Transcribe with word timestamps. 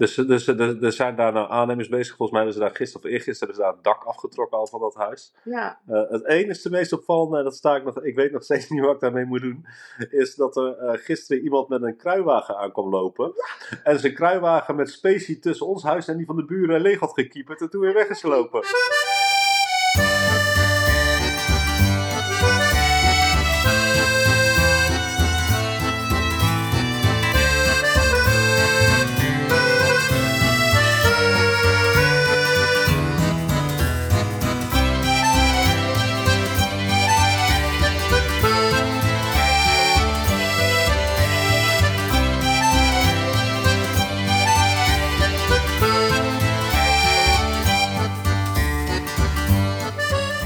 Dus, 0.00 0.14
dus 0.14 0.46
er, 0.46 0.84
er 0.84 0.92
zijn 0.92 1.16
daar 1.16 1.32
nou 1.32 1.50
aannemers 1.50 1.88
bezig. 1.88 2.16
Volgens 2.16 2.30
mij 2.30 2.40
hebben 2.40 2.54
ze 2.54 2.66
daar 2.66 2.76
gisteren 2.76 3.06
of 3.06 3.12
eergisteren 3.12 3.38
hebben 3.38 3.56
ze 3.56 3.62
daar 3.62 3.72
het 3.72 3.84
dak 3.84 4.04
afgetrokken 4.04 4.58
al 4.58 4.66
van 4.66 4.80
dat 4.80 4.94
huis. 4.94 5.34
Ja. 5.44 5.80
Uh, 5.88 6.10
het 6.10 6.26
enige 6.26 6.70
meest 6.70 6.92
opvallende, 6.92 7.38
en 7.38 7.44
dat 7.44 7.56
sta 7.56 7.76
ik 7.76 7.84
nog, 7.84 8.02
ik 8.02 8.14
weet 8.14 8.32
nog 8.32 8.42
steeds 8.42 8.68
niet 8.70 8.80
wat 8.80 8.94
ik 8.94 9.00
daarmee 9.00 9.24
moet 9.24 9.40
doen, 9.40 9.66
is 10.10 10.34
dat 10.34 10.56
er 10.56 10.76
uh, 10.82 10.90
gisteren 10.92 11.42
iemand 11.42 11.68
met 11.68 11.82
een 11.82 11.96
kruiwagen 11.96 12.56
aankwam 12.56 12.88
lopen. 12.88 13.32
En 13.82 13.98
zijn 13.98 14.14
kruiwagen 14.14 14.76
met 14.76 14.90
specie 14.90 15.38
tussen 15.38 15.66
ons 15.66 15.82
huis 15.82 16.08
en 16.08 16.16
die 16.16 16.26
van 16.26 16.36
de 16.36 16.44
buren 16.44 16.80
leeg 16.80 17.00
had 17.00 17.12
gekieperd 17.12 17.60
en 17.60 17.70
toen 17.70 17.80
weer 17.80 17.94
weggeslopen. 17.94 18.62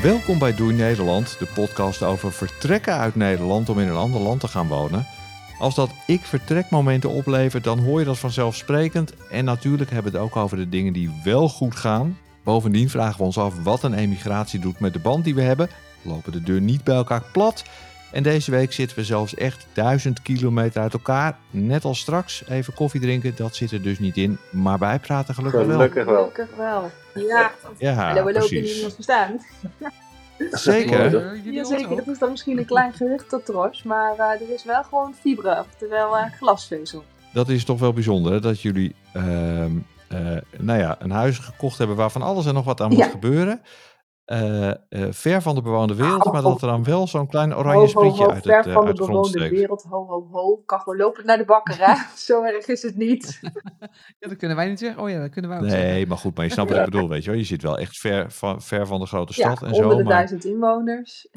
Welkom 0.05 0.39
bij 0.39 0.55
Doei 0.55 0.75
Nederland, 0.75 1.39
de 1.39 1.47
podcast 1.55 2.03
over 2.03 2.33
vertrekken 2.33 2.95
uit 2.95 3.15
Nederland 3.15 3.69
om 3.69 3.79
in 3.79 3.89
een 3.89 3.97
ander 3.97 4.21
land 4.21 4.41
te 4.41 4.49
gaan 4.49 4.69
wonen. 4.69 5.07
Als 5.59 5.75
dat 5.75 5.91
ik 6.07 6.21
vertrekmomenten 6.21 7.11
oplevert, 7.11 7.65
dan 7.65 7.79
hoor 7.79 7.99
je 7.99 8.05
dat 8.05 8.19
vanzelfsprekend. 8.19 9.15
En 9.31 9.45
natuurlijk 9.45 9.91
hebben 9.91 10.13
we 10.13 10.19
het 10.19 10.27
ook 10.27 10.37
over 10.37 10.57
de 10.57 10.69
dingen 10.69 10.93
die 10.93 11.21
wel 11.25 11.49
goed 11.49 11.77
gaan. 11.77 12.19
Bovendien 12.43 12.91
vragen 12.91 13.19
we 13.19 13.25
ons 13.25 13.39
af 13.39 13.63
wat 13.63 13.83
een 13.83 13.95
emigratie 13.95 14.61
doet 14.61 14.81
met 14.81 14.93
de 14.93 14.99
band 14.99 15.25
die 15.25 15.35
we 15.35 15.43
hebben. 15.43 15.69
Lopen 16.03 16.33
de 16.33 16.43
deur 16.43 16.61
niet 16.61 16.85
bij 16.85 16.95
elkaar 16.95 17.23
plat. 17.33 17.65
En 18.15 18.23
deze 18.23 18.51
week 18.51 18.73
zitten 18.73 18.97
we 18.97 19.05
zelfs 19.05 19.35
echt 19.35 19.67
duizend 19.73 20.23
kilometer 20.23 20.83
uit 20.83 20.93
elkaar. 20.93 21.37
Net 21.51 21.85
als 21.85 21.99
straks 21.99 22.45
even 22.49 22.75
koffie 22.75 23.01
drinken, 23.01 23.33
dat 23.37 23.57
zit 23.57 23.71
er 23.71 23.83
dus 23.83 23.99
niet 23.99 24.17
in. 24.17 24.39
Maar 24.51 24.79
bijpraten 24.79 25.35
gelukkig 25.35 25.67
wel. 25.67 25.77
Gelukkig 25.77 26.05
wel. 26.05 26.31
Gelukkig 26.33 26.57
wel. 26.57 26.91
Ja. 27.15 27.51
Ja, 27.79 27.93
Hallo, 27.93 28.25
we 28.25 28.33
lopen 28.33 28.49
precies. 28.49 28.71
in 28.71 28.77
iemands 28.77 28.97
bestaan. 28.97 29.41
Zeker. 30.51 31.37
Jazeker, 31.53 31.97
dat 31.97 32.07
is 32.07 32.19
dan 32.19 32.31
misschien 32.31 32.59
een 32.59 32.65
klein 32.67 32.93
gerucht 32.93 33.29
tot 33.29 33.47
tros, 33.47 33.83
maar 33.83 34.13
eh, 34.19 34.41
er 34.41 34.51
is 34.55 34.65
wel 34.65 34.83
gewoon 34.85 35.15
fibre, 35.21 35.59
oftewel 35.69 36.17
eh, 36.17 36.33
glasvezel. 36.33 37.05
Dat 37.33 37.49
is 37.49 37.65
toch 37.65 37.81
wel 37.81 37.93
bijzonder 37.93 38.33
hè, 38.33 38.41
dat 38.41 38.61
jullie 38.61 38.95
ehm, 39.13 39.71
eh, 40.09 40.19
nou 40.59 40.79
ja, 40.79 40.97
een 40.99 41.11
huis 41.11 41.39
gekocht 41.39 41.79
hebben 41.79 41.97
waarvan 41.97 42.23
alles 42.23 42.47
en 42.47 42.55
nog 42.55 42.65
wat 42.65 42.81
aan 42.81 42.89
moet 42.89 42.99
Ja. 42.99 43.09
gebeuren. 43.09 43.61
Eh, 44.25 44.69
eh, 44.71 44.77
ver 45.11 45.43
van 45.43 45.55
de 45.55 45.63
bewoonde 45.63 45.95
wereld, 45.95 46.23
Ho, 46.25 46.33
maar 46.33 46.43
ho. 46.43 46.51
dat 46.53 46.63
er 46.63 46.69
dan 46.69 46.85
wel 46.85 47.07
zo'n 47.07 47.27
klein 47.29 47.53
Ho, 47.53 47.59
oranje 47.59 47.79
ho, 47.81 47.87
sprietje 47.87 48.25
ho, 48.25 48.31
uit, 48.31 48.43
ver 48.45 48.57
het, 48.57 48.67
eh, 48.67 48.73
van 48.73 48.83
de 48.83 48.89
uit 48.89 48.97
bewoonde 48.99 49.49
wereld, 49.49 49.83
ho, 49.83 50.07
ho, 50.07 50.29
ho. 50.31 50.57
Kan 50.57 50.79
gewoon 50.81 50.99
lopen 50.99 51.27
naar 51.27 51.37
de 51.39 51.45
bakker, 51.45 51.77
hè? 51.87 51.95
Zo 52.27 52.43
erg 52.43 52.67
is 52.67 52.83
het 52.83 52.97
niet. 52.97 53.41
Ja, 54.19 54.29
dat 54.29 54.37
kunnen 54.39 54.57
wij 54.57 54.69
niet 54.69 54.79
zeggen. 54.79 55.03
Oh 55.03 55.11
ja, 55.11 55.21
dat 55.21 55.31
kunnen 55.31 55.51
wij 55.51 55.59
ook 55.61 55.69
zeggen. 55.69 55.89
Nee, 55.89 56.07
maar 56.07 56.17
goed, 56.19 56.37
maar 56.37 56.45
je 56.45 56.51
snapt 56.53 56.71
wat 56.71 56.79
ik 56.79 56.85
bedoel, 56.85 57.09
weet 57.09 57.25
je 57.25 57.31
wel. 57.31 57.39
Je 57.39 57.45
zit 57.45 57.63
wel 57.63 57.79
echt 57.79 57.99
ver 57.99 58.31
van, 58.31 58.63
ver 58.63 58.87
van 58.87 59.01
de 59.01 59.07
grote 59.07 59.33
Ja, 59.37 59.45
stad 59.55 59.63
en 59.69 59.73
onder 59.75 59.91
zo. 59.91 59.97
de 59.97 60.03
Maar, 60.05 60.13
duizend 60.13 60.45
inwoners. 60.45 61.29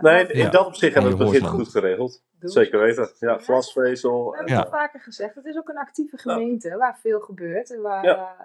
Nee, 0.00 0.26
in 0.26 0.38
Ja. 0.38 0.50
dat 0.50 0.66
opzicht 0.66 0.94
hebben 0.94 1.12
we 1.12 1.18
En 1.18 1.24
het 1.24 1.32
begin 1.40 1.48
goed 1.48 1.68
geregeld. 1.68 2.22
Zeker 2.40 2.80
weten. 2.80 3.10
Ja, 3.18 3.30
Ja. 3.30 3.38
glasvezel. 3.38 4.24
We 4.24 4.30
en- 4.30 4.36
hebben 4.36 4.54
Ja. 4.54 4.60
het 4.62 4.72
al 4.72 4.78
vaker 4.78 5.00
gezegd. 5.00 5.34
Het 5.34 5.44
is 5.46 5.56
ook 5.56 5.68
een 5.68 5.78
actieve 5.78 6.16
gemeente 6.18 6.76
waar 6.76 6.98
veel 7.02 7.20
gebeurt. 7.20 7.72
En 7.74 7.80
waar, 7.82 8.04
Ja. 8.04 8.36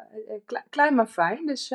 kle- 0.46 0.64
klein 0.70 0.96
maar 0.96 1.08
fijn. 1.08 1.46
Dus 1.46 1.74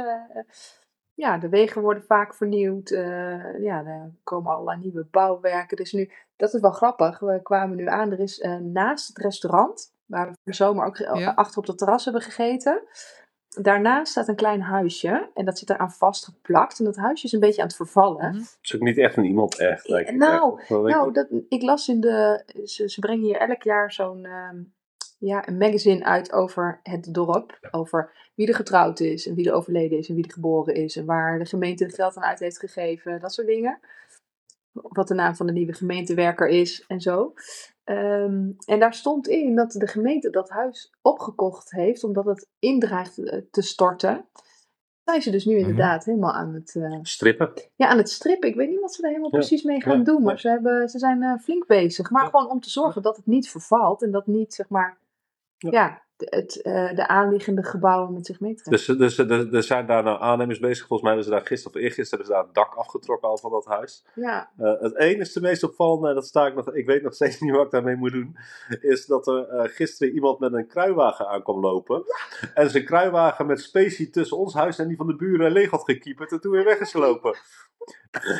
ja, 1.16 1.38
de 1.38 1.48
wegen 1.48 1.82
worden 1.82 2.02
vaak 2.04 2.34
vernieuwd. 2.34 2.90
eh, 2.90 3.62
ja, 3.62 3.84
er 3.84 4.10
komen 4.22 4.52
allerlei 4.52 4.78
nieuwe 4.78 5.06
bouwwerken. 5.10 5.76
Dus 5.76 5.92
nu, 5.92 6.10
dat 6.36 6.54
is 6.54 6.60
wel 6.60 6.70
grappig. 6.70 7.18
We 7.18 7.40
kwamen 7.42 7.76
nu 7.76 7.86
aan. 7.86 8.12
Er 8.12 8.20
is 8.20 8.40
eh, 8.40 8.56
naast 8.56 9.08
het 9.08 9.18
restaurant, 9.18 9.92
waar 10.06 10.26
we 10.30 10.36
de 10.42 10.54
zomer 10.54 10.86
ook 10.86 10.96
Ja. 10.96 11.32
achter 11.34 11.58
op 11.58 11.66
het 11.66 11.78
terras 11.78 12.04
hebben 12.04 12.22
gegeten. 12.22 12.82
Daarnaast 13.62 14.10
staat 14.10 14.28
een 14.28 14.36
klein 14.36 14.60
huisje. 14.62 15.30
En 15.34 15.44
dat 15.44 15.58
zit 15.58 15.70
eraan 15.70 15.90
vastgeplakt. 15.92 16.78
En 16.78 16.84
dat 16.84 16.96
huisje 16.96 17.26
is 17.26 17.32
een 17.32 17.40
beetje 17.40 17.60
aan 17.60 17.66
het 17.66 17.76
vervallen. 17.76 18.28
Mhm. 18.28 18.38
Het 18.38 18.58
is 18.62 18.74
ook 18.74 18.80
niet 18.80 18.98
echt 18.98 19.16
een 19.16 19.24
iemand 19.24 19.58
echt. 19.58 19.88
ik, 19.88 20.10
Nou, 20.14 20.58
echt. 20.60 20.68
Wel, 20.68 20.82
weet 20.82 20.94
Nou, 20.94 21.08
ik- 21.08 21.14
dat, 21.14 21.26
ik 21.48 21.62
las 21.62 21.88
in 21.88 22.00
de. 22.00 22.42
Ze, 22.64 22.88
ze 22.88 23.00
brengen 23.00 23.24
hier 23.24 23.36
elk 23.36 23.62
jaar 23.62 23.92
zo'n. 23.92 24.24
ehm, 24.24 24.56
ja, 25.18 25.48
een 25.48 25.56
magazine 25.56 26.04
uit 26.04 26.32
over 26.32 26.80
het 26.82 27.14
dorp. 27.14 27.58
Over 27.70 28.12
wie 28.34 28.46
er 28.48 28.54
getrouwd 28.54 29.00
is 29.00 29.26
en 29.26 29.34
wie 29.34 29.48
er 29.48 29.54
overleden 29.54 29.98
is 29.98 30.08
en 30.08 30.14
wie 30.14 30.24
er 30.24 30.32
geboren 30.32 30.74
is. 30.74 30.96
En 30.96 31.04
waar 31.04 31.38
de 31.38 31.44
gemeente 31.46 31.84
het 31.84 31.94
geld 31.94 32.16
aan 32.16 32.22
uit 32.24 32.38
heeft 32.38 32.58
gegeven. 32.58 33.20
Dat 33.20 33.32
soort 33.32 33.46
dingen. 33.46 33.78
Wat 34.72 35.08
de 35.08 35.14
naam 35.14 35.36
van 35.36 35.46
de 35.46 35.52
nieuwe 35.52 35.72
gemeentewerker 35.74 36.48
is 36.48 36.84
en 36.88 37.00
zo. 37.00 37.32
Ehm, 37.84 38.50
en 38.66 38.78
daar 38.78 38.94
stond 38.94 39.28
in 39.28 39.54
dat 39.54 39.72
de 39.72 39.86
gemeente 39.86 40.30
dat 40.30 40.48
huis 40.50 40.92
opgekocht 41.02 41.70
heeft 41.70 42.04
omdat 42.04 42.24
het 42.24 42.48
indreigt 42.58 43.18
eh, 43.18 43.40
te 43.50 43.62
storten. 43.62 44.24
Zijn 45.04 45.22
ze 45.22 45.30
dus 45.30 45.44
nu 45.44 45.52
Mhm. 45.54 45.60
inderdaad 45.68 46.04
helemaal 46.04 46.32
aan 46.32 46.54
het. 46.54 46.74
eh, 46.76 46.98
Strippen. 47.02 47.52
ja, 47.76 47.86
aan 47.88 47.96
het 47.98 48.10
strippen. 48.10 48.48
Ik 48.48 48.54
weet 48.54 48.68
niet 48.70 48.80
wat 48.80 48.94
ze 48.94 49.02
er 49.02 49.08
helemaal 49.08 49.30
Ja, 49.32 49.38
precies 49.38 49.62
mee 49.62 49.80
gaan 49.82 49.98
ja, 49.98 50.04
doen. 50.04 50.22
Maar 50.22 50.40
ze, 50.40 50.48
hebben, 50.48 50.88
ze 50.88 50.98
zijn 50.98 51.22
eh, 51.22 51.38
flink 51.38 51.66
bezig. 51.66 52.10
Maar 52.10 52.22
Ja. 52.22 52.28
gewoon 52.28 52.50
om 52.50 52.60
te 52.60 52.70
zorgen 52.70 53.02
dat 53.02 53.16
het 53.16 53.26
niet 53.26 53.50
vervalt. 53.50 54.02
En 54.02 54.10
dat 54.10 54.26
niet, 54.26 54.54
zeg 54.54 54.68
maar, 54.68 54.96
Ja. 55.58 55.70
ja, 55.70 56.02
de, 56.16 56.26
het, 56.30 56.62
eh, 56.62 56.94
de 56.94 57.08
aanliggende 57.08 57.64
gebouwen 57.64 58.12
met 58.12 58.26
zich 58.26 58.40
meetrekken. 58.40 58.72
Dus, 58.72 59.16
dus 59.16 59.18
er, 59.18 59.54
er 59.54 59.62
zijn 59.62 59.86
daar 59.86 60.02
nou 60.02 60.20
aannemers 60.20 60.58
bezig. 60.58 60.86
Volgens 60.86 61.00
mij 61.02 61.10
hebben 61.10 61.24
ze 61.24 61.36
daar 61.36 61.46
gisteren 61.46 61.76
of 61.76 61.82
eergisteren 61.82 62.08
hebben 62.08 62.26
ze 62.26 62.32
daar 62.32 62.42
het 62.42 62.54
dak 62.54 62.74
afgetrokken 62.74 63.28
al 63.28 63.38
van 63.38 63.50
dat 63.50 63.66
huis. 63.66 64.04
Ja, 64.14 64.50
Eh, 64.56 64.80
het 64.80 64.96
enige 64.96 65.40
meest 65.40 65.62
opvallende, 65.62 66.08
en 66.08 66.14
dat 66.14 66.26
sta 66.26 66.46
ik 66.46 66.54
nog, 66.54 66.72
ik 66.72 66.86
weet 66.86 67.02
nog 67.02 67.14
steeds 67.14 67.40
niet 67.40 67.52
wat 67.52 67.64
ik 67.64 67.70
daarmee 67.70 67.96
moet 67.96 68.12
doen, 68.12 68.36
is 68.80 69.06
dat 69.06 69.26
er 69.26 69.48
eh, 69.48 69.70
gisteren 69.74 70.14
iemand 70.14 70.38
met 70.38 70.52
een 70.52 70.66
kruiwagen 70.66 71.28
aankwam 71.28 71.60
lopen. 71.60 72.02
En 72.54 72.70
zijn 72.70 72.84
kruiwagen 72.84 73.46
met 73.46 73.60
specie 73.60 74.10
tussen 74.10 74.36
ons 74.36 74.54
huis 74.54 74.78
en 74.78 74.88
die 74.88 74.96
van 74.96 75.06
de 75.06 75.16
buren 75.16 75.52
leeg 75.52 75.70
had 75.70 75.84
gekieperd 75.84 76.32
en 76.32 76.40
toen 76.40 76.52
weer 76.52 76.64
weggeslopen. 76.64 77.36
Hè? 78.10 78.34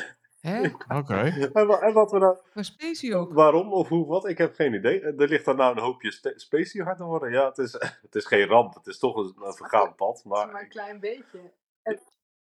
Oké. 0.95 1.15
En, 1.53 1.81
en 1.81 1.93
wat 1.93 2.11
we 2.11 2.19
nou, 2.19 2.37
Maar 2.55 2.65
specie 2.65 3.17
ook. 3.17 3.33
waarom 3.33 3.73
of 3.73 3.89
hoe, 3.89 4.07
wat, 4.07 4.29
ik 4.29 4.39
heb 4.39 4.55
geen 4.55 4.75
idee. 4.75 5.01
Er 5.01 5.29
ligt 5.29 5.45
daar 5.45 5.55
nou 5.57 5.77
een 5.77 5.83
hoopje 5.83 6.13
spe- 6.13 6.33
specie 6.37 6.83
hard 6.83 6.97
te 6.97 7.05
worden. 7.05 7.33
Ja, 7.33 7.49
het 7.49 7.59
is, 7.59 7.73
het 8.07 8.15
is 8.15 8.27
geen 8.27 8.47
ramp, 8.47 8.75
het 8.75 8.87
is 8.87 8.99
toch 8.99 9.17
een, 9.17 9.35
een 9.43 9.53
vergaan 9.55 9.95
pad. 9.95 9.99
dat 10.09 10.17
is 10.17 10.23
maar 10.25 10.47
een 10.47 10.53
Maar, 10.53 10.67
klein 10.67 11.01
beetje. 11.01 11.39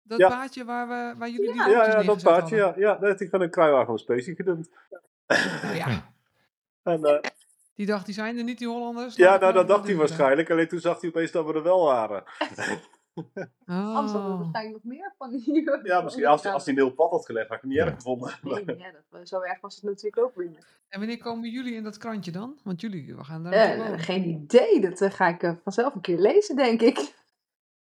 Dat 0.08 0.18
Ja. 0.20 0.28
paadje 0.30 0.66
waar, 0.66 0.88
we, 0.88 1.14
waar 1.20 1.30
jullie 1.30 1.52
die 1.52 1.62
ja, 1.62 1.86
ja, 1.88 2.04
dat 2.04 2.24
paardje, 2.24 2.56
ja. 2.56 2.74
ja 2.78 2.98
net, 3.00 3.22
ik 3.22 3.32
had 3.32 3.42
een 3.42 3.50
kruiwagen 3.50 3.92
met 3.92 4.02
specie 4.02 4.36
gedumpt. 4.36 4.70
Oh 5.28 5.76
ja. 5.76 5.88
En, 6.84 7.04
eh, 7.04 7.20
Die 7.76 7.86
dacht, 7.86 8.06
die 8.06 8.14
zijn 8.14 8.38
er 8.38 8.44
niet, 8.44 8.58
die 8.58 8.68
Hollanders. 8.68 9.16
ja, 9.16 9.30
Laat 9.30 9.40
nou 9.40 9.52
ik 9.52 9.58
dat 9.58 9.68
maar 9.68 9.76
dacht 9.76 9.88
hij 9.88 9.98
waarschijnlijk. 9.98 10.50
Alleen 10.52 10.68
toen 10.68 10.80
zag 10.80 11.02
hij 11.02 11.10
opeens 11.10 11.32
dat 11.32 11.46
we 11.46 11.54
er 11.54 11.64
wel 11.64 11.84
waren. 11.84 12.24
Anders 13.66 14.12
hadden 14.12 14.32
we 14.32 14.34
Oh. 14.36 14.40
waarschijnlijk 14.40 14.84
nog 14.84 14.94
meer 14.94 15.14
van 15.18 15.32
die... 15.32 15.64
Ja, 15.84 16.02
misschien 16.02 16.26
als, 16.36 16.46
als 16.46 16.66
hij 16.66 16.74
een 16.74 16.80
heel 16.80 16.94
pad 16.94 17.12
had 17.12 17.26
gelegd, 17.26 17.48
had 17.48 17.56
ik 17.56 17.62
het 17.62 17.72
niet 17.72 17.80
erg 17.80 17.96
gevonden. 17.96 18.34
Nee, 18.42 18.78
ja, 18.78 18.92
dat, 19.10 19.28
zo 19.28 19.42
erg 19.42 19.62
was 19.62 19.76
het 19.76 19.84
natuurlijk 19.84 20.18
ook 20.18 20.36
weer 20.36 20.50
niet. 20.50 20.66
En 20.90 21.00
wanneer 21.00 21.18
komen 21.18 21.50
jullie 21.50 21.74
in 21.74 21.84
dat 21.84 21.98
krantje 21.98 22.32
dan? 22.32 22.60
Want 22.64 22.82
jullie 22.82 23.16
we 23.16 23.24
gaan 23.24 23.44
daar 23.44 23.54
Eh, 23.54 23.94
geen 24.00 24.26
idee, 24.26 24.82
dat 24.82 25.02
eh, 25.02 25.12
ga 25.12 25.28
ik 25.28 25.44
eh, 25.44 25.54
vanzelf 25.64 25.96
een 25.96 26.02
keer 26.02 26.20
lezen, 26.20 26.56
denk 26.56 26.82
ik. 26.82 26.98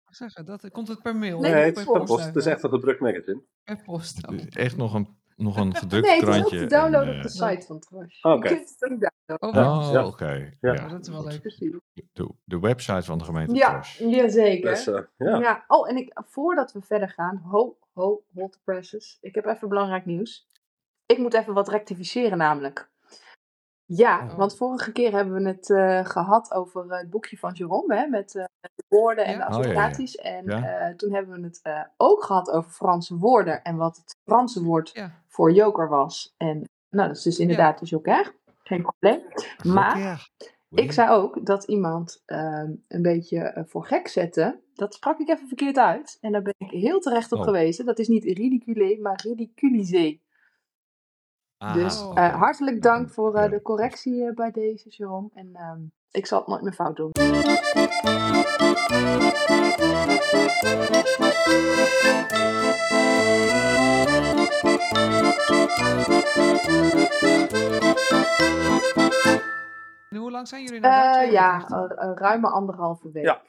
Ik 0.08 0.20
zeg 0.20 0.34
het, 0.36 0.48
dat, 0.48 0.72
komt 0.72 0.88
het 0.88 1.02
per 1.02 1.16
mail? 1.16 1.40
Nee, 1.40 1.52
het 1.54 1.74
per 1.74 1.84
is 1.84 1.90
per 1.92 2.04
post. 2.04 2.26
Het 2.26 2.36
is 2.36 2.46
echt 2.46 2.64
een 2.64 2.70
gedrukt 2.70 3.00
magazine. 3.00 3.42
Per 3.64 3.82
post. 3.84 4.28
oh. 4.28 4.38
Echt 4.50 4.78
nog 4.78 4.94
een, 4.94 5.18
nog 5.36 5.58
een 5.58 5.76
gedrukt 5.76 6.06
Nee, 6.06 6.16
het 6.16 6.24
is 6.24 6.30
ook 6.30 6.36
krantje. 6.36 6.58
te 6.60 6.66
downloaden 6.66 7.10
en, 7.14 7.16
op 7.16 7.22
de 7.32 7.40
eh, 7.46 7.50
site 7.50 7.66
van 7.66 7.80
Tros. 7.80 8.20
Oké. 8.22 8.50
Je 8.50 8.56
kunt 8.56 8.76
het 8.80 8.92
ook 8.92 9.00
downloaden. 9.54 9.72
Oh, 9.72 9.88
Oh, 9.88 9.94
Ja. 9.94 10.06
oké. 10.08 10.54
Ja. 10.62 10.74
Ja. 10.74 10.88
dat 10.88 11.02
is 11.02 11.10
wel 11.10 11.24
leuk. 11.24 11.42
De, 12.14 12.30
de 12.44 12.60
website 12.60 13.02
van 13.04 13.18
de 13.18 13.24
gemeente 13.24 13.56
Ja, 13.56 13.84
jazeker. 14.00 14.69
Dus, 14.69 14.88
eh, 14.88 15.02
ja. 15.18 15.38
Ja. 15.40 15.63
Oh, 15.68 15.90
en 15.90 15.98
ik, 15.98 16.12
voordat 16.25 16.72
we 16.72 16.81
verder 16.81 17.10
gaan, 17.10 17.38
ho, 17.38 17.78
ho, 17.94 18.24
hot 18.34 18.60
presses. 18.63 19.18
Ik 19.22 19.36
heb 19.36 19.46
even 19.46 19.69
belangrijk 19.69 20.06
nieuws. 20.06 20.48
Ik 21.06 21.18
moet 21.18 21.34
even 21.34 21.54
wat 21.54 21.69
rectificeren 21.69 22.38
namelijk. 22.38 22.92
Ja, 23.85 24.24
Oh. 24.24 24.38
want 24.38 24.57
vorige 24.57 24.91
keer 24.91 25.12
hebben 25.12 25.33
we 25.44 25.47
het 25.47 25.69
eh, 25.69 26.06
gehad 26.06 26.53
over 26.53 26.89
eh, 26.91 26.97
het 27.00 27.09
boekje 27.09 27.38
van 27.38 27.53
Jerome, 27.53 27.95
hè, 27.95 28.07
met 28.07 28.35
eh, 28.35 28.44
de 28.62 28.83
woorden 28.88 29.25
en 29.25 29.38
Ja. 29.38 29.50
de 29.50 29.57
Oh, 29.57 29.63
ja, 29.63 29.71
ja. 29.71 29.75
associaties. 29.85 30.15
En 30.15 30.45
Ja. 30.45 30.63
eh, 30.88 30.95
toen 30.95 31.13
hebben 31.13 31.41
we 31.41 31.47
het 31.47 31.59
eh, 31.63 31.81
ook 31.97 32.24
gehad 32.24 32.51
over 32.51 32.71
Franse 32.71 33.18
woorden 33.18 33.63
en 33.63 33.75
wat 33.75 33.95
het 33.97 34.15
Franse 34.25 34.63
woord 34.63 34.89
Ja. 34.94 35.12
voor 35.27 35.51
joker 35.51 35.89
was. 35.89 36.33
En 36.38 36.69
nou, 36.89 37.07
dat 37.07 37.18
is 37.18 37.24
dus 37.24 37.39
inderdaad 37.39 37.80
de 37.80 37.85
joker. 37.85 38.35
Geen 38.63 38.81
probleem. 38.81 39.21
Maar 39.63 39.97
Joker. 40.00 40.30
ik 40.69 40.91
zei 40.91 41.09
ook 41.09 41.45
dat 41.45 41.63
iemand 41.63 42.21
ehm, 42.25 42.71
een 42.88 43.01
beetje 43.01 43.65
voor 43.68 43.85
gek 43.85 44.07
zette. 44.07 44.62
Dat 44.74 44.94
sprak 44.94 45.19
ik 45.19 45.30
even 45.30 45.47
verkeerd 45.47 45.77
uit. 45.77 46.18
En 46.21 46.31
daar 46.31 46.41
ben 46.41 46.53
ik 46.57 46.69
heel 46.69 47.00
terecht 47.00 47.31
op 47.31 47.39
Oh. 47.39 47.44
gewezen. 47.45 47.85
Dat 47.85 48.00
is 48.00 48.07
niet 48.07 48.24
ridiculé, 48.24 48.97
maar 49.01 49.19
ridiculisé. 49.24 50.19
Dus 51.71 52.06
eh, 52.13 52.36
hartelijk 52.36 52.81
dank 52.81 53.10
voor 53.10 53.36
eh, 53.36 53.50
de 53.50 53.62
correctie 53.62 54.27
eh, 54.27 54.33
bij 54.33 54.51
deze, 54.51 54.89
Jerome. 54.89 55.30
En 55.33 55.50
ehm, 55.54 55.80
ik 56.12 56.25
zal 56.25 56.39
het 56.39 56.48
nooit 56.48 56.62
meer 56.62 56.74
fout 56.74 56.95
doen. 56.95 57.12
En 70.09 70.18
hoe 70.18 70.31
lang 70.31 70.48
zijn 70.48 70.63
jullie 70.63 70.80
nou? 70.80 71.31
Ja, 71.31 71.66
ruime 72.16 72.50
anderhalve 72.50 73.12
week. 73.12 73.24
Ja. 73.24 73.42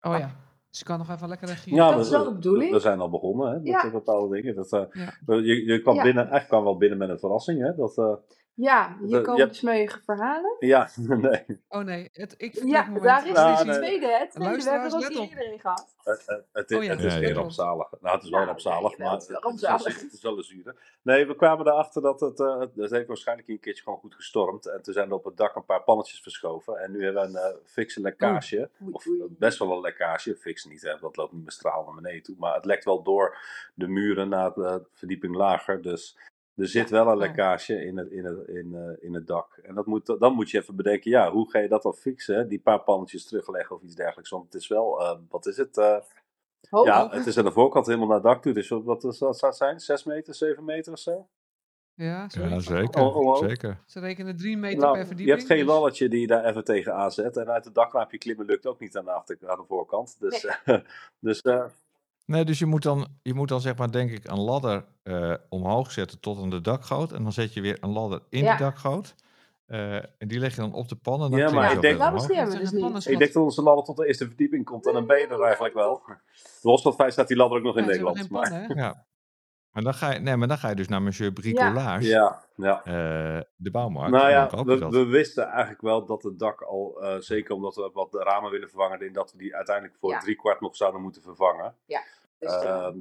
Oh 0.00 0.18
ja. 0.18 0.30
Dus 0.70 0.78
je 0.78 0.84
kan 0.84 0.98
nog 0.98 1.10
even 1.10 1.28
lekker 1.28 1.46
reageren. 1.46 1.74
Ja, 1.78 1.86
dat 1.86 1.94
we- 1.94 2.00
is 2.00 2.10
wel 2.10 2.24
de 2.24 2.32
bedoeling. 2.34 2.72
We 2.72 2.78
zijn 2.78 3.00
al 3.00 3.10
begonnen 3.10 3.48
hè, 3.50 3.54
met 3.58 3.66
Ja. 3.66 3.90
bepaalde 3.90 4.34
dingen. 4.34 4.54
Dat, 4.54 4.72
eh, 4.72 4.82
Ja. 4.92 5.34
je, 5.34 5.64
je 5.64 5.80
kwam 5.82 5.94
Ja. 5.94 6.02
binnen, 6.02 6.22
eigenlijk 6.22 6.48
kwam 6.48 6.64
wel 6.64 6.76
binnen 6.76 6.98
met 6.98 7.08
een 7.08 7.18
verrassing. 7.18 7.60
Hè? 7.60 7.74
Dat, 7.74 7.98
eh, 7.98 8.12
ja, 8.54 8.96
hier 9.04 9.20
komen 9.22 9.48
de 9.48 9.54
smeuïge 9.54 10.00
verhalen. 10.04 10.56
ja, 10.58 10.88
nee. 10.96 11.44
Oh 11.68 11.80
nee, 11.84 12.08
het 12.12 12.34
ik 12.36 12.54
Ja, 12.64 12.88
daar 13.02 13.26
is 13.26 13.32
Ja, 13.32 13.50
dus 13.56 13.64
nee. 13.64 13.74
de 13.74 13.80
tweede. 13.80 14.06
Het 14.06 14.30
tweede. 14.30 14.62
We 14.64 14.70
hebben 14.70 14.88
er 14.90 14.96
ook 14.96 15.18
op. 15.22 15.28
iedereen 15.30 15.60
gehad. 15.60 15.94
Het, 16.04 16.44
het, 16.52 16.72
Oh 16.74 16.82
ja, 16.84 16.90
het 16.90 17.04
is 17.04 17.12
geen 17.12 17.28
ja. 17.28 17.34
rampzalig. 17.34 17.90
Nou, 18.00 18.14
het 18.14 18.24
is 18.24 18.30
wel 18.30 18.38
Nou, 18.38 18.50
rampzalig, 18.50 18.98
nee, 18.98 19.06
maar 19.08 19.16
het 19.16 19.22
is 19.22 19.28
wel 19.28 19.40
het 19.40 19.54
is 19.54 19.60
wel 19.60 19.70
rampzalig. 19.70 19.96
zu- 19.98 20.04
het 20.04 20.12
is 20.12 20.22
wel 20.22 20.36
een 20.36 20.42
zure. 20.44 20.76
Nee, 21.02 21.26
we 21.26 21.36
kwamen 21.36 21.66
erachter 21.66 22.02
dat 22.02 22.20
het, 22.20 22.40
eh, 22.40 22.58
het, 22.58 22.70
het 22.76 22.90
heeft 22.90 23.06
waarschijnlijk 23.06 23.48
een 23.48 23.60
keertje 23.60 23.82
gewoon 23.82 23.98
goed 23.98 24.14
gestormd. 24.14 24.66
En 24.66 24.82
toen 24.82 24.94
zijn 24.94 25.08
er 25.08 25.14
op 25.14 25.24
het 25.24 25.36
dak 25.36 25.54
een 25.56 25.64
paar 25.64 25.82
pannetjes 25.82 26.20
verschoven. 26.22 26.76
En 26.76 26.90
nu 26.92 27.04
hebben 27.04 27.32
we 27.32 27.38
een 27.38 27.58
fikse 27.64 28.00
lekkage. 28.00 28.70
Oei, 28.82 28.92
Of 28.92 29.06
eh, 29.06 29.12
best 29.28 29.58
wel 29.58 29.72
een 29.72 29.80
lekkage. 29.80 30.36
Fix 30.36 30.64
niet, 30.64 30.82
hè, 30.82 30.96
dat 31.00 31.16
loopt 31.16 31.32
niet 31.32 31.44
met 31.44 31.52
straal 31.52 31.84
naar 31.84 31.94
beneden 31.94 32.22
toe. 32.22 32.36
Maar 32.38 32.54
het 32.54 32.64
lekt 32.64 32.84
wel 32.84 33.02
door 33.02 33.36
de 33.74 33.88
muren 33.88 34.28
naar 34.28 34.52
de 34.54 34.86
verdieping 34.92 35.34
lager. 35.36 35.82
Dus 35.82 36.18
er 36.56 36.68
zit 36.68 36.90
wel 36.90 37.06
een 37.08 37.16
lekkage 37.18 37.84
in 37.84 37.96
het, 37.96 38.10
in 38.10 38.24
het, 38.24 38.48
in, 38.48 38.74
eh, 38.74 39.04
in 39.06 39.14
het 39.14 39.26
dak. 39.26 39.56
En 39.62 39.74
dat 39.74 39.86
moet, 39.86 40.16
dan 40.18 40.34
moet 40.34 40.50
je 40.50 40.58
even 40.58 40.76
bedenken, 40.76 41.10
ja, 41.10 41.30
hoe 41.30 41.50
ga 41.50 41.58
je 41.58 41.68
dat 41.68 41.82
dan 41.82 41.94
fixen? 41.94 42.34
hè? 42.36 42.46
Die 42.46 42.60
paar 42.60 42.80
pannetjes 42.82 43.24
terugleggen 43.26 43.76
of 43.76 43.82
iets 43.82 43.94
dergelijks. 43.94 44.30
Want 44.30 44.44
het 44.44 44.54
is 44.54 44.68
wel, 44.68 45.00
eh, 45.00 45.18
wat 45.28 45.46
is 45.46 45.56
het? 45.56 45.76
eh, 45.78 45.96
Hoog. 46.70 46.86
ja, 46.86 47.08
het 47.10 47.26
is 47.26 47.38
aan 47.38 47.44
de 47.44 47.52
voorkant 47.52 47.86
helemaal 47.86 48.06
naar 48.06 48.16
het 48.16 48.24
dak 48.26 48.42
toe. 48.42 48.52
Dus 48.52 48.68
wat 48.68 49.14
zou 49.16 49.36
het 49.40 49.56
zijn? 49.56 49.80
6 49.80 50.04
meter, 50.04 50.34
7 50.34 50.64
meter 50.64 50.92
of 50.92 50.98
zo? 50.98 51.26
Ja, 51.94 52.28
zo. 52.28 52.40
Ja, 52.42 52.58
zeker. 52.60 53.00
Oh, 53.02 53.16
oh, 53.16 53.26
oh. 53.26 53.36
zeker. 53.48 53.78
Ze 53.86 54.00
rekenen 54.00 54.36
drie 54.36 54.56
meter 54.56 54.78
Nou, 54.78 54.90
per 54.92 55.00
je 55.00 55.06
verdieping. 55.06 55.36
hebt 55.38 55.50
geen 55.50 55.58
dus- 55.66 55.74
lalletje 55.74 56.08
die 56.08 56.20
je 56.20 56.26
daar 56.26 56.44
even 56.44 56.64
tegen 56.64 56.94
aanzet. 56.94 57.36
En 57.36 57.50
uit 57.50 57.64
het 57.64 57.74
dakraampje 57.74 58.18
klimmen 58.18 58.46
lukt 58.46 58.66
ook 58.66 58.80
niet 58.80 58.96
aan 58.96 59.04
de, 59.04 59.10
achter, 59.10 59.38
aan 59.46 59.58
de 59.58 59.64
voorkant. 59.66 60.16
Dus, 60.20 60.46
dus 61.20 61.40
eh, 61.40 61.64
Nee, 62.30 62.44
dus 62.44 62.58
je 62.58 62.66
moet, 62.66 62.82
dan, 62.82 63.06
je 63.22 63.34
moet 63.34 63.48
dan 63.48 63.60
zeg 63.60 63.76
maar 63.76 63.90
denk 63.92 64.10
ik 64.10 64.28
een 64.28 64.40
ladder 64.40 64.84
eh, 65.02 65.34
omhoog 65.48 65.90
zetten 65.92 66.20
tot 66.20 66.38
aan 66.42 66.50
de 66.50 66.60
dakgoot. 66.60 67.12
En 67.12 67.22
dan 67.22 67.32
zet 67.32 67.54
je 67.54 67.60
weer 67.60 67.78
een 67.80 67.90
ladder 67.92 68.20
in 68.28 68.42
Ja. 68.44 68.56
de 68.56 68.62
dakgoot. 68.62 69.14
Eh, 69.66 69.94
en 69.94 70.28
die 70.28 70.38
leg 70.38 70.54
je 70.54 70.60
dan 70.60 70.72
op 70.72 70.88
de 70.88 70.96
pan 70.96 71.22
en 71.22 71.30
dan 71.30 71.38
Ja, 71.38 71.50
maar 71.50 71.68
je 71.68 71.74
ik 71.74 71.80
denk- 71.80 71.98
Dat 71.98 72.12
dus 72.12 72.70
niet. 72.70 72.80
pannen- 72.80 73.10
ik 73.12 73.18
denk 73.18 73.32
dat 73.32 73.42
onze 73.42 73.62
ladder 73.62 73.84
tot 73.84 73.96
de 73.96 74.06
eerste 74.06 74.26
verdieping 74.26 74.64
komt. 74.64 74.86
En 74.86 74.92
dan 74.92 75.06
ben 75.06 75.18
je 75.18 75.26
er 75.26 75.42
eigenlijk 75.42 75.74
wel. 75.74 76.02
Los 76.62 76.82
van 76.82 76.90
het 76.90 77.00
feit 77.00 77.12
staat 77.12 77.28
die 77.28 77.36
ladder 77.36 77.58
ook 77.58 77.64
nog 77.64 77.76
in 77.76 77.82
Ja, 77.82 77.88
Nederland. 77.88 78.30
Maar, 78.30 78.48
pannen? 78.50 78.76
Ja. 78.76 79.04
Maar 79.70 79.82
dan, 79.82 79.94
ga 79.94 80.12
je, 80.12 80.18
nee, 80.18 80.36
maar 80.36 80.48
dan 80.48 80.58
ga 80.58 80.68
je 80.68 80.74
dus 80.74 80.88
naar 80.88 81.02
Monsieur 81.02 81.32
Bricolage, 81.32 82.06
ja, 82.06 82.44
ja. 82.56 82.84
eh, 82.84 83.40
de 83.56 83.70
bouwmarkt. 83.70 84.10
Nou 84.12 84.28
ja, 84.30 84.64
we, 84.64 84.78
dat. 84.78 84.92
we 84.92 85.04
wisten 85.06 85.44
eigenlijk 85.46 85.80
wel 85.80 86.04
dat 86.06 86.22
het 86.22 86.38
dak 86.38 86.62
al, 86.62 87.02
eh, 87.02 87.16
zeker 87.18 87.54
omdat 87.54 87.74
we 87.74 87.90
wat 87.92 88.12
de 88.12 88.18
ramen 88.18 88.50
willen 88.50 88.68
vervangen, 88.68 89.00
in 89.06 89.12
dat 89.12 89.32
we 89.32 89.38
die 89.38 89.56
uiteindelijk 89.56 89.96
voor 90.00 90.10
Ja. 90.10 90.18
drie 90.18 90.36
kwart 90.36 90.60
nog 90.60 90.76
zouden 90.76 91.00
moeten 91.02 91.22
vervangen. 91.22 91.74
Dus, 91.86 91.96
Ehm, 91.96 92.02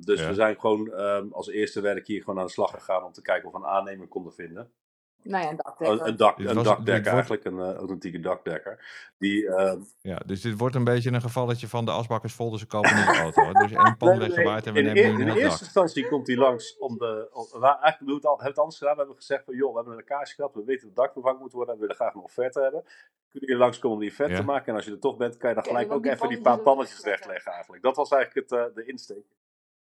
dus 0.06 0.20
Ja. 0.20 0.28
we 0.28 0.34
zijn 0.34 0.60
gewoon 0.60 0.92
ehm, 0.94 1.28
als 1.32 1.48
eerste 1.48 1.82
werk 1.82 2.08
hier 2.08 2.24
gewoon 2.24 2.40
aan 2.40 2.46
de 2.46 2.52
slag 2.52 2.72
gegaan 2.72 3.04
om 3.04 3.12
te 3.12 3.22
kijken 3.22 3.48
of 3.48 3.54
we 3.54 3.60
een 3.60 3.66
aannemer 3.66 4.08
konden 4.08 4.34
vinden. 4.34 4.72
Nou 5.24 5.44
ja, 5.44 5.50
een 5.50 5.56
dakdekker. 5.56 6.00
Een, 6.02 6.08
een, 6.08 6.18
dak, 6.18 6.38
Dit 6.38 6.50
een 6.50 6.56
dakdekker 6.64 6.86
dit 6.86 7.12
wordt- 7.14 7.30
eigenlijk, 7.30 7.46
een 7.46 7.60
eh, 7.60 7.76
authentieke 7.78 8.20
dakdekker. 8.20 8.86
Die, 9.18 9.48
ehm, 9.50 9.80
Ja, 10.02 10.16
dus 10.26 10.42
dit 10.42 10.58
wordt 10.58 10.76
een 10.76 10.84
beetje 10.84 11.12
een 11.12 11.22
gevalletje 11.22 11.68
van 11.68 11.86
de 11.86 11.92
asbakkers 11.92 12.34
volden 12.34 12.60
ze 12.60 12.66
kopen 12.66 12.90
een 12.90 12.96
nieuwe 12.96 13.18
auto. 13.18 13.52
Dus 13.54 13.72
één 13.72 13.98
pan 13.98 14.18
Nee, 14.18 14.30
en 14.66 14.74
we 14.74 14.80
in, 14.80 14.86
nemen 14.86 15.04
een 15.14 15.20
in 15.20 15.26
heel 15.28 15.36
eerste 15.36 15.50
dak. 15.50 15.60
instantie 15.60 16.08
komt 16.08 16.28
hij 16.28 16.36
langs 16.36 16.78
om 16.78 16.98
de. 16.98 17.30
Om, 17.34 17.64
eigenlijk 17.64 18.00
we 18.00 18.12
hebben 18.12 18.38
we 18.38 18.44
het 18.44 18.58
anders 18.60 18.78
gedaan. 18.78 18.94
We 18.94 19.00
hebben 19.00 19.16
gezegd 19.16 19.44
van 19.44 19.56
joh, 19.56 19.70
we 19.70 19.76
hebben 19.76 19.92
een 19.94 20.00
lekkage 20.00 20.34
gehad. 20.36 20.54
We 20.54 20.64
weten 20.64 20.80
dat 20.82 20.88
het 20.88 20.96
dak 20.96 21.14
vervangen 21.14 21.40
moet 21.42 21.52
worden 21.54 21.74
en 21.74 21.80
we 21.80 21.86
willen 21.88 22.02
graag 22.02 22.14
een 22.14 22.22
offerte 22.22 22.62
hebben. 22.62 22.82
Kunnen 23.30 23.50
jullie 23.50 23.64
langskomen 23.64 23.98
om 23.98 24.04
die 24.04 24.12
offerte 24.12 24.34
Ja. 24.34 24.40
te 24.40 24.46
maken? 24.46 24.68
En 24.68 24.76
als 24.76 24.86
je 24.86 24.92
er 24.92 25.00
toch 25.00 25.18
bent, 25.18 25.38
kan 25.38 25.50
je 25.50 25.56
dan 25.56 25.64
gelijk 25.66 25.92
ook 25.92 26.04
die 26.04 26.12
even 26.12 26.30
die 26.30 26.42
pannetjes 26.42 26.44
paar 26.44 26.58
er 26.58 26.64
pannetjes 26.64 26.96
wegleggen. 27.04 27.28
rechtleggen 27.28 27.52
eigenlijk. 27.52 27.84
Dat 27.84 27.96
was 27.96 28.12
eigenlijk 28.12 28.50
het, 28.50 28.60
eh, 28.60 28.76
de 28.76 28.86
insteek. 28.86 29.26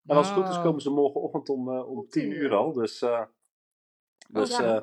En 0.07 0.17
als 0.17 0.27
het 0.29 0.37
goed 0.37 0.49
is 0.49 0.57
Oh. 0.57 0.63
komen 0.63 0.81
ze 0.81 0.91
morgenochtend 0.91 1.49
om, 1.49 1.73
eh, 1.73 1.89
om 1.91 2.09
10 2.09 2.31
uur 2.31 2.55
al. 2.55 2.73
Dus, 2.73 3.03
eh, 3.03 3.23
dus 4.29 4.61
Oh, 4.61 4.67
eh, 4.67 4.83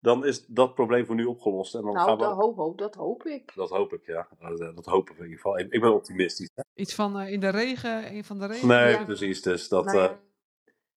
dan 0.00 0.24
is 0.26 0.46
dat 0.46 0.74
probleem 0.74 1.06
voor 1.06 1.14
nu 1.14 1.24
opgelost. 1.24 1.74
En 1.74 1.82
dan 1.82 1.92
nou, 1.92 2.08
gaan 2.08 2.16
we, 2.18 2.22
dat, 2.24 2.36
hoop, 2.36 2.56
hoop, 2.56 2.78
dat 2.78 2.94
hoop 2.94 3.24
ik. 3.26 3.52
dat 3.54 3.70
hoop 3.70 3.92
ik, 3.92 4.06
ja. 4.06 4.28
Dat, 4.40 4.58
dat 4.76 4.86
hopen 4.86 5.14
we 5.14 5.18
in 5.18 5.24
ieder 5.24 5.40
geval. 5.40 5.58
Ik, 5.58 5.72
ik 5.72 5.80
ben 5.80 5.94
optimistisch. 5.94 6.50
hè. 6.54 6.62
Iets 6.74 6.94
van 6.94 7.18
eh, 7.18 7.32
in 7.32 7.40
de 7.40 7.48
regen, 7.48 8.14
een 8.14 8.24
van 8.24 8.38
de 8.38 8.46
regen. 8.46 8.68
Nee, 8.68 8.90
Ja. 8.92 9.04
precies. 9.04 9.42
Dus 9.42 9.68
dat, 9.68 9.84
Nou 9.84 9.98
ja, 9.98 10.08
eh, 10.08 10.14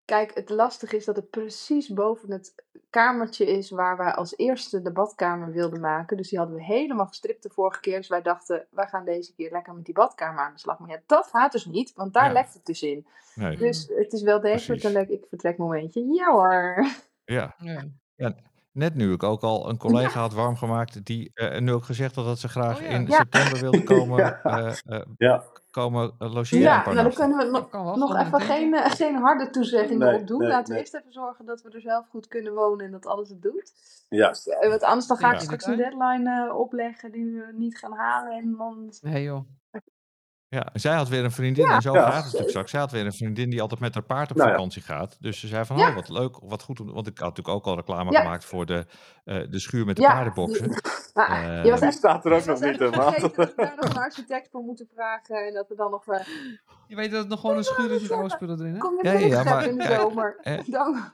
Kijk, 0.05 0.33
het 0.33 0.49
lastige 0.49 0.95
is 0.95 1.05
dat 1.05 1.15
het 1.15 1.29
precies 1.29 1.87
boven 1.93 2.31
het 2.31 2.55
kamertje 2.89 3.45
is 3.45 3.69
waar 3.69 3.97
wij 3.97 4.13
als 4.13 4.37
eerste 4.37 4.81
de 4.81 4.91
badkamer 4.91 5.51
wilden 5.51 5.79
maken. 5.81 6.17
Dus 6.17 6.29
die 6.29 6.37
hadden 6.39 6.57
we 6.57 6.63
helemaal 6.63 7.05
gestript 7.07 7.43
de 7.43 7.49
vorige 7.49 7.79
keer. 7.79 7.97
Dus 7.97 8.07
wij 8.07 8.21
dachten, 8.21 8.67
wij 8.71 8.87
gaan 8.87 9.05
deze 9.05 9.33
keer 9.33 9.51
lekker 9.51 9.73
met 9.73 9.85
die 9.85 9.93
badkamer 9.93 10.43
aan 10.43 10.53
de 10.53 10.59
slag. 10.59 10.79
Maar 10.79 10.89
ja, 10.89 11.01
dat 11.05 11.27
gaat 11.27 11.51
dus 11.51 11.65
niet, 11.65 11.93
want 11.93 12.13
daar 12.13 12.25
Ja. 12.27 12.31
lekt 12.31 12.53
het 12.53 12.65
dus 12.65 12.81
in. 12.83 13.05
Nee, 13.35 13.57
Dus 13.57 13.87
het 13.95 14.13
is 14.13 14.21
wel 14.21 14.39
degelijk 14.41 14.83
een 14.83 14.91
leuk 14.91 15.09
ik 15.09 15.25
vertrekmomentje. 15.29 16.05
Ja 16.13 16.31
hoor. 16.31 16.85
ja. 17.25 17.55
Ja. 18.15 18.35
Net 18.73 18.95
nu 18.95 19.13
ik 19.13 19.23
ook 19.23 19.41
al 19.41 19.69
een 19.69 19.77
collega 19.77 20.19
had 20.19 20.33
warm 20.33 20.55
gemaakt 20.55 21.05
die 21.05 21.31
eh, 21.33 21.59
nu 21.61 21.71
ook 21.71 21.83
gezegd 21.83 22.15
had 22.15 22.25
dat 22.25 22.39
ze 22.39 22.47
graag 22.47 22.75
Oh 22.77 22.81
ja. 22.81 22.87
in 22.89 23.05
Ja. 23.05 23.15
september 23.15 23.59
wilde 23.59 23.83
komen, 23.93 24.17
Ja. 24.17 24.41
eh, 24.43 24.75
eh, 24.97 25.05
ja. 25.17 25.43
komen 25.71 26.13
logeren. 26.17 26.63
Ja, 26.63 26.83
nou 26.83 26.95
dan 26.95 27.13
kunnen 27.13 27.37
we 27.37 27.43
nog, 27.71 27.95
nog 27.95 28.15
even 28.19 28.41
geen, 28.41 28.73
geen 28.75 29.15
harde 29.15 29.49
toezeggingen 29.49 30.07
Nee, 30.07 30.19
op 30.21 30.27
doen. 30.27 30.39
nee, 30.39 30.47
Laten 30.49 30.73
we 30.73 30.79
eerst 30.79 30.93
even 30.93 31.13
zorgen 31.13 31.45
dat 31.45 31.61
we 31.61 31.69
er 31.69 31.81
zelf 31.81 32.07
goed 32.09 32.27
kunnen 32.27 32.53
wonen 32.53 32.85
en 32.85 32.91
dat 32.91 33.05
alles 33.05 33.29
het 33.29 33.41
doet. 33.41 33.71
Juist. 34.09 34.47
Eh, 34.47 34.69
Want 34.69 34.83
anders 34.83 35.07
dan 35.07 35.17
ga 35.17 35.27
ik 35.27 35.33
Ja. 35.33 35.39
straks 35.39 35.65
een 35.65 35.77
deadline 35.77 36.47
eh, 36.47 36.57
opleggen 36.59 37.11
die 37.11 37.25
we 37.25 37.53
niet 37.55 37.77
gaan 37.77 37.93
halen. 37.93 38.31
En 38.31 38.55
dan 38.57 38.93
Nee 39.01 39.23
joh. 39.23 39.41
Ja, 40.53 40.67
zij 40.73 40.95
had 40.95 41.09
weer 41.09 41.23
een 41.23 41.31
vriendin, 41.31 41.65
Ja. 41.65 41.75
en 41.75 41.81
zo 41.81 41.93
Ja. 41.93 42.01
gaat 42.03 42.13
het 42.13 42.23
natuurlijk 42.23 42.49
straks. 42.49 42.71
Zij 42.71 42.79
had 42.79 42.91
weer 42.91 43.05
een 43.05 43.13
vriendin 43.13 43.49
die 43.49 43.61
altijd 43.61 43.79
met 43.79 43.93
haar 43.93 44.03
paard 44.03 44.29
op 44.31 44.35
Nou 44.37 44.49
ja. 44.49 44.55
vakantie 44.55 44.81
gaat. 44.81 45.17
Dus 45.19 45.39
ze 45.39 45.47
zei 45.47 45.65
van, 45.65 45.77
Ja. 45.77 45.87
oh, 45.89 45.95
wat 45.95 46.09
leuk, 46.09 46.37
wat 46.41 46.61
goed. 46.63 46.79
om- 46.79 46.93
Want 46.93 47.07
ik 47.07 47.17
had 47.17 47.27
natuurlijk 47.27 47.55
ook 47.55 47.65
al 47.65 47.75
reclame 47.75 48.11
Ja. 48.11 48.21
gemaakt 48.21 48.45
voor 48.45 48.65
de, 48.65 48.85
eh, 49.23 49.41
de 49.49 49.59
schuur 49.59 49.85
met 49.85 49.95
de 49.95 50.01
Ja, 50.01 50.11
paardenboksen. 50.13 50.69
Maar, 51.13 51.29
Eh, 51.57 51.63
je 51.63 51.69
was 51.69 51.79
Die 51.79 51.87
echt, 51.89 51.97
staat 51.97 52.25
er 52.25 52.31
ook 52.31 52.39
je 52.39 52.49
nog 52.49 52.59
niet 52.59 52.79
helemaal. 52.79 53.11
vergeten 53.11 53.35
dat 53.35 53.49
we 53.55 53.61
daar 53.63 53.73
nog 53.79 53.89
een 53.89 54.01
architect 54.01 54.49
voor 54.51 54.61
moeten 54.61 54.87
vragen. 54.95 55.47
En 55.47 55.53
dat 55.53 55.67
we 55.67 55.75
dan 55.75 55.91
nog... 55.91 56.07
eh 56.07 56.25
Je 56.87 56.95
weet 56.95 57.11
dat 57.11 57.19
het 57.19 57.29
nog 57.29 57.39
gewoon 57.39 57.57
een 57.57 57.63
schuur 57.63 57.91
is 57.91 58.01
met 58.01 58.11
oude 58.11 58.29
spullen 58.29 58.59
erin, 58.59 58.73
hè? 58.73 58.77
kom 58.79 58.97
je 59.01 59.03
Ja, 59.03 59.11
ja, 59.11 59.17
terug 59.17 59.31
ja, 59.31 59.35
hebben 59.35 59.53
maar 59.53 59.67
in 59.67 59.77
de 59.77 59.83
kijk, 59.83 60.01
zomer. 60.01 60.37
eh, 60.41 60.59
Dan, 60.77 61.11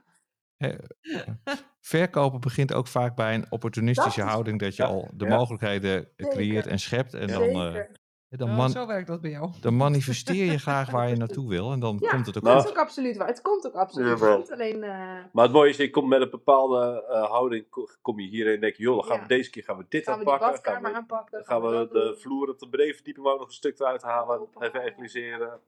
Verkopen 1.82 2.40
begint 2.40 2.74
ook 2.74 2.88
vaak 2.88 3.16
bij 3.16 3.34
een 3.36 3.46
opportunistische 3.50 4.20
Dat 4.20 4.28
is- 4.28 4.34
houding. 4.34 4.60
Dat 4.60 4.76
je 4.76 4.84
Ja. 4.84 4.90
al 4.90 5.10
de 5.14 5.26
Ja. 5.26 5.36
mogelijkheden 5.36 6.08
creëert 6.16 6.68
en 6.68 6.80
schept. 6.80 7.14
En 7.14 7.28
dan, 7.28 7.42
eh, 7.44 7.62
zeker. 7.66 7.98
Dan, 8.38 8.50
Oh, 8.50 8.58
man- 8.58 8.70
zo 8.70 8.88
werkt 8.88 9.08
dat 9.08 9.22
bij 9.22 9.32
jou. 9.32 9.50
dan 9.62 9.76
manifesteer 9.78 10.52
je 10.52 10.58
graag 10.68 10.90
waar 10.92 11.10
je 11.10 11.16
naartoe 11.16 11.50
wil. 11.50 11.72
En 11.72 11.80
dan 11.80 11.98
Ja. 12.00 12.10
komt 12.10 12.26
het 12.26 12.38
ook 12.38 12.44
Nou, 12.44 12.56
Dat 12.56 12.66
is 12.66 12.72
ook 12.72 12.78
absoluut 12.78 13.18
waar. 13.18 13.28
Het 13.28 13.42
komt 13.42 13.68
ook 13.68 13.74
absoluut. 13.74 14.52
Alleen... 14.52 14.84
eh, 14.84 14.90
Maar 15.34 15.44
het 15.44 15.52
mooie 15.54 15.70
is, 15.70 15.78
je 15.78 15.90
komt 15.90 16.08
met 16.08 16.22
een 16.22 16.30
bepaalde 16.30 17.06
eh, 17.10 17.24
houding, 17.30 17.70
ko- 17.70 17.88
kom 18.02 18.20
je 18.20 18.28
hierheen 18.28 18.54
en 18.56 18.60
denk 18.62 18.76
je, 18.76 18.84
joh, 18.84 18.96
dan 18.96 19.06
gaan 19.06 19.16
Ja. 19.16 19.22
we 19.22 19.28
deze 19.28 19.50
keer 19.50 19.64
gaan 19.64 19.78
we 19.78 19.86
dit 19.90 20.04
gaan 20.04 20.18
we 20.20 20.24
die 20.24 20.34
aanpakken. 20.34 20.64
Gaan 20.64 20.64
badkamer 20.74 20.92
we, 20.92 20.98
aanpakken. 20.98 21.32
dan 21.32 21.46
gaan 21.46 21.62
we 21.62 21.88
de 21.92 22.16
vloer 22.20 22.50
op 22.50 22.60
de 22.60 22.70
benedenverdieping 22.70 23.26
ook 23.26 23.40
nog 23.40 23.48
een 23.48 23.54
stuk 23.54 23.80
eruit 23.80 24.02
halen, 24.02 24.48
even 24.60 24.82
egaliseren 24.82 25.60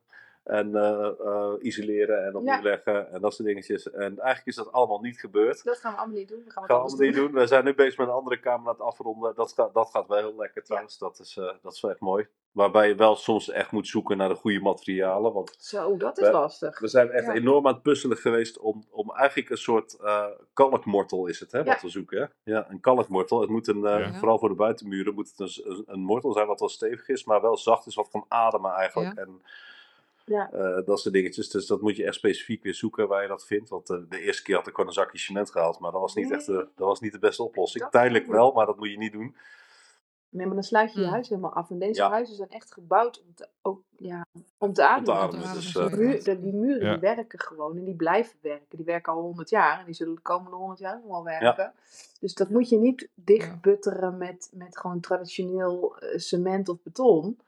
en 0.44 0.76
eh, 0.76 1.12
eh, 1.20 1.54
isoleren 1.60 2.26
en 2.26 2.36
opnieuw 2.36 2.54
Ja. 2.54 2.62
leggen 2.62 3.12
en 3.12 3.22
dat 3.22 3.34
soort 3.34 3.48
dingetjes. 3.48 3.92
En 3.92 4.02
eigenlijk 4.20 4.46
is 4.46 4.56
dat 4.56 4.72
allemaal 4.72 5.00
niet 5.02 5.20
gebeurd. 5.20 5.64
Dat 5.64 5.78
gaan 5.78 5.92
we 5.92 5.98
allemaal 5.98 6.18
niet 6.18 6.28
doen. 6.30 6.38
We 6.46 6.52
gaan 6.52 6.64
gaan 6.64 6.78
we 6.78 6.84
allemaal 6.84 7.00
niet 7.06 7.16
doen. 7.16 7.32
We 7.32 7.48
zijn 7.48 7.64
nu 7.66 7.74
bezig 7.76 7.98
met 7.98 8.08
een 8.08 8.14
andere 8.14 8.40
kamer 8.40 8.68
aan 8.68 8.74
het 8.74 8.82
afronden. 8.84 9.36
Dat 9.36 9.54
gaat, 9.54 9.74
dat 9.74 9.90
gaat 9.90 10.08
wel 10.08 10.18
heel 10.18 10.36
lekker 10.38 10.64
trouwens. 10.64 10.98
Dat, 10.98 11.20
is, 11.20 11.38
eh, 11.38 11.52
dat 11.62 11.74
is 11.74 11.82
wel 11.82 11.92
echt 11.92 12.00
mooi. 12.00 12.28
Waarbij 12.52 12.88
je 12.88 12.96
wel 12.96 13.16
soms 13.16 13.50
echt 13.50 13.72
moet 13.72 13.88
zoeken 13.88 14.18
naar 14.18 14.30
de 14.30 14.36
goede 14.36 14.60
materialen. 14.60 15.34
Want 15.34 15.56
Zo, 15.60 15.98
dat 15.98 16.18
is 16.18 16.26
We- 16.28 16.34
lastig. 16.34 16.80
we 16.80 16.88
zijn 16.88 17.10
echt 17.10 17.26
Ja. 17.26 17.34
enorm 17.34 17.68
aan 17.68 17.74
het 17.74 17.82
puzzelen 17.82 18.18
geweest 18.18 18.58
om, 18.60 18.84
om 18.90 19.12
eigenlijk 19.12 19.50
een 19.50 19.58
soort 19.58 19.94
eh 19.94 20.26
kalkmortel 20.54 21.28
is 21.28 21.40
het, 21.40 21.52
hè, 21.52 21.58
Ja. 21.60 21.64
wat 21.66 21.82
we 21.82 21.90
zoeken. 21.90 22.22
Hè? 22.22 22.52
Ja, 22.52 22.66
een 22.70 22.80
kalkmortel. 22.80 23.42
Het 23.42 23.50
moet 23.50 23.68
een, 23.68 23.82
Ja. 23.82 24.14
vooral 24.14 24.40
voor 24.40 24.50
de 24.50 24.56
buitenmuren, 24.56 25.14
moet 25.14 25.34
het 25.36 25.40
een, 25.66 25.72
een, 25.72 25.84
een 25.88 26.00
mortel 26.00 26.34
zijn 26.34 26.48
wat 26.48 26.60
wel 26.60 26.70
stevig 26.70 27.10
is, 27.10 27.24
maar 27.26 27.42
wel 27.42 27.58
zacht 27.58 27.86
is, 27.86 27.96
wat 27.96 28.10
kan 28.10 28.26
ademen 28.28 28.72
eigenlijk. 28.72 29.18
En 29.18 29.42
Ja. 30.32 30.52
eh, 30.52 30.86
dat 30.86 31.00
soort 31.00 31.14
dingetjes. 31.14 31.50
Dus 31.50 31.66
dat 31.68 31.82
moet 31.82 31.96
je 31.96 32.06
echt 32.06 32.16
specifiek 32.16 32.64
weer 32.64 32.76
zoeken 32.76 33.08
waar 33.08 33.22
je 33.22 33.28
dat 33.28 33.46
vindt. 33.46 33.70
Want 33.70 33.90
eh, 33.90 33.98
de 34.10 34.20
eerste 34.22 34.44
keer 34.44 34.56
had 34.56 34.68
ik 34.68 34.74
gewoon 34.74 34.90
een 34.90 34.96
zakje 34.96 35.18
cement 35.18 35.52
gehaald, 35.52 35.80
maar 35.80 35.92
dat 35.92 36.02
was 36.02 36.16
niet, 36.16 36.30
Nee. 36.30 36.38
echt 36.38 36.46
de, 36.46 36.54
dat 36.76 36.88
was 36.88 37.00
niet 37.00 37.12
de 37.12 37.20
beste 37.20 37.44
oplossing. 37.44 37.84
Dat 37.84 37.92
Tijdelijk 37.92 38.28
wel, 38.28 38.52
maar 38.52 38.66
dat 38.66 38.78
moet 38.78 38.90
je 38.92 38.98
niet 38.98 39.12
doen. 39.12 39.36
Nee, 40.30 40.46
maar 40.46 40.56
dan 40.56 40.64
sluit 40.64 40.94
je 40.94 40.98
je 41.00 41.04
Hmm. 41.06 41.14
huis 41.14 41.30
helemaal 41.30 41.54
af. 41.54 41.70
En 41.70 41.80
deze 41.80 42.02
Ja. 42.02 42.10
huizen 42.10 42.36
zijn 42.36 42.50
echt 42.50 42.74
gebouwd 42.74 43.22
om 43.28 43.34
te, 43.36 43.48
ook, 43.62 43.82
ja, 43.98 44.26
om 44.58 44.74
te 44.74 44.86
ademen. 44.88 45.24
Om 45.24 45.30
te 45.30 45.36
dus, 45.38 45.44
ademen, 45.46 45.48
eh, 45.48 45.54
De 45.54 45.62
sorry. 45.62 45.98
muur- 46.08 46.24
de- 46.24 46.40
die 46.42 46.54
muren 46.54 46.86
Ja. 46.86 46.92
die 46.92 47.00
werken 47.00 47.40
gewoon 47.40 47.78
en 47.78 47.84
die 47.84 47.96
blijven 47.96 48.38
werken. 48.42 48.78
Die 48.78 48.86
werken 48.86 49.14
al 49.14 49.22
100 49.22 49.50
jaar 49.50 49.80
en 49.80 49.86
die 49.86 49.94
zullen 49.94 50.16
de 50.16 50.22
komende 50.22 50.56
100 50.58 50.80
jaar 50.80 50.96
nog 51.04 51.08
wel 51.12 51.24
werken. 51.24 51.74
Dus 52.20 52.34
dat 52.34 52.50
moet 52.50 52.70
je 52.70 52.78
niet 52.78 53.10
dichtbutteren 53.14 54.18
met, 54.18 54.50
met 54.54 54.78
gewoon 54.78 55.00
traditioneel 55.00 55.96
cement 56.16 56.70
of 56.70 56.78
beton. 56.84 57.40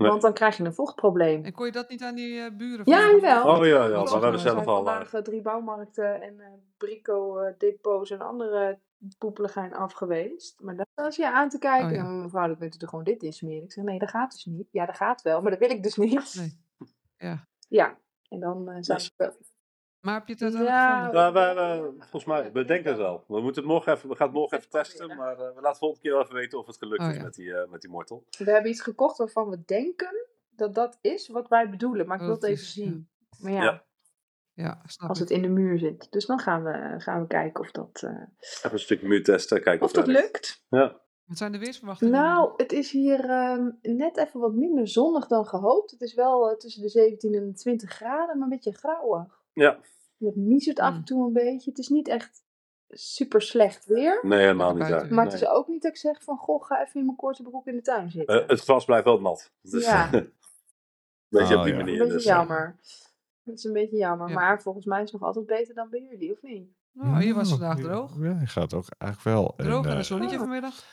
Nee. 0.00 0.10
Want 0.10 0.22
dan 0.22 0.32
krijg 0.32 0.56
je 0.56 0.64
een 0.64 0.74
vochtprobleem. 0.74 1.44
En 1.44 1.52
kon 1.52 1.66
je 1.66 1.72
dat 1.72 1.88
niet 1.88 2.02
aan 2.02 2.14
die 2.14 2.40
eh, 2.40 2.56
buren 2.56 2.82
Ja, 2.84 3.10
jawel. 3.10 3.56
Oh 3.56 3.66
ja, 3.66 3.84
ja, 3.84 3.96
maar 3.96 4.08
ze 4.08 4.14
we 4.16 4.22
hebben 4.22 4.40
zelf 4.40 4.66
al... 4.66 4.78
eh, 4.78 4.84
vandaag 4.84 5.12
eh, 5.14 5.22
drie 5.22 5.42
bouwmarkten 5.42 6.22
en 6.22 6.40
eh 6.40 6.46
brico 6.76 7.38
eh, 7.38 7.54
depots 7.58 8.10
en 8.10 8.20
andere 8.20 8.78
poepeligijn 9.18 9.74
af 9.74 9.92
geweest. 9.92 10.60
Maar 10.60 10.76
dat 10.76 10.86
was 10.94 11.16
je 11.16 11.32
aan 11.32 11.48
te 11.48 11.58
kijken. 11.58 11.88
Oh, 11.88 11.94
ja. 11.94 11.98
En 12.04 12.22
mevrouw, 12.22 12.46
dan 12.46 12.58
kunt 12.58 12.74
u 12.74 12.78
er 12.78 12.88
gewoon 12.88 13.04
dit 13.04 13.22
insmeren. 13.22 13.62
Ik 13.64 13.72
zeg, 13.72 13.84
nee, 13.84 13.98
dat 13.98 14.10
gaat 14.10 14.32
dus 14.32 14.44
niet. 14.44 14.68
Ja, 14.70 14.86
dat 14.86 14.96
gaat 14.96 15.22
wel, 15.22 15.42
maar 15.42 15.50
dat 15.50 15.60
wil 15.60 15.70
ik 15.70 15.82
dus 15.82 15.96
niet. 15.96 16.34
Nee. 16.34 16.58
Ja. 17.16 17.46
Ja, 17.68 17.98
en 18.28 18.40
dan 18.40 18.68
eh, 18.68 18.76
zijn 18.80 19.00
we... 19.16 19.34
Maar 20.00 20.14
heb 20.14 20.26
je 20.26 20.32
het 20.32 20.42
uiteindelijk 20.42 20.82
Ja, 20.82 20.96
gevonden? 20.96 21.20
Ja, 21.22 21.32
wij, 21.32 21.54
wij- 21.54 21.92
volgens 21.98 22.24
mij, 22.24 22.52
we 22.52 22.64
denken 22.64 22.90
het 22.90 22.98
wel. 23.00 23.24
We, 23.28 23.40
moeten 23.40 23.62
het 23.62 23.70
morgen 23.72 23.92
even, 23.92 24.08
we 24.08 24.16
gaan 24.16 24.26
het 24.26 24.36
morgen 24.36 24.58
even 24.58 24.70
testen, 24.70 25.16
maar 25.16 25.38
eh, 25.38 25.54
we 25.54 25.60
laten 25.60 25.78
volgende 25.78 26.02
keer 26.02 26.12
wel 26.12 26.22
even 26.22 26.34
weten 26.34 26.58
of 26.58 26.66
het 26.66 26.76
gelukt 26.76 27.02
Oh, 27.02 27.08
is 27.10 27.16
ja. 27.16 27.22
met, 27.22 27.34
die, 27.34 27.54
eh, 27.54 27.70
met 27.70 27.80
die 27.80 27.90
mortel. 27.90 28.24
We 28.38 28.50
hebben 28.50 28.70
iets 28.70 28.80
gekocht 28.80 29.18
waarvan 29.18 29.48
we 29.48 29.62
denken 29.66 30.26
dat 30.50 30.74
dat 30.74 30.98
is 31.00 31.28
wat 31.28 31.48
wij 31.48 31.70
bedoelen. 31.70 32.06
Maar 32.06 32.16
ik 32.16 32.22
wil 32.22 32.34
het 32.34 32.42
even 32.44 32.66
zien. 32.66 33.08
Maar 33.38 33.52
ja, 33.52 33.62
Ja. 33.62 33.84
Ja, 34.52 34.82
snap 34.86 35.08
als 35.08 35.20
ik. 35.20 35.28
het 35.28 35.36
in 35.36 35.42
de 35.42 35.48
muur 35.48 35.78
zit. 35.78 36.06
Dus 36.12 36.26
dan 36.26 36.38
gaan 36.38 36.64
we, 36.64 36.94
gaan 36.98 37.20
we 37.20 37.26
kijken 37.26 37.60
of 37.64 37.70
dat, 37.70 38.02
eh, 38.02 38.10
Even 38.10 38.72
een 38.72 38.78
stukje 38.78 39.08
muur 39.08 39.22
testen, 39.24 39.62
kijken 39.62 39.82
of 39.84 39.88
of, 39.90 39.96
dat 39.96 40.06
lukt. 40.06 40.64
Ja. 40.68 41.00
Wat 41.24 41.38
zijn 41.38 41.52
de 41.52 41.58
weersverwachtingen? 41.58 42.12
Nou, 42.12 42.52
het 42.56 42.72
is 42.72 42.90
hier 42.90 43.30
ehm, 43.30 43.70
net 43.82 44.16
even 44.16 44.40
wat 44.40 44.52
minder 44.54 44.88
zonnig 44.88 45.26
dan 45.26 45.46
gehoopt. 45.46 45.90
Het 45.90 46.00
is 46.00 46.14
wel 46.14 46.56
tussen 46.56 46.82
de 46.82 46.88
17 46.88 47.34
en 47.34 47.46
de 47.46 47.52
20 47.52 47.90
graden, 47.90 48.34
maar 48.38 48.42
een 48.48 48.54
beetje 48.54 48.72
grauwig. 48.72 49.39
Ja, 49.64 49.78
Het 50.18 50.36
miezert 50.36 50.78
af 50.78 50.88
en 50.88 50.94
Hmm. 50.94 51.04
toe 51.04 51.26
een 51.26 51.32
beetje. 51.32 51.70
Het 51.70 51.78
is 51.78 51.88
niet 51.88 52.08
echt 52.08 52.42
super 52.88 53.42
slecht 53.42 53.86
weer. 53.86 54.18
nee, 54.22 54.38
helemaal 54.40 54.74
niet. 54.74 54.88
buiten. 54.88 55.14
Maar 55.14 55.24
Nee. 55.24 55.32
het 55.34 55.42
is 55.42 55.48
ook 55.48 55.68
niet 55.68 55.82
dat 55.82 55.90
ik 55.90 55.96
zeg 55.96 56.22
van, 56.22 56.36
goh, 56.36 56.62
ga 56.64 56.80
even 56.82 57.00
in 57.00 57.04
mijn 57.06 57.16
korte 57.16 57.42
broek 57.42 57.66
in 57.66 57.76
de 57.76 57.82
tuin 57.82 58.10
zitten. 58.10 58.42
Eh, 58.42 58.48
het 58.48 58.60
gras 58.60 58.84
blijft 58.84 59.04
wel 59.04 59.20
nat. 59.20 59.52
Dus, 59.60 59.84
Ja. 59.84 60.08
een 60.12 60.32
beetje 61.28 61.54
Oh, 61.54 61.60
op 61.60 61.64
die 61.66 61.72
ja. 61.74 61.78
een 61.80 61.84
manier. 61.84 61.98
beetje 61.98 62.12
dus, 62.12 62.24
eh, 62.24 62.32
jammer. 62.34 62.76
Dat 63.44 63.58
is 63.58 63.64
een 63.64 63.72
beetje 63.72 63.96
jammer. 63.96 64.28
Ja. 64.28 64.34
Maar 64.34 64.62
volgens 64.62 64.84
mij 64.86 65.02
is 65.02 65.10
het 65.12 65.20
nog 65.20 65.28
altijd 65.28 65.46
beter 65.46 65.74
dan 65.74 65.90
bij 65.90 66.00
jullie, 66.10 66.32
of 66.32 66.42
niet? 66.42 66.68
Nou, 66.92 67.22
hier 67.22 67.34
was 67.34 67.50
het 67.50 67.58
vandaag 67.60 67.78
droog. 67.80 68.16
Ja, 68.18 68.34
hij 68.36 68.46
gaat 68.46 68.74
ook 68.74 68.86
eigenlijk 68.98 69.36
wel. 69.36 69.54
Droog 69.56 69.84
en 69.84 69.90
eh, 69.90 69.96
een 69.98 70.04
zonnetje 70.04 70.36
Ah. 70.36 70.42
vanmiddag. 70.42 70.84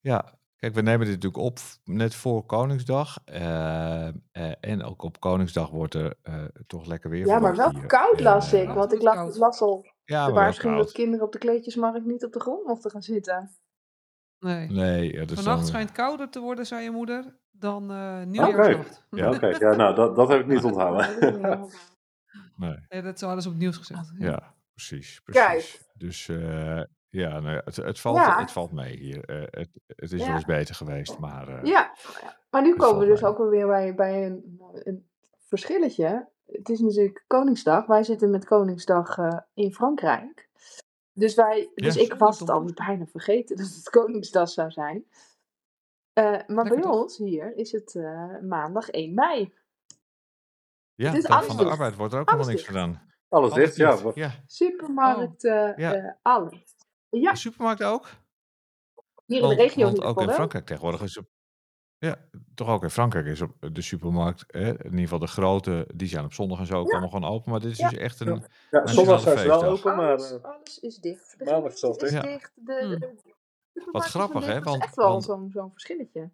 Ja, 0.00 0.38
kijk, 0.64 0.76
we 0.76 0.82
nemen 0.82 1.06
dit 1.06 1.14
natuurlijk 1.14 1.42
op 1.44 1.58
net 1.84 2.14
voor 2.14 2.44
Koningsdag. 2.46 3.18
eh, 3.24 4.08
eh, 4.08 4.14
en 4.60 4.82
ook 4.82 5.02
op 5.02 5.20
Koningsdag 5.20 5.70
wordt 5.70 5.94
er 5.94 6.14
eh, 6.22 6.44
toch 6.66 6.86
lekker 6.86 7.10
weer 7.10 7.26
Ja, 7.26 7.38
maar 7.38 7.56
wel 7.56 7.70
hier. 7.70 7.86
koud 7.86 8.20
las 8.20 8.52
ik. 8.52 8.66
Ja, 8.66 8.74
Want 8.74 8.92
ik 8.92 9.02
las, 9.02 9.36
las 9.36 9.60
al 9.60 9.86
Ja, 10.04 10.26
de 10.26 10.32
waarschuwing 10.32 10.82
dat 10.82 10.92
kinderen 10.92 11.26
op 11.26 11.32
de 11.32 11.38
kleedjesmarkt 11.38 12.04
niet 12.04 12.24
op 12.24 12.32
de 12.32 12.40
grond 12.40 12.66
mochten 12.66 12.90
gaan 12.90 13.02
zitten. 13.02 13.50
Nee. 14.38 14.68
Nee, 14.70 15.12
ja, 15.12 15.24
dus 15.24 15.34
Vannacht 15.36 15.58
dan, 15.58 15.66
schijnt 15.66 15.92
kouder 15.92 16.28
te 16.30 16.40
worden, 16.40 16.66
zei 16.66 16.82
je 16.82 16.90
moeder, 16.90 17.38
dan 17.50 17.90
eh 17.90 18.14
Oké. 18.16 18.24
nieuwjaarsnacht. 18.24 19.06
Ja, 19.10 19.30
oké. 19.30 19.46
Ja, 19.46 19.74
nou, 19.74 19.94
dat, 19.94 20.16
dat 20.16 20.28
heb 20.28 20.40
ik 20.40 20.46
niet 20.46 20.64
onthouden. 20.70 21.18
nee, 22.56 22.76
Nee, 22.88 23.02
dat 23.02 23.20
hadden 23.20 23.42
ze 23.42 23.48
op 23.48 23.54
het 23.54 23.62
nieuws 23.62 23.76
gezegd. 23.76 24.12
Ja. 24.18 24.26
ja, 24.26 24.54
precies. 24.72 25.22
Kijk. 25.24 25.48
precies. 25.48 25.82
Dus 25.94 26.28
eh, 26.28 26.82
ja, 27.14 27.40
nou 27.40 27.54
ja, 27.54 27.60
het, 27.64 27.76
het, 27.76 28.00
valt, 28.00 28.16
Ja. 28.16 28.40
het 28.40 28.50
valt 28.52 28.72
mee 28.72 28.96
hier. 28.96 29.24
Eh, 29.24 29.42
het, 29.60 29.68
het 29.86 30.12
is 30.12 30.20
Ja. 30.20 30.26
wel 30.26 30.34
eens 30.34 30.44
beter 30.44 30.74
geweest, 30.74 31.18
maar 31.18 31.48
eh, 31.48 31.64
Ja, 31.64 31.94
maar 32.50 32.62
nu 32.62 32.76
komen 32.76 32.98
we 33.00 33.06
dus 33.06 33.20
mee. 33.20 33.30
ook 33.30 33.50
weer 33.50 33.66
bij, 33.66 33.94
bij 33.94 34.26
een, 34.26 34.60
een 34.72 35.08
verschilletje. 35.46 36.28
Het 36.46 36.68
is 36.68 36.80
natuurlijk 36.80 37.24
Koningsdag. 37.26 37.86
Wij 37.86 38.02
zitten 38.02 38.30
met 38.30 38.44
Koningsdag 38.44 39.18
eh, 39.18 39.38
in 39.54 39.72
Frankrijk. 39.74 40.48
Dus, 41.12 41.34
wij, 41.34 41.70
dus 41.74 41.96
ik 41.96 42.14
was 42.14 42.40
het 42.40 42.50
al 42.50 42.64
bijna 42.74 43.06
vergeten 43.06 43.56
dat 43.56 43.66
het 43.66 43.90
Koningsdag 44.00 44.48
zou 44.48 44.70
zijn. 44.70 45.04
Eh, 46.12 46.24
maar 46.24 46.44
Lekker 46.46 46.64
bij 46.74 46.80
toch? 46.82 47.02
ons 47.02 47.16
hier 47.18 47.56
is 47.56 47.72
het 47.72 47.94
eh, 47.94 48.38
maandag 48.42 48.88
1 48.90 49.14
mei. 49.14 49.54
ja, 50.94 51.06
Het 51.10 51.18
is 51.18 51.26
alles 51.28 51.46
van 51.46 51.56
de. 51.56 51.64
Arbeid 51.64 51.96
wordt 51.96 52.12
er 52.12 52.20
ook 52.20 52.30
helemaal 52.30 52.50
niks 52.50 52.62
gedaan. 52.62 53.12
Alles 53.28 53.52
Alles 53.52 53.74
dicht, 53.74 54.14
ja. 54.14 54.30
Supermarkt, 54.46 55.44
eh 55.44 55.76
Ja. 55.76 55.94
eh, 55.94 56.12
alles. 56.22 56.73
Ja, 57.20 57.30
de 57.30 57.36
supermarkt 57.38 57.82
ook? 57.82 58.08
hier 59.26 59.42
in 59.42 59.48
de 59.48 59.54
regio 59.54 59.84
want 59.84 60.02
ook 60.02 60.20
in. 60.20 60.30
Frankrijk 60.30 60.66
tegenwoordig 60.66 61.02
is 61.02 61.18
op, 61.18 61.26
ja, 61.98 62.16
toch 62.54 62.68
ook 62.68 62.82
in 62.82 62.90
Frankrijk 62.90 63.26
is 63.26 63.40
op 63.40 63.50
de 63.72 63.82
supermarkt, 63.82 64.44
hè, 64.46 64.68
in 64.68 64.84
ieder 64.84 64.98
geval 64.98 65.18
de 65.18 65.26
grote, 65.26 65.88
die 65.94 66.08
zijn 66.08 66.24
op 66.24 66.32
zondag 66.32 66.58
en 66.58 66.66
zo 66.66 66.78
ook 66.78 66.86
Ja. 66.86 66.90
allemaal 66.92 67.10
gewoon 67.10 67.30
open. 67.30 67.50
Maar 67.50 67.60
dit 67.60 67.70
is 67.70 67.78
Ja. 67.78 67.88
dus 67.88 67.98
echt 67.98 68.20
een, 68.20 68.44
Ja, 68.70 68.86
zondag 68.86 69.20
zijn 69.20 69.38
ze 69.38 69.46
wel 69.46 69.58
feestdag. 69.60 69.78
open, 69.78 69.96
maar... 69.96 70.08
Alles, 70.10 70.32
eh, 70.32 70.42
alles 70.44 70.78
is 70.78 70.96
dicht. 70.98 71.36
Maandag 71.38 71.72
is 71.72 71.80
dicht. 71.80 72.52
De, 72.54 72.78
Hmm. 72.80 72.90
de, 72.90 72.98
de 72.98 73.22
supermarkt 73.72 74.06
is 74.08 74.14
grappig, 74.14 74.44
hè, 74.46 74.52
Dat 74.54 74.64
is 74.64 74.70
want- 74.70 74.82
echt 74.82 74.94
wel 74.96 75.20
zo'n 75.22 75.70
verschilletje. 75.72 76.30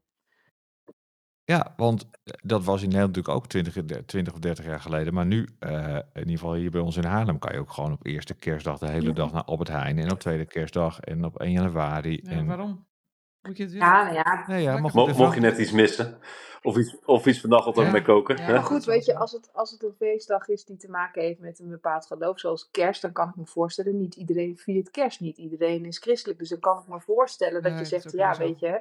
Ja, 1.51 1.75
want 1.77 2.09
dat 2.43 2.65
was 2.65 2.83
in 2.83 2.89
Nederland 2.89 3.17
natuurlijk 3.17 3.45
ook 3.45 3.47
20, 3.51 4.05
20 4.07 4.33
of 4.33 4.39
30 4.39 4.65
jaar 4.65 4.81
geleden. 4.81 5.15
Maar 5.15 5.27
nu, 5.27 5.49
eh, 5.59 5.95
in 5.95 6.03
ieder 6.19 6.39
geval 6.39 6.55
hier 6.55 6.71
bij 6.71 6.81
ons 6.81 6.97
in 6.97 7.05
Haarlem, 7.05 7.39
kan 7.39 7.53
je 7.53 7.59
ook 7.59 7.71
gewoon 7.73 7.93
op 7.93 8.07
eerste 8.07 8.35
kerstdag 8.35 8.79
de 8.79 8.89
hele 8.91 9.07
Ja. 9.07 9.13
dag 9.13 9.33
naar 9.33 9.45
Albert 9.45 9.69
Heijn. 9.69 9.99
En 9.99 10.13
op 10.13 10.19
tweede 10.21 10.47
kerstdag 10.47 11.01
en 11.01 11.25
op 11.25 11.41
1 11.41 11.51
januari. 11.53 12.21
Ja, 12.23 12.31
en, 12.31 12.47
waarom? 12.47 12.87
Moet 13.43 13.57
je 13.57 13.63
het? 13.63 13.73
Ja, 13.73 14.11
ja. 14.11 14.45
Nee, 14.47 14.63
ja, 14.63 14.73
maar 14.73 14.91
goed, 14.91 14.95
Mo- 14.95 15.07
in 15.09 15.17
mocht 15.17 15.35
je 15.35 15.41
net 15.41 15.59
iets 15.59 15.73
missen. 15.73 16.19
Of 16.63 16.77
iets, 16.77 16.97
of 17.05 17.27
iets 17.27 17.41
vanacht 17.41 17.77
Ja. 17.77 17.91
mee 17.91 18.03
koken. 18.03 18.37
Ja. 18.37 18.43
hè? 18.43 18.53
Maar 18.53 18.63
goed, 18.63 18.85
weet 18.85 19.05
je, 19.05 19.17
als 19.17 19.33
het, 19.33 19.51
als 19.53 19.71
het 19.71 19.83
een 19.83 19.95
feestdag 19.99 20.49
is 20.49 20.65
die 20.65 20.77
te 20.77 20.91
maken 20.91 21.23
heeft 21.23 21.41
met 21.41 21.59
een 21.59 21.69
bepaald 21.69 22.07
geloof, 22.07 22.39
zoals 22.39 22.69
kerst, 22.71 23.03
dan 23.03 23.13
kan 23.13 23.29
ik 23.29 23.37
me 23.37 23.47
voorstellen, 23.47 23.97
niet 23.97 24.15
iedereen 24.15 24.57
viert 24.57 24.91
kerst, 24.91 25.21
niet 25.21 25.39
iedereen 25.39 25.85
is 25.85 25.99
christelijk. 25.99 26.39
Dus 26.39 26.49
dan 26.49 26.59
kan 26.59 26.79
ik 26.79 26.89
me 26.89 27.01
voorstellen 27.01 27.63
dat 27.63 27.71
Nee, 27.73 27.81
je 27.81 27.87
zegt, 27.87 28.13
ja, 28.13 28.35
zo. 28.35 28.43
weet 28.43 28.59
je, 28.61 28.81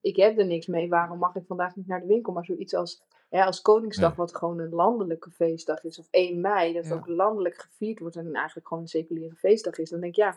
ik 0.00 0.16
heb 0.16 0.38
er 0.38 0.46
niks 0.46 0.66
mee, 0.66 0.88
waarom 0.88 1.18
mag 1.18 1.34
ik 1.34 1.44
vandaag 1.46 1.76
niet 1.76 1.86
naar 1.86 2.00
de 2.00 2.06
winkel? 2.06 2.32
Maar 2.32 2.44
zoiets 2.44 2.74
als, 2.74 3.02
ja, 3.28 3.44
als 3.44 3.60
Koningsdag, 3.60 4.14
wat 4.16 4.36
gewoon 4.36 4.58
een 4.58 4.70
landelijke 4.70 5.30
feestdag 5.30 5.84
is, 5.84 5.98
of 5.98 6.06
1 6.10 6.40
mei, 6.40 6.72
dat 6.72 6.86
Ja. 6.86 6.94
ook 6.94 7.06
landelijk 7.06 7.54
gevierd 7.60 7.98
wordt 7.98 8.16
en 8.16 8.34
eigenlijk 8.34 8.66
gewoon 8.68 8.82
een 8.82 8.88
seculiere 8.88 9.34
feestdag 9.34 9.78
is, 9.78 9.90
dan 9.90 10.00
denk 10.00 10.16
ik, 10.16 10.18
ja, 10.22 10.36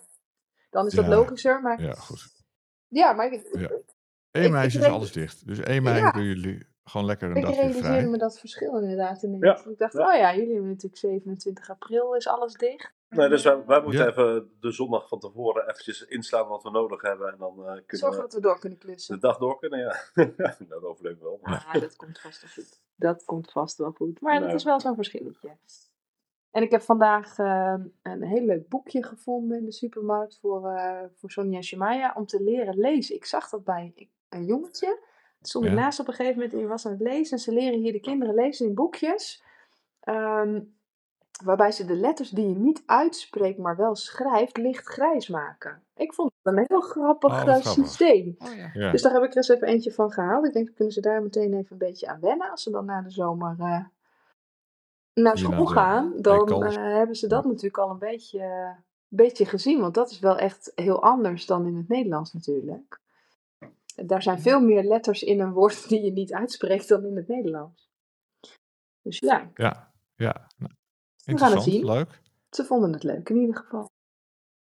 dan 0.69 0.85
is 0.85 0.93
dat 0.93 1.05
Ja. 1.05 1.11
logischer. 1.15 1.61
Maar 1.61 1.81
ja, 1.81 1.87
Ja, 1.87 1.93
goed. 1.93 2.31
maar 3.15 3.33
ik, 3.33 3.49
Ja. 3.51 3.59
Ik- 3.69 3.81
1 4.31 4.51
mei 4.51 4.67
ik 4.67 4.73
is 4.73 4.79
dus 4.79 4.89
alles 4.91 5.11
dicht. 5.11 5.47
Dus 5.47 5.59
1 5.59 5.83
mei 5.83 5.97
Ja. 5.99 6.11
doen 6.11 6.23
jullie 6.23 6.65
gewoon 6.83 7.05
lekker 7.07 7.29
een 7.29 7.35
ik 7.35 7.41
dagje 7.41 7.57
realiseerde 7.57 7.87
vrij. 7.89 8.07
me 8.07 8.17
dat 8.17 8.39
verschil 8.39 8.77
inderdaad 8.81 9.23
ineens. 9.23 9.43
Ja. 9.63 9.69
Ik 9.71 9.77
dacht, 9.77 9.93
Ja. 9.93 10.07
oh 10.07 10.17
ja, 10.17 10.35
jullie 10.35 10.51
hebben 10.53 10.69
natuurlijk 10.69 10.97
27 11.01 11.69
april, 11.69 12.15
is 12.15 12.27
alles 12.27 12.53
dicht. 12.53 12.93
Nee, 13.15 13.29
dus 13.29 13.43
wij, 13.43 13.65
wij 13.65 13.81
moeten 13.81 14.01
Ja. 14.01 14.07
even 14.09 14.51
de 14.59 14.71
zondag 14.71 15.07
van 15.07 15.19
tevoren 15.19 15.69
eventjes 15.69 16.05
inslaan 16.05 16.47
wat 16.47 16.63
we 16.63 16.69
nodig 16.69 17.01
hebben. 17.01 17.31
En 17.31 17.37
dan 17.37 17.57
eh, 17.57 17.63
kunnen 17.65 17.85
Zorgen 17.87 18.15
we 18.17 18.21
dat 18.23 18.33
we 18.33 18.41
door 18.41 18.59
kunnen 18.59 18.77
klussen. 18.79 19.15
de 19.15 19.21
dag 19.21 19.37
door 19.37 19.59
kunnen. 19.59 19.79
Ja, 19.79 19.95
dat 20.69 20.83
overleven 20.83 21.17
we 21.19 21.23
wel. 21.23 21.39
maar- 21.41 21.69
Ja, 21.73 21.79
dat 21.79 21.95
komt 21.95 22.19
vast 22.19 22.41
wel 22.41 22.51
goed. 22.65 22.81
Dat 22.95 23.25
komt 23.25 23.51
vast 23.51 23.77
wel 23.77 23.91
goed. 23.91 24.21
Maar 24.21 24.39
dat 24.39 24.53
is 24.53 24.63
wel 24.63 24.79
zo'n 24.79 24.95
verschilletje. 24.95 25.57
En 26.51 26.61
ik 26.63 26.71
heb 26.71 26.81
vandaag 26.81 27.37
eh, 27.37 27.75
een 28.01 28.23
heel 28.23 28.45
leuk 28.45 28.69
boekje 28.69 29.03
gevonden 29.03 29.57
in 29.57 29.65
de 29.65 29.71
supermarkt 29.71 30.39
voor, 30.41 30.69
eh 30.69 31.03
voor 31.15 31.31
Sonja 31.31 31.57
en 31.57 31.63
Shemaya 31.63 32.13
om 32.15 32.25
te 32.25 32.43
leren 32.43 32.77
lezen. 32.77 33.15
Ik 33.15 33.25
zag 33.25 33.49
dat 33.49 33.63
bij 33.63 34.09
een 34.29 34.45
jongetje. 34.45 34.99
Stond 35.41 35.65
ik 35.65 35.71
Ja. 35.71 35.77
naast 35.77 35.99
op 35.99 36.07
een 36.07 36.13
gegeven 36.13 36.35
moment 36.35 36.53
en 36.53 36.59
die 36.59 36.67
was 36.67 36.85
aan 36.85 36.91
het 36.91 37.01
lezen. 37.01 37.37
En 37.37 37.43
ze 37.43 37.51
leren 37.53 37.79
hier 37.79 37.91
de 37.91 37.99
kinderen 37.99 38.35
lezen 38.35 38.65
in 38.67 38.73
boekjes. 38.73 39.43
Ehm, 39.99 40.61
waarbij 41.43 41.71
ze 41.71 41.85
de 41.85 41.95
letters 41.95 42.29
die 42.29 42.47
je 42.47 42.55
niet 42.55 42.83
uitspreekt, 42.85 43.57
maar 43.57 43.75
wel 43.75 43.95
schrijft, 43.95 44.57
licht 44.57 44.87
grijs 44.87 45.27
maken. 45.27 45.83
Ik 45.95 46.13
vond 46.13 46.31
het 46.41 46.53
een 46.53 46.65
heel 46.67 46.81
grappig 46.81 47.31
Oh, 47.31 47.39
grappig. 47.39 47.71
systeem. 47.71 48.35
Oh 48.39 48.55
ja. 48.55 48.69
Ja. 48.73 48.91
Dus 48.91 49.01
daar 49.01 49.13
heb 49.13 49.23
ik 49.23 49.29
er 49.29 49.37
eens 49.37 49.49
even 49.49 49.67
eentje 49.67 49.91
van 49.91 50.11
gehaald. 50.11 50.45
Ik 50.45 50.53
denk, 50.53 50.65
dan 50.65 50.75
kunnen 50.75 50.93
ze 50.93 51.01
daar 51.01 51.21
meteen 51.21 51.53
even 51.53 51.71
een 51.71 51.77
beetje 51.77 52.07
aan 52.07 52.19
wennen. 52.19 52.49
Als 52.49 52.63
ze 52.63 52.71
dan 52.71 52.85
na 52.85 53.01
de 53.01 53.09
zomer 53.11 53.55
eh, 53.59 53.85
naar 55.13 55.37
school 55.37 55.65
gaan, 55.65 56.13
dan 56.17 56.63
eh, 56.63 56.73
hebben 56.75 57.15
ze 57.15 57.27
dat 57.27 57.45
natuurlijk 57.45 57.77
al 57.77 57.89
een 57.89 57.99
beetje, 57.99 58.39
eh, 58.39 58.71
beetje 59.07 59.45
gezien. 59.45 59.79
Want 59.79 59.93
dat 59.93 60.09
is 60.11 60.19
wel 60.19 60.37
echt 60.37 60.71
heel 60.75 61.01
anders 61.03 61.45
dan 61.45 61.65
in 61.67 61.75
het 61.75 61.87
Nederlands 61.87 62.33
natuurlijk. 62.33 62.99
Daar 63.95 64.21
zijn 64.21 64.39
veel 64.41 64.59
meer 64.61 64.83
letters 64.83 65.23
in 65.23 65.39
een 65.39 65.51
woord 65.53 65.87
die 65.89 66.01
je 66.01 66.11
niet 66.11 66.33
uitspreekt 66.33 66.87
dan 66.87 67.05
in 67.05 67.15
het 67.15 67.27
Nederlands. 67.27 67.91
Dus 69.01 69.19
ja, 69.19 69.49
Ja, 69.55 69.91
ja. 70.15 70.47
We 71.23 71.37
gaan 71.37 71.51
het 71.51 71.63
zien. 71.63 71.85
leuk. 71.85 72.21
ze 72.49 72.65
vonden 72.65 72.93
het 72.93 73.03
leuk 73.03 73.29
in 73.29 73.35
ieder 73.35 73.55
geval. 73.55 73.89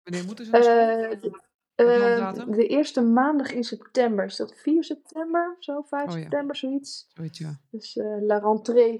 Wanneer 0.03 0.25
moeten 0.25 0.45
ze 0.45 0.51
naar? 0.51 0.61
Eh, 0.61 1.21
de, 1.21 1.41
eh, 1.75 2.45
de 2.55 2.67
eerste 2.67 3.01
maandag 3.01 3.51
in 3.51 3.63
september. 3.63 4.25
Is 4.25 4.35
dat 4.35 4.53
4 4.55 4.83
september 4.83 5.55
of 5.57 5.63
zo? 5.63 5.81
5 5.81 6.07
Oh 6.09 6.15
ja. 6.15 6.21
september, 6.21 6.55
zoiets. 6.55 7.07
Zoiets, 7.13 7.37
ja. 7.39 7.59
Dus 7.71 7.97
eh, 7.97 8.21
la 8.21 8.37
rentrée. 8.37 8.99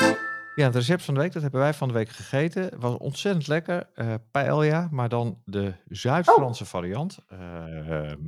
Ja, 0.00 0.33
het 0.54 0.74
recept 0.74 1.02
van 1.02 1.14
de 1.14 1.20
week, 1.20 1.32
dat 1.32 1.42
hebben 1.42 1.60
wij 1.60 1.74
van 1.74 1.88
de 1.88 1.94
week 1.94 2.08
gegeten. 2.08 2.62
Het 2.62 2.74
was 2.78 2.96
ontzettend 2.96 3.46
lekker. 3.46 3.90
eh 3.94 4.14
paella, 4.30 4.88
maar 4.90 5.08
dan 5.08 5.42
de 5.44 5.74
Zuid-Franse 5.88 6.64
variant. 6.64 7.18
Eh, 7.26 8.12
eh, 8.12 8.18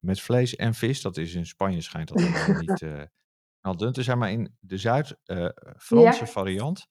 met 0.00 0.20
vlees 0.20 0.56
en 0.56 0.74
vis. 0.74 1.02
Dat 1.02 1.16
is 1.16 1.34
in 1.34 1.46
Spanje 1.46 1.80
schijnt 1.80 2.08
dat 2.08 2.20
helemaal 2.20 2.60
niet 2.66 2.84
al 3.60 3.76
dun 3.76 3.92
te 3.92 4.02
zijn. 4.02 4.18
Maar 4.18 4.30
in 4.30 4.56
de 4.60 4.78
Zuid-Franse 4.78 6.18
Ja. 6.24 6.26
variant 6.26 6.86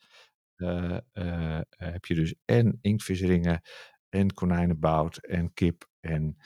heb 1.78 2.06
je 2.06 2.16
dus 2.16 2.36
en 2.46 2.78
inktvisringen 2.82 3.62
en 4.10 4.34
konijnenbout 4.34 5.18
en 5.18 5.54
kip 5.54 5.90
en 6.00 6.38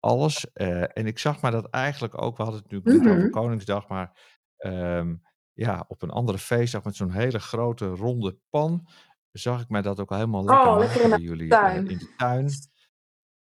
alles. 0.00 0.52
En 0.52 1.06
ik 1.06 1.18
zag 1.18 1.40
maar 1.40 1.50
dat 1.50 1.70
eigenlijk 1.70 2.22
ook, 2.22 2.36
we 2.36 2.42
hadden 2.42 2.62
het 2.62 2.70
nu 2.70 2.78
over 3.10 3.16
Mhm. 3.16 3.30
Koningsdag, 3.30 3.88
maar 3.88 4.18
ehm, 4.56 5.14
ja, 5.54 5.84
op 5.88 6.02
een 6.02 6.10
andere 6.10 6.38
feestdag 6.38 6.84
met 6.84 6.96
zo'n 6.96 7.10
hele 7.10 7.38
grote 7.40 7.86
ronde 7.88 8.38
pan, 8.50 8.88
zag 9.32 9.60
ik 9.62 9.68
mij 9.68 9.82
dat 9.82 10.00
ook 10.00 10.10
al 10.10 10.16
helemaal 10.16 10.44
lekker 10.44 10.70
Oh, 10.70 10.78
lekker 10.78 11.00
in 11.02 11.10
de 11.10 11.20
jullie 11.20 11.58
eh, 11.58 11.58
tuin. 11.60 11.86
in 11.86 11.98
de 11.98 12.14
tuin. 12.16 12.50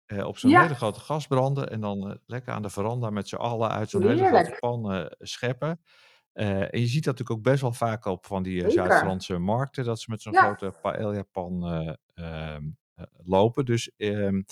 Eh, 0.06 0.26
op 0.26 0.38
zo'n 0.38 0.50
Ja. 0.50 0.60
hele 0.62 0.74
grote 0.74 1.00
gas 1.00 1.26
branden 1.26 1.70
en 1.70 1.80
dan 1.80 2.10
eh, 2.10 2.16
lekker 2.26 2.52
aan 2.52 2.62
de 2.62 2.70
veranda 2.70 3.10
met 3.10 3.28
z'n 3.28 3.36
allen 3.36 3.70
uit 3.70 3.90
zo'n 3.90 4.06
hele 4.06 4.24
grote 4.24 4.56
pan 4.58 5.10
scheppen. 5.18 5.80
En 6.32 6.80
je 6.80 6.86
ziet 6.86 7.04
dat 7.04 7.18
natuurlijk 7.18 7.30
ook 7.30 7.42
best 7.42 7.60
wel 7.60 7.72
vaak 7.72 8.04
op 8.04 8.26
van 8.26 8.42
die. 8.42 8.70
Zuid-Franse 8.70 9.38
markten, 9.38 9.84
dat 9.84 10.00
ze 10.00 10.10
met 10.10 10.22
zo'n 10.22 10.32
Ja. 10.32 10.40
grote 10.42 10.74
paella-pan 10.80 11.66
eh, 11.66 11.94
ehm, 12.54 12.64
eh, 12.94 13.04
lopen. 13.24 13.64
Dus 13.64 13.90
ehm, 13.96 14.42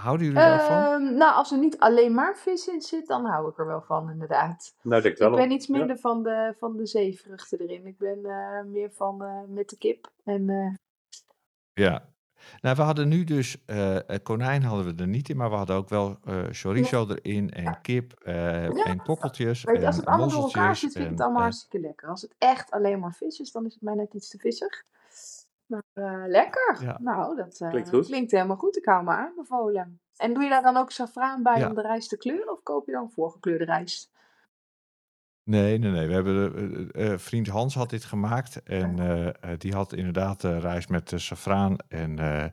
houden 0.00 0.26
jullie 0.26 0.42
daarvan? 0.42 0.76
Ehm, 0.76 1.14
nou, 1.16 1.34
als 1.34 1.52
er 1.52 1.58
niet 1.58 1.78
alleen 1.78 2.14
maar 2.14 2.36
vis 2.36 2.68
in 2.68 2.80
zit, 2.82 3.06
dan 3.06 3.24
hou 3.24 3.48
ik 3.50 3.58
er 3.58 3.66
wel 3.66 3.82
van, 3.82 4.10
inderdaad. 4.10 4.74
Nou, 4.82 4.96
ik 4.96 5.02
denk 5.02 5.02
het 5.02 5.12
Ik 5.12 5.18
wel. 5.18 5.46
ben 5.46 5.50
iets 5.50 5.66
Ja. 5.66 5.76
minder 5.78 5.98
van, 5.98 6.22
de, 6.22 6.54
van 6.58 6.76
de 6.76 6.86
zeevruchten 6.86 7.58
erin. 7.60 7.86
Ik 7.86 7.98
ben 7.98 8.24
eh, 8.24 8.64
meer 8.64 8.90
van 8.92 9.22
eh, 9.24 9.40
met 9.48 9.68
de 9.68 9.76
kip. 9.78 10.10
En 10.24 10.48
eh, 10.50 10.74
Ja. 11.72 12.08
Nou, 12.60 12.76
we 12.76 12.82
hadden 12.82 13.08
nu 13.08 13.24
dus 13.24 13.64
konijn 14.22 14.62
hadden 14.62 14.96
we 14.96 15.02
er 15.02 15.08
niet 15.08 15.28
in, 15.28 15.36
maar 15.36 15.50
we 15.50 15.56
hadden 15.56 15.76
ook 15.76 15.88
wel 15.88 16.18
eh 16.24 16.42
chorizo 16.50 17.06
erin 17.08 17.50
en 17.50 17.80
kip 17.80 18.12
eh, 18.12 18.34
Ja. 18.68 18.84
en 18.84 19.02
kokkeltjes 19.02 19.64
weet 19.64 19.80
je, 19.80 19.86
als 19.86 19.94
en 19.94 20.00
het 20.00 20.10
allemaal 20.10 20.28
door 20.28 20.42
elkaar 20.42 20.76
zit, 20.76 20.92
vind 20.92 21.04
ik 21.04 21.10
het 21.10 21.18
en, 21.20 21.24
allemaal 21.24 21.42
hartstikke 21.42 21.80
lekker. 21.86 22.08
Als 22.08 22.22
het 22.22 22.34
echt 22.38 22.70
alleen 22.70 22.98
maar 22.98 23.12
vis 23.14 23.38
is, 23.40 23.52
dan 23.52 23.66
is 23.66 23.72
het 23.74 23.82
mij 23.82 23.94
net 23.94 24.14
iets 24.14 24.28
te 24.28 24.38
vissig. 24.38 24.82
Maar 25.70 25.82
eh, 25.92 26.22
lekker. 26.26 26.78
Ja. 26.82 26.98
Nou, 27.00 27.36
dat 27.36 27.60
eh, 27.60 27.68
Klinkt 27.70 27.88
goed. 27.88 28.06
klinkt 28.06 28.30
helemaal 28.30 28.56
goed. 28.56 28.76
Ik 28.76 28.84
hou 28.84 29.04
me 29.04 29.10
aanbevolen. 29.10 30.00
En 30.16 30.34
doe 30.34 30.42
je 30.42 30.48
daar 30.48 30.62
dan 30.62 30.76
ook 30.76 30.90
safraan 30.90 31.42
bij 31.42 31.58
Ja. 31.58 31.68
om 31.68 31.74
de 31.74 31.80
rijst 31.82 32.08
te 32.08 32.16
kleuren? 32.16 32.52
Of 32.52 32.62
koop 32.62 32.86
je 32.86 32.92
dan 32.92 33.10
voorgekleurde 33.10 33.64
rijst? 33.64 34.10
Nee, 35.44 35.78
nee, 35.78 35.90
nee. 35.90 36.06
We 36.06 36.12
hebben 36.12 36.90
eh, 36.90 37.18
vriend 37.18 37.46
Hans 37.46 37.74
had 37.74 37.90
dit 37.90 38.04
gemaakt 38.04 38.62
en 38.62 38.98
eh, 38.98 39.26
eh, 39.52 39.58
die 39.58 39.72
had 39.74 39.92
inderdaad 39.92 40.42
rijst 40.42 40.88
met 40.88 41.12
safraan 41.16 41.76
en 41.88 42.18
eh, 42.18 42.44
eh, 42.44 42.50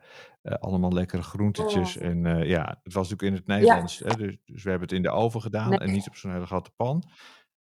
allemaal 0.59 0.91
lekkere 0.93 1.23
groentetjes. 1.23 1.97
Oh. 1.97 2.03
En 2.03 2.25
eh, 2.25 2.49
ja, 2.49 2.79
het 2.83 2.93
was 2.93 3.09
natuurlijk 3.09 3.21
in 3.21 3.33
het 3.33 3.47
Nederlands, 3.59 3.99
hè, 3.99 4.15
dus, 4.15 4.37
dus 4.45 4.63
we 4.63 4.69
hebben 4.69 4.87
het 4.87 4.97
in 4.97 5.03
de 5.03 5.09
oven 5.11 5.41
gedaan 5.41 5.69
Nee. 5.69 5.79
en 5.79 5.91
niet 5.91 6.07
op 6.07 6.15
zo'n 6.15 6.31
hele 6.31 6.45
grote 6.45 6.71
pan. 6.75 7.03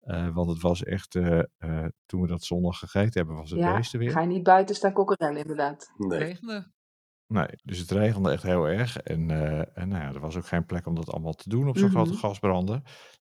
Eh, 0.04 0.34
want 0.34 0.48
het 0.50 0.60
was 0.60 0.82
echt, 0.82 1.14
eh, 1.14 1.38
eh, 1.58 1.86
toen 2.06 2.20
we 2.20 2.26
dat 2.26 2.42
zondag 2.44 2.78
gegeten 2.78 3.12
hebben, 3.12 3.36
was 3.36 3.50
het 3.50 3.60
Ja, 3.60 3.76
beesten 3.76 3.98
weer. 3.98 4.10
ga 4.10 4.20
je 4.20 4.26
niet 4.26 4.42
buiten 4.42 4.74
staan 4.74 4.92
kokkerellen 4.92 5.40
inderdaad. 5.40 5.92
Nee. 5.96 6.18
Regende. 6.18 6.72
Nee, 7.26 7.46
dus 7.62 7.78
het 7.78 7.90
regende 7.90 8.30
echt 8.30 8.42
heel 8.42 8.68
erg. 8.68 8.96
En, 8.98 9.30
eh, 9.30 9.78
en 9.78 9.88
nou 9.88 10.02
ja, 10.02 10.12
er 10.14 10.20
was 10.20 10.36
ook 10.36 10.46
geen 10.46 10.66
plek 10.66 10.86
om 10.86 10.94
dat 10.94 11.10
allemaal 11.12 11.32
te 11.32 11.48
doen 11.48 11.68
op 11.68 11.78
zo'n 11.78 11.90
grote 11.90 12.10
Mhm. 12.10 12.18
gasbrander. 12.18 12.80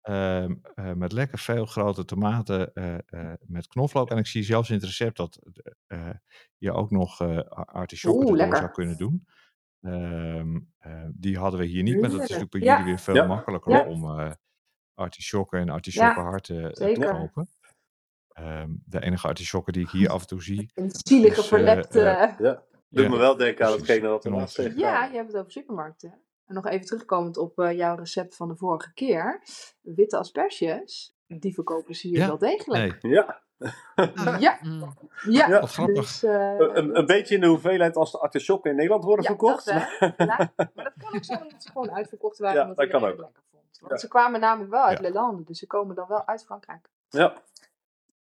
Ehm, 0.01 0.55
eh, 0.75 0.93
met 0.93 1.11
lekker 1.11 1.39
veel 1.39 1.65
grote 1.65 2.05
tomaten 2.05 2.73
eh, 2.73 2.93
eh, 3.05 3.33
met 3.45 3.67
knoflook. 3.67 4.09
En 4.09 4.17
ik 4.17 4.27
zie 4.27 4.43
zelfs 4.43 4.69
in 4.69 4.75
het 4.75 4.83
recept 4.83 5.17
dat 5.17 5.39
eh, 5.87 6.09
je 6.57 6.71
ook 6.71 6.91
nog 6.91 7.21
eh 7.21 7.37
artisjokken 7.55 8.21
Oeh, 8.21 8.31
erdoor 8.31 8.37
lekker. 8.47 8.57
zou 8.57 8.71
kunnen 8.71 8.97
doen. 8.97 9.25
Ehm, 9.81 10.59
eh, 10.77 11.05
die 11.13 11.37
hadden 11.37 11.59
we 11.59 11.65
hier 11.65 11.83
niet, 11.83 11.93
maar 12.01 12.09
dat 12.09 12.13
is 12.21 12.29
natuurlijk 12.29 12.51
bij 12.51 12.61
Ja. 12.61 12.71
jullie 12.71 12.85
weer 12.91 12.99
veel 12.99 13.15
Ja. 13.15 13.25
makkelijker 13.25 13.71
Ja. 13.71 13.85
om 13.85 14.03
eh 14.19 14.31
artisjokken 15.01 15.59
en 15.59 15.69
artisjokkenharten 15.69 16.63
eh, 16.73 16.93
te 16.93 17.07
kopen. 17.11 17.49
Ehm, 18.33 18.69
de 18.85 19.01
enige 19.01 19.27
artisjokken 19.27 19.73
die 19.73 19.83
ik 19.83 19.89
hier 19.89 20.09
af 20.15 20.21
en 20.21 20.27
toe 20.27 20.43
zie. 20.43 20.71
Een 20.75 20.89
zielige 21.03 21.41
eh, 21.41 21.47
verlepte... 21.47 22.01
eh, 22.01 22.39
Ja. 22.39 22.63
Doet 22.89 23.03
Ja, 23.03 23.09
me 23.09 23.17
wel 23.17 23.37
denken 23.37 23.65
aan 23.65 23.71
hetgene 23.71 24.07
wat 24.07 24.23
we 24.23 24.29
Knol. 24.29 24.39
laatst 24.39 24.55
tegen 24.55 24.77
Ja, 24.77 25.05
je 25.05 25.15
hebt 25.15 25.27
het 25.27 25.37
over 25.37 25.51
supermarkten. 25.51 26.19
En 26.45 26.53
nog 26.55 26.65
even 26.67 26.85
terugkomend 26.85 27.37
op 27.37 27.59
eh, 27.59 27.71
jouw 27.77 27.95
recept 27.95 28.35
van 28.35 28.47
de 28.47 28.55
vorige 28.55 28.93
keer. 28.93 29.41
Witte 29.81 30.17
asperges, 30.17 31.15
die 31.27 31.53
verkopen 31.53 31.95
ze 31.95 32.07
hier 32.07 32.17
Ja, 32.17 32.27
wel 32.27 32.37
degelijk. 32.37 33.01
Nee, 33.03 33.11
Ja, 33.13 33.41
Ja, 34.39 34.57
Mm. 34.61 34.93
ja. 35.29 35.47
Ja. 35.47 35.65
Grappig. 35.65 35.95
Dus, 35.95 36.23
eh, 36.23 36.55
een, 36.57 36.97
een 36.97 37.05
beetje 37.05 37.35
in 37.35 37.41
de 37.41 37.47
hoeveelheid 37.47 37.95
als 37.95 38.11
de 38.11 38.19
artisjokken 38.19 38.69
in 38.71 38.75
Nederland 38.77 39.03
worden 39.03 39.23
ja, 39.23 39.29
verkocht. 39.29 39.65
dat. 39.65 39.87
Ja, 40.27 40.51
maar 40.57 40.69
dat 40.75 40.93
kan 40.97 41.15
ook 41.15 41.23
zijn 41.23 41.39
dat 41.49 41.63
ze 41.63 41.71
gewoon 41.71 41.91
uitverkocht 41.91 42.37
waren 42.37 42.67
Ja, 42.67 42.73
dat 42.73 42.87
kan 42.89 43.03
ook. 43.05 43.29
Want 43.81 43.93
Ja. 43.93 43.97
ze 43.99 44.07
kwamen 44.07 44.39
namelijk 44.39 44.71
wel 44.71 44.83
uit 44.83 44.97
Ja. 44.97 45.03
Le 45.07 45.11
Lande, 45.13 45.43
dus 45.43 45.59
ze 45.59 45.67
komen 45.67 45.95
dan 45.95 46.07
wel 46.07 46.27
uit 46.27 46.43
Frankrijk. 46.45 46.89
Ja. 47.09 47.41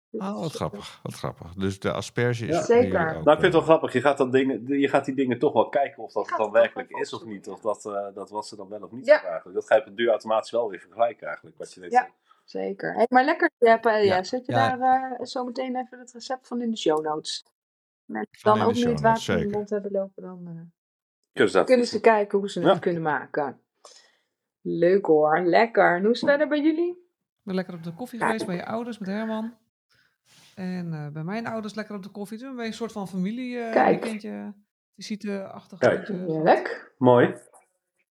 Dus, 0.09 0.21
Oh, 0.21 0.39
wat 0.39 0.51
grappig, 0.51 0.99
wat 1.03 1.13
grappig. 1.13 1.53
Dus 1.53 1.79
de 1.79 1.91
asperge 1.91 2.45
is 2.45 2.55
Ja. 2.55 2.61
Zeker. 2.63 2.99
ook, 3.17 3.23
Nou, 3.23 3.31
ik 3.31 3.39
vind 3.39 3.41
het 3.41 3.51
wel 3.51 3.61
eh, 3.61 3.67
grappig. 3.67 3.93
Je 3.93 4.01
gaat, 4.01 4.17
dan 4.17 4.31
dingen, 4.31 4.79
je 4.79 4.87
gaat 4.87 5.05
die 5.05 5.15
dingen 5.15 5.39
toch 5.39 5.53
wel 5.53 5.69
kijken 5.69 6.03
of 6.03 6.11
dat 6.13 6.29
het 6.29 6.37
dan 6.37 6.51
werkelijk 6.51 6.89
wel 6.91 7.01
is 7.01 7.13
of 7.13 7.25
niet. 7.25 7.47
Of 7.47 7.61
dat, 7.61 7.85
eh, 7.85 8.07
dat 8.13 8.29
wat 8.29 8.47
ze 8.47 8.55
dan 8.55 8.69
wel 8.69 8.81
of 8.81 8.91
niet 8.91 9.05
Ja. 9.05 9.23
eigenlijk. 9.23 9.53
Dat 9.55 9.65
ga 9.67 9.75
je 9.75 9.81
op 9.81 9.87
het 9.87 9.97
duur 9.97 10.09
automatisch 10.09 10.51
wel 10.51 10.69
weer 10.69 10.79
vergelijken 10.79 11.27
eigenlijk. 11.27 11.57
Wat 11.57 11.73
je 11.73 11.79
net 11.79 11.91
Ja. 11.91 12.09
Zeker. 12.45 12.93
Hey, 12.93 13.05
maar 13.09 13.23
lekker, 13.25 13.49
ja, 13.57 13.77
paella. 13.77 14.15
Ja. 14.15 14.23
Zet 14.23 14.45
je 14.45 14.51
Ja. 14.51 14.75
daar 14.77 15.11
eh, 15.11 15.25
zo 15.25 15.43
meteen 15.45 15.75
even 15.75 15.99
het 15.99 16.11
recept 16.11 16.47
van 16.47 16.61
in 16.61 16.69
de 16.71 16.77
show 16.77 17.03
notes. 17.05 17.45
En 18.07 18.27
dan 18.41 18.61
ook 18.61 18.73
nu 18.73 18.79
show 18.79 18.91
het 18.91 19.01
water 19.01 19.37
in 19.39 19.47
de 19.47 19.57
mond 19.57 19.69
hebben 19.69 19.91
lopen, 19.91 20.23
dan 20.23 20.39
eh, 20.47 20.53
Kunnen 21.33 21.51
ze 21.51 21.57
dat 21.57 21.65
kunnen 21.65 21.87
ze 21.87 21.99
kijken 21.99 22.37
hoe 22.39 22.49
ze 22.49 22.67
het 22.67 22.79
kunnen 22.79 23.01
maken. 23.01 23.60
Leuk 24.61 25.05
hoor, 25.05 25.41
lekker. 25.45 25.95
En 25.95 26.01
hoe 26.01 26.11
is 26.11 26.21
het 26.21 26.29
verder 26.29 26.47
bij 26.47 26.61
jullie? 26.61 26.89
Ik 26.91 27.41
ben 27.47 27.55
lekker 27.55 27.73
op 27.73 27.83
de 27.83 27.93
koffie 27.93 28.19
Ja. 28.19 28.25
geweest 28.25 28.45
bij 28.45 28.55
je 28.55 28.65
ouders 28.65 28.97
met 28.97 29.09
Herman. 29.09 29.53
En 30.55 30.93
eh, 30.93 31.07
bij 31.07 31.23
mijn 31.23 31.47
ouders 31.47 31.73
lekker 31.75 31.95
op 31.95 32.03
de 32.03 32.09
koffie. 32.09 32.37
Toen 32.37 32.51
ben 32.55 32.61
je 32.63 32.69
een 32.69 32.75
soort 32.75 32.91
van 32.91 33.07
familie 33.07 33.57
eh 33.59 33.71
Kijk. 33.71 34.01
weekendje, 34.01 34.53
visiteachtig. 34.95 35.79
Kijk. 35.79 36.07
Heerlijk. 36.07 36.93
Mooi. 36.97 37.27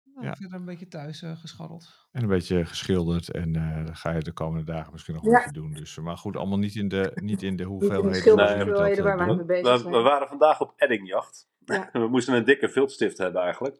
Nou, 0.03 0.25
Ja. 0.25 0.35
Verder 0.35 0.59
een 0.59 0.65
beetje 0.65 0.87
thuis 0.87 1.21
eh, 1.21 1.37
gescharreld. 1.37 2.07
En 2.11 2.21
een 2.21 2.27
beetje 2.27 2.65
geschilderd. 2.65 3.31
En 3.31 3.55
eh 3.55 3.85
dan 3.85 3.95
ga 3.95 4.11
je 4.11 4.19
de 4.19 4.31
komende 4.31 4.71
dagen 4.71 4.91
misschien 4.91 5.13
nog 5.13 5.23
een 5.23 5.29
Ja. 5.31 5.37
beetje 5.37 5.51
doen. 5.51 5.73
Dus, 5.73 5.97
maar 5.99 6.17
goed, 6.17 6.35
allemaal 6.37 6.57
niet 6.57 6.75
in 6.75 6.87
de, 6.87 6.97
niet 6.97 7.15
in 7.15 7.15
de 7.15 7.21
Niet 7.23 7.41
in 7.43 7.55
de 7.55 7.63
hoeveelheden 7.63 8.35
waar 8.35 8.57
We, 9.37 9.59
zijn. 9.77 9.91
we 9.91 10.01
waren 10.01 10.27
vandaag 10.27 10.61
op 10.61 10.73
eddingjacht. 10.75 11.47
Ja. 11.65 11.89
We 12.01 12.07
moesten 12.07 12.33
een 12.33 12.43
dikke 12.43 12.69
viltstift 12.69 13.17
hebben 13.17 13.41
eigenlijk. 13.41 13.77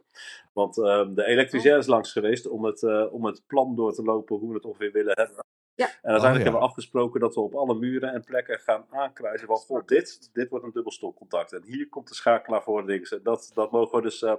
Want 0.53 0.77
eh, 0.77 1.07
de 1.15 1.25
elektricien 1.25 1.77
is 1.77 1.87
langs 1.87 2.11
geweest 2.11 2.47
om 2.47 2.63
het, 2.65 2.83
eh, 2.83 3.13
om 3.13 3.25
het 3.25 3.43
plan 3.47 3.75
door 3.75 3.93
te 3.93 4.03
lopen 4.03 4.37
hoe 4.37 4.49
we 4.49 4.55
het 4.55 4.65
ongeveer 4.65 4.91
willen 4.91 5.13
hebben. 5.15 5.45
Ja. 5.75 5.85
En 5.85 5.91
uiteindelijk 5.93 6.23
Oh, 6.25 6.37
ja. 6.37 6.41
hebben 6.43 6.59
we 6.61 6.67
afgesproken 6.67 7.19
dat 7.19 7.35
we 7.35 7.41
op 7.41 7.55
alle 7.55 7.75
muren 7.75 8.13
en 8.13 8.23
plekken 8.23 8.59
gaan 8.59 8.85
aankruisen 8.89 9.47
van 9.47 9.57
goh, 9.57 9.85
dit, 9.85 10.29
dit 10.33 10.49
wordt 10.49 10.65
een 10.65 10.71
dubbelstokcontact. 10.71 11.53
En 11.53 11.63
hier 11.63 11.89
komt 11.89 12.07
de 12.07 12.15
schakelaar 12.15 12.63
voor 12.63 12.85
links. 12.85 13.11
En 13.11 13.19
dat, 13.23 13.51
dat 13.53 13.71
mogen 13.71 13.95
we 13.97 14.01
dus 14.03 14.21
eh, 14.21 14.33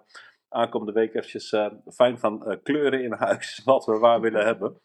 aankomende 0.49 0.93
week 0.93 1.15
eventjes 1.15 1.53
eh, 1.53 1.67
fijn 1.93 2.19
gaan 2.19 2.47
eh, 2.47 2.57
kleuren 2.63 3.03
in 3.03 3.13
huis. 3.13 3.61
Wat 3.65 3.85
we 3.87 3.99
waar 3.99 4.21
willen 4.21 4.45
hebben. 4.45 4.79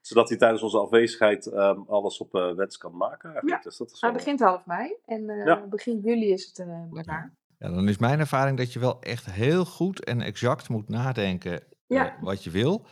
Zodat 0.00 0.28
hij 0.28 0.38
tijdens 0.38 0.62
onze 0.62 0.78
afwezigheid 0.78 1.46
eh, 1.46 1.78
alles 1.86 2.18
op 2.18 2.32
wens 2.32 2.78
kan 2.78 2.96
maken 2.96 3.30
eigenlijk. 3.30 3.62
Ja. 3.62 3.68
Dus 3.68 3.76
dat 3.78 3.90
is 3.90 4.00
Hij 4.00 4.10
wel... 4.10 4.18
begint 4.18 4.40
half 4.40 4.66
mei 4.66 4.96
en 5.06 5.30
eh, 5.30 5.44
Ja. 5.46 5.66
begin 5.66 6.00
juli 6.00 6.32
is 6.32 6.46
het 6.46 6.58
eh 6.58 6.82
Lekker. 6.90 7.32
Ja, 7.64 7.70
dan 7.70 7.88
is 7.88 7.98
mijn 7.98 8.18
ervaring 8.18 8.58
dat 8.58 8.72
je 8.72 8.78
wel 8.78 9.00
echt 9.00 9.30
heel 9.30 9.64
goed 9.64 10.04
en 10.04 10.20
exact 10.20 10.68
moet 10.68 10.88
nadenken 10.88 11.60
eh, 11.60 11.66
Ja. 11.86 12.16
wat 12.20 12.44
je 12.44 12.50
wil. 12.50 12.86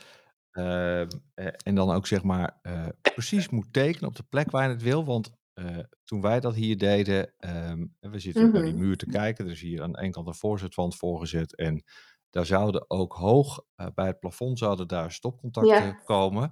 Ehm, 0.51 1.07
eh, 1.33 1.47
en 1.63 1.75
dan 1.75 1.91
ook 1.91 2.07
zeg 2.07 2.23
maar 2.23 2.59
eh, 2.61 2.87
precies 3.13 3.49
moet 3.49 3.73
tekenen 3.73 4.09
op 4.09 4.15
de 4.15 4.23
plek 4.29 4.51
waar 4.51 4.63
je 4.63 4.69
het 4.73 4.81
wil. 4.81 5.05
Want 5.05 5.31
eh, 5.53 5.77
toen 6.03 6.21
wij 6.21 6.39
dat 6.39 6.55
hier 6.55 6.77
deden, 6.77 7.33
en 7.37 7.95
we 7.99 8.19
zitten 8.19 8.51
bij 8.51 8.61
die 8.61 8.73
Mhm. 8.73 8.81
muur 8.81 8.97
te 8.97 9.05
kijken. 9.05 9.45
Er 9.45 9.51
is 9.51 9.61
hier 9.61 9.81
aan 9.83 9.91
de 9.91 10.01
ene 10.01 10.11
kant 10.11 10.27
een 10.27 10.33
voorzetwand 10.35 10.95
voorgezet. 10.95 11.55
En 11.55 11.83
daar 12.29 12.45
zouden 12.45 12.89
ook 12.89 13.13
hoog 13.13 13.63
eh, 13.75 13.87
bij 13.95 14.07
het 14.07 14.19
plafond 14.19 14.59
zouden 14.59 14.87
daar 14.87 15.11
stopcontacten 15.11 15.85
Ja. 15.85 16.01
komen. 16.03 16.51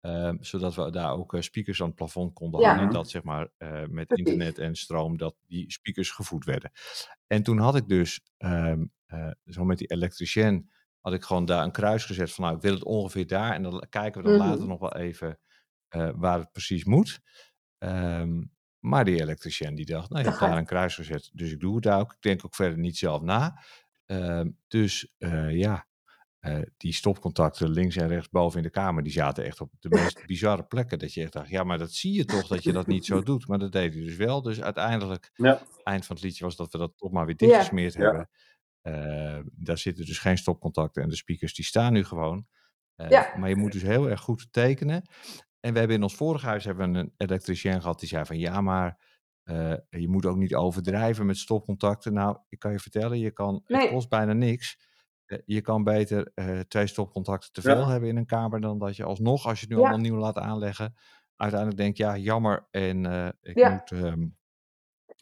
Ehm, 0.00 0.36
zodat 0.40 0.74
we 0.74 0.90
daar 0.90 1.12
ook 1.12 1.34
eh, 1.34 1.40
speakers 1.40 1.80
aan 1.80 1.86
het 1.86 1.96
plafond 1.96 2.32
konden 2.34 2.60
Ja. 2.60 2.74
hangen. 2.74 2.92
Dat 2.92 3.10
zeg 3.10 3.22
maar 3.22 3.48
eh, 3.56 3.82
met 3.88 4.10
internet 4.12 4.58
en 4.58 4.74
stroom, 4.76 5.16
dat 5.16 5.34
die 5.46 5.72
speakers 5.72 6.10
gevoed 6.10 6.44
werden. 6.44 6.70
En 7.26 7.42
toen 7.42 7.58
had 7.58 7.76
ik 7.76 7.88
dus, 7.88 8.20
ehm, 8.36 8.84
eh, 9.06 9.30
zo 9.44 9.64
met 9.64 9.78
die 9.78 9.90
elektricien, 9.90 10.70
had 11.00 11.12
ik 11.12 11.22
gewoon 11.24 11.44
daar 11.44 11.64
een 11.64 11.72
kruis 11.72 12.04
gezet 12.04 12.32
van 12.32 12.44
nou, 12.44 12.56
ik 12.56 12.62
wil 12.62 12.74
het 12.74 12.84
ongeveer 12.84 13.26
daar. 13.26 13.52
En 13.54 13.62
dan 13.62 13.86
kijken 13.88 14.22
we 14.22 14.28
dan 14.28 14.38
later 14.38 14.66
nog 14.66 14.78
wel 14.80 14.94
even 14.96 15.38
waar 16.16 16.38
het 16.38 16.52
precies 16.52 16.84
moet. 16.84 17.20
Ehm, 17.78 18.42
maar 18.78 19.04
die 19.04 19.20
elektricien 19.20 19.74
die 19.74 19.86
dacht, 19.86 20.10
nou 20.10 20.22
je 20.22 20.28
hebt 20.28 20.40
daar 20.40 20.56
een 20.56 20.64
kruis 20.66 20.94
gezet, 20.94 21.30
dus 21.32 21.52
ik 21.52 21.60
doe 21.60 21.74
het 21.74 21.84
daar 21.84 22.00
ook. 22.00 22.12
Ik 22.12 22.20
denk 22.20 22.44
ook 22.44 22.54
verder 22.54 22.78
niet 22.78 22.96
zelf 22.96 23.22
na. 23.22 23.62
Dus 24.68 25.12
ja, 25.48 25.86
eh, 26.40 26.58
die 26.76 26.92
stopcontacten 26.92 27.70
links 27.70 27.96
en 27.96 28.08
rechts 28.08 28.28
boven 28.28 28.56
in 28.58 28.62
de 28.64 28.70
kamer, 28.70 29.02
die 29.02 29.12
zaten 29.12 29.44
echt 29.44 29.60
op 29.60 29.70
de 29.80 29.88
meest 29.88 30.26
bizarre 30.26 30.62
plekken. 30.62 30.98
Dat 30.98 31.14
je 31.14 31.22
echt 31.22 31.32
dacht, 31.32 31.48
ja, 31.48 31.64
maar 31.64 31.78
dat 31.78 31.92
zie 31.92 32.12
je 32.12 32.24
toch 32.24 32.46
dat 32.46 32.62
je 32.62 32.72
dat 32.72 32.86
niet 32.86 33.04
zo 33.04 33.22
doet. 33.30 33.46
Maar 33.48 33.58
dat 33.58 33.72
deed 33.72 33.94
hij 33.94 34.02
dus 34.02 34.16
wel. 34.16 34.42
Dus 34.42 34.62
uiteindelijk 34.62 35.30
Ja. 35.34 35.60
eind 35.84 36.06
van 36.06 36.16
het 36.16 36.24
liedje 36.24 36.44
was 36.44 36.56
dat 36.56 36.72
we 36.72 36.78
dat 36.78 36.92
toch 36.96 37.10
maar 37.10 37.26
weer 37.26 37.36
dichtgesmeerd 37.36 37.94
Ja. 37.94 38.00
hebben. 38.02 38.28
Eh, 38.80 39.38
daar 39.52 39.78
zitten 39.78 40.04
dus 40.06 40.18
geen 40.18 40.38
stopcontacten 40.38 41.02
en 41.02 41.08
de 41.08 41.16
speakers 41.16 41.54
die 41.54 41.64
staan 41.64 41.92
nu 41.92 42.04
gewoon. 42.04 42.46
Eh, 42.94 43.08
Ja. 43.10 43.32
Maar 43.36 43.48
je 43.48 43.56
moet 43.56 43.72
dus 43.72 43.82
heel 43.82 44.08
erg 44.10 44.20
goed 44.20 44.48
tekenen. 44.50 45.02
En 45.60 45.72
we 45.72 45.78
hebben 45.78 45.96
in 45.96 46.02
ons 46.02 46.14
vorige 46.14 46.46
huis 46.46 46.64
hebben 46.64 46.92
we 46.92 46.98
een 46.98 47.14
elektricien 47.16 47.80
gehad 47.80 48.00
die 48.00 48.08
zei 48.08 48.24
van 48.24 48.38
ja, 48.38 48.60
maar 48.60 49.08
je 49.88 50.08
moet 50.08 50.26
ook 50.26 50.36
niet 50.36 50.54
overdrijven 50.54 51.26
met 51.26 51.36
stopcontacten. 51.36 52.12
Nou, 52.12 52.38
ik 52.48 52.58
kan 52.58 52.72
je 52.72 52.78
vertellen, 52.78 53.18
je 53.18 53.30
kan, 53.30 53.62
Nee. 53.66 53.80
het 53.80 53.90
kost 53.90 54.08
bijna 54.08 54.32
niks. 54.32 54.88
Eh, 55.30 55.38
je 55.44 55.60
kan 55.60 55.84
beter 55.84 56.30
eh, 56.34 56.60
twee 56.60 56.86
stopcontacten 56.86 57.52
te 57.52 57.68
Ja. 57.68 57.74
veel 57.74 57.86
hebben 57.86 58.08
in 58.08 58.16
een 58.16 58.26
kamer 58.26 58.60
dan 58.60 58.78
dat 58.78 58.96
je 58.96 59.04
alsnog, 59.04 59.46
als 59.46 59.60
je 59.60 59.66
het 59.66 59.74
nu 59.74 59.80
Ja. 59.80 59.88
allemaal 59.88 60.04
nieuw 60.04 60.16
laat 60.16 60.38
aanleggen, 60.38 60.94
uiteindelijk 61.36 61.80
denkt, 61.80 61.96
ja, 61.96 62.16
jammer. 62.16 62.66
En 62.70 63.06
eh, 63.06 63.28
ik 63.42 63.56
Ja. 63.58 63.70
moet. 63.70 63.90
ehm, 63.90 64.26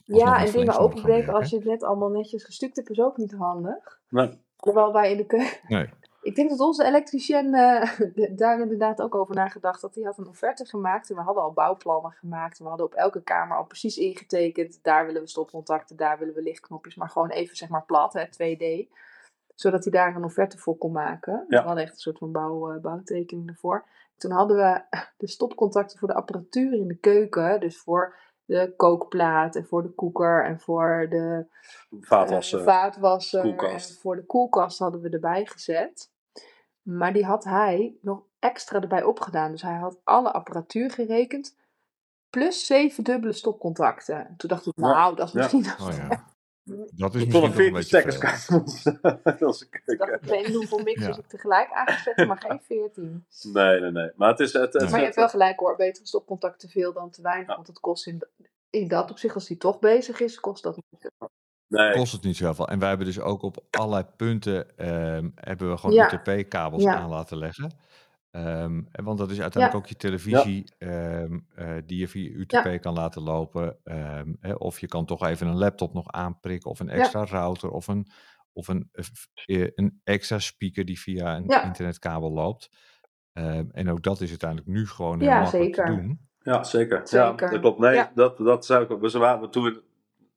Ja, 0.04 0.44
en 0.44 0.52
dingen 0.52 0.78
openbreken 0.78 1.34
als 1.34 1.50
je 1.50 1.56
het 1.56 1.64
net 1.64 1.82
allemaal 1.82 2.08
netjes 2.08 2.44
gestuukt 2.44 2.76
hebt, 2.76 2.90
is 2.90 3.00
ook 3.00 3.16
niet 3.16 3.32
handig. 3.32 4.00
Nee. 4.08 4.38
Terwijl 4.56 4.92
wij 4.92 5.10
in 5.10 5.16
de 5.16 5.26
keuken. 5.26 5.58
Nee. 5.68 5.88
Ik 6.22 6.34
denk 6.34 6.50
dat 6.50 6.60
onze 6.60 6.84
elektricien 6.84 7.50
daar 8.36 8.60
inderdaad 8.60 9.00
ook 9.02 9.14
over 9.14 9.34
nagedacht 9.34 9.82
had. 9.82 9.94
Die 9.94 10.04
had 10.04 10.18
een 10.18 10.26
offerte 10.28 10.64
gemaakt 10.66 11.10
en 11.10 11.16
we 11.16 11.22
hadden 11.22 11.42
al 11.42 11.52
bouwplannen 11.52 12.10
gemaakt. 12.12 12.58
En 12.58 12.62
we 12.64 12.68
hadden 12.68 12.86
op 12.86 12.94
elke 12.94 13.22
kamer 13.22 13.56
al 13.56 13.64
precies 13.64 13.96
ingetekend. 13.98 14.78
Daar 14.82 15.06
willen 15.06 15.22
we 15.22 15.28
stopcontacten, 15.28 15.96
daar 15.96 16.18
willen 16.18 16.34
we 16.34 16.42
lichtknopjes. 16.42 16.94
Maar 16.94 17.08
gewoon 17.10 17.30
even 17.30 17.56
zeg 17.56 17.68
maar 17.68 17.84
plat, 17.84 18.12
hè, 18.12 18.24
2D. 18.28 18.88
Zodat 19.60 19.84
hij 19.84 19.92
daar 19.92 20.16
een 20.16 20.24
offerte 20.24 20.58
voor 20.58 20.76
kon 20.76 20.92
maken. 20.92 21.44
Ja. 21.48 21.60
We 21.60 21.66
hadden 21.66 21.84
echt 21.84 21.92
een 21.92 21.98
soort 21.98 22.18
van 22.18 22.32
bouw, 22.32 22.72
eh, 22.72 22.80
bouwtekening 22.80 23.48
ervoor. 23.48 23.86
Toen 24.16 24.30
hadden 24.30 24.56
we 24.56 24.82
de 25.16 25.28
stopcontacten 25.28 25.98
voor 25.98 26.08
de 26.08 26.14
apparatuur 26.14 26.72
in 26.72 26.88
de 26.88 26.96
keuken. 26.96 27.60
Dus 27.60 27.78
voor 27.78 28.14
de 28.44 28.74
kookplaat 28.76 29.56
en 29.56 29.66
voor 29.66 29.82
de 29.82 29.90
koeker 29.90 30.44
en 30.44 30.60
voor 30.60 31.06
de 31.10 31.46
Vaatwassen. 32.00 32.62
vaatwasser 32.62 33.42
koelkast. 33.42 33.90
en 33.90 33.96
voor 33.96 34.16
de 34.16 34.24
koelkast 34.24 34.78
hadden 34.78 35.00
we 35.00 35.08
erbij 35.08 35.46
gezet. 35.46 36.10
Maar 36.82 37.12
die 37.12 37.24
had 37.24 37.44
hij 37.44 37.96
nog 38.00 38.22
extra 38.38 38.80
erbij 38.80 39.02
opgedaan. 39.02 39.50
Dus 39.50 39.62
hij 39.62 39.76
had 39.76 40.00
alle 40.04 40.32
apparatuur 40.32 40.90
gerekend. 40.90 41.56
Plus 42.30 42.66
zeven 42.66 43.04
dubbele 43.04 43.32
stopcontacten. 43.32 44.26
En 44.28 44.34
toen 44.36 44.48
dacht 44.48 44.66
ik, 44.66 44.72
Ja, 44.76 44.92
nou, 44.92 45.16
dat 45.16 45.26
is 45.26 45.32
ja. 45.32 45.38
misschien... 45.38 45.86
Oh 45.86 45.94
ja. 45.96 46.36
Dat 46.76 47.14
is 47.14 47.22
Ik 47.22 47.28
misschien 47.28 47.32
nog 47.32 47.42
een 47.42 47.48
een 47.48 47.54
14 47.54 47.72
beetje 47.72 47.88
stekkers 47.88 48.16
veel. 48.16 48.28
kwijt 48.28 48.48
in 48.48 48.60
onze- 48.60 48.98
in 49.40 49.46
onze 49.46 49.64
Ik 49.64 49.70
dacht, 49.84 49.98
keuken. 50.10 50.14
ik 50.22 50.28
weet 50.28 50.46
niet 50.46 50.56
hoeveel 50.56 50.78
mixers 50.82 51.16
Ja. 51.16 51.22
ik 51.22 51.28
tegelijk 51.28 51.70
aangezet 51.72 52.16
heb, 52.16 52.26
maar 52.28 52.38
geen 52.48 52.60
14. 52.66 53.24
Nee, 53.52 53.80
nee, 53.80 53.90
nee. 53.90 54.10
Maar 54.16 54.28
het 54.30 54.40
is... 54.40 54.52
Het, 54.52 54.72
het. 54.72 54.90
Maar 54.90 54.98
je 54.98 55.04
hebt 55.04 55.16
wel 55.16 55.28
gelijk 55.28 55.58
hoor, 55.58 55.76
beter 55.76 56.06
stopcontact 56.06 56.60
te 56.60 56.68
veel 56.68 56.92
dan 56.92 57.10
te 57.10 57.22
weinig. 57.22 57.48
Ja. 57.48 57.54
Want 57.54 57.66
het 57.66 57.80
kost 57.80 58.06
in, 58.06 58.22
in 58.70 58.88
dat 58.88 59.10
opzicht, 59.10 59.34
als 59.34 59.46
die 59.46 59.56
toch 59.56 59.78
bezig 59.78 60.20
is, 60.20 60.40
kost 60.40 60.62
dat 60.62 60.76
niet. 60.76 61.10
nee. 61.68 61.92
kost 61.92 62.12
het 62.12 62.22
niet 62.22 62.36
zoveel. 62.36 62.68
En 62.68 62.78
wij 62.78 62.88
hebben 62.88 63.06
dus 63.06 63.20
ook 63.20 63.42
op 63.42 63.64
allerlei 63.70 64.04
punten 64.16 64.76
ehm, 64.78 65.28
hebben 65.34 65.70
we 65.70 65.76
gewoon 65.76 65.94
Ja. 65.94 66.12
UTP-kabels 66.12 66.82
Ja. 66.82 66.94
aan 66.94 67.08
laten 67.08 67.36
leggen. 67.38 67.72
Ehm, 68.30 68.82
en 68.92 69.04
want 69.04 69.18
dat 69.18 69.30
is 69.30 69.40
uiteindelijk 69.40 69.82
ook 69.84 69.88
je 69.90 69.96
televisie 69.96 70.72
ehm, 70.78 71.38
eh, 71.54 71.74
die 71.86 71.98
je 71.98 72.08
via 72.08 72.30
UTP 72.30 72.80
kan 72.80 72.94
laten 72.94 73.22
lopen. 73.22 73.78
Ehm, 73.84 74.34
hè, 74.40 74.52
of 74.52 74.80
je 74.80 74.86
kan 74.86 75.06
toch 75.06 75.26
even 75.26 75.46
een 75.46 75.56
laptop 75.58 75.94
nog 75.94 76.08
aanprikken 76.08 76.70
of 76.70 76.80
een 76.80 76.88
extra 76.88 77.24
router 77.24 77.70
of 77.70 77.86
een, 77.86 78.06
of 78.52 78.68
een, 78.68 78.88
eh, 78.92 79.04
eh, 79.62 79.70
een 79.74 80.00
extra 80.04 80.38
speaker 80.38 80.84
die 80.84 81.00
via 81.00 81.36
een 81.36 81.44
Ja. 81.46 81.62
internetkabel 81.64 82.32
loopt. 82.32 82.70
Ehm, 83.32 83.66
en 83.70 83.90
ook 83.90 84.02
dat 84.02 84.20
is 84.20 84.28
uiteindelijk 84.28 84.68
nu 84.70 84.86
gewoon 84.86 85.20
Ja, 85.20 85.32
heel 85.32 85.40
makkelijk 85.42 85.74
te 85.74 85.84
doen. 85.84 86.20
Ja, 86.38 86.64
zeker. 86.64 87.00
Zeker. 87.08 87.26
Ja, 87.26 87.32
dat 87.50 87.60
klopt. 87.60 87.78
Nee, 87.78 87.94
Ja. 87.94 88.12
dat, 88.14 88.36
dat 88.38 88.66
zou 88.66 88.82
ik... 88.82 89.00
We 89.12 89.18
waren 89.18 89.50
toen, 89.50 89.80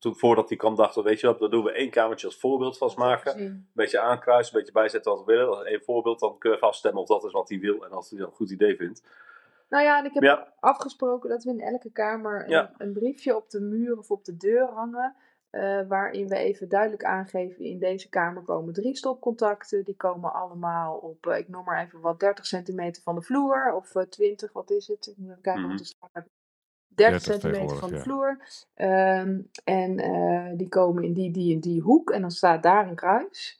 toen 0.01 0.15
voordat 0.15 0.47
die 0.47 0.57
kwam 0.57 0.75
dachten 0.75 1.03
we, 1.03 1.09
weet 1.09 1.19
je 1.19 1.27
wat, 1.27 1.39
dan 1.39 1.49
doen 1.49 1.63
we 1.63 1.71
één 1.71 1.89
kamertje 1.89 2.27
als 2.27 2.39
voorbeeld 2.39 2.77
vastmaken. 2.77 3.41
Een 3.41 3.67
beetje 3.73 3.99
aankruisen, 3.99 4.53
een 4.55 4.59
beetje 4.59 4.73
bijzetten 4.79 5.11
wat 5.11 5.25
we 5.25 5.33
willen. 5.33 5.57
Als 5.57 5.63
één 5.65 5.83
voorbeeld, 5.83 6.19
dan 6.19 6.37
kun 6.37 6.49
je 6.49 6.55
even 6.55 6.67
afstemmen 6.67 7.01
of 7.01 7.07
dat 7.07 7.23
is 7.23 7.31
wat 7.31 7.49
hij 7.49 7.59
wil. 7.59 7.85
En 7.85 7.91
als 7.91 8.09
hij 8.09 8.19
dat 8.19 8.27
een 8.27 8.33
goed 8.35 8.51
idee 8.51 8.75
vindt. 8.75 9.03
Nou 9.69 9.83
ja, 9.83 9.99
en 9.99 10.05
ik 10.05 10.13
heb 10.13 10.23
Ja. 10.23 10.53
afgesproken 10.59 11.29
dat 11.29 11.43
we 11.43 11.49
in 11.49 11.61
elke 11.61 11.91
kamer 11.91 12.43
een, 12.43 12.49
Ja. 12.49 12.71
een 12.77 12.93
briefje 12.93 13.35
op 13.35 13.49
de 13.49 13.59
muur 13.61 13.97
of 13.97 14.11
op 14.11 14.25
de 14.25 14.37
deur 14.37 14.67
hangen. 14.67 15.15
eh, 15.49 15.81
waarin 15.87 16.27
we 16.27 16.35
even 16.35 16.69
duidelijk 16.69 17.03
aangeven, 17.03 17.65
in 17.65 17.79
deze 17.79 18.09
kamer 18.09 18.43
komen 18.43 18.73
drie 18.73 18.95
stopcontacten. 18.95 19.83
Die 19.83 19.95
komen 19.95 20.33
allemaal 20.33 20.95
op, 20.97 21.27
eh, 21.27 21.37
ik 21.37 21.47
noem 21.47 21.63
maar 21.63 21.83
even 21.85 21.99
wat, 22.01 22.19
30 22.19 22.45
centimeter 22.45 23.01
van 23.03 23.15
de 23.15 23.21
vloer. 23.21 23.73
Of 23.75 23.95
eh, 23.95 24.03
20, 24.03 24.51
wat 24.53 24.69
is 24.71 24.87
het? 24.87 25.07
Ik 25.07 25.17
moet 25.17 25.29
even 25.29 25.41
kijken 25.41 25.61
Mhm. 25.61 25.69
wat 25.69 25.79
de 25.79 25.85
slag 25.85 26.09
heb. 26.13 26.25
30 26.95 27.23
30 27.23 27.41
centimeter 27.41 27.77
van 27.77 27.89
de 27.89 27.99
vloer. 27.99 28.39
Ehm, 28.73 29.39
en 29.63 29.99
eh, 29.99 30.57
die 30.57 30.69
komen 30.69 31.03
in 31.03 31.13
die, 31.13 31.31
die 31.31 31.53
en 31.53 31.59
die 31.59 31.81
hoek. 31.81 32.11
En 32.11 32.21
dan 32.21 32.31
staat 32.31 32.63
daar 32.63 32.87
een 32.87 32.95
kruis. 32.95 33.59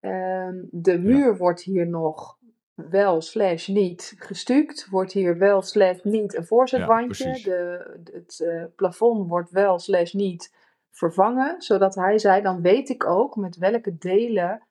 Ehm, 0.00 0.56
de 0.70 0.98
muur 0.98 1.36
wordt 1.36 1.62
hier 1.62 1.86
nog 1.86 2.38
wel 2.74 3.20
slash 3.20 3.68
niet 3.68 4.14
gestuukt. 4.18 4.86
Wordt 4.90 5.12
hier 5.12 5.38
wel 5.38 5.62
slash 5.62 6.02
niet 6.02 6.36
een 6.36 6.46
voorzetwandje. 6.46 7.40
de, 7.42 7.90
het 8.12 8.40
eh, 8.40 8.64
plafond 8.76 9.28
wordt 9.28 9.50
wel 9.50 9.78
slash 9.78 10.12
niet 10.12 10.54
vervangen. 10.90 11.62
Zodat 11.62 11.94
hij 11.94 12.18
zei, 12.18 12.42
dan 12.42 12.62
weet 12.62 12.88
ik 12.88 13.06
ook 13.06 13.36
met 13.36 13.56
welke 13.56 13.96
delen 13.98 14.65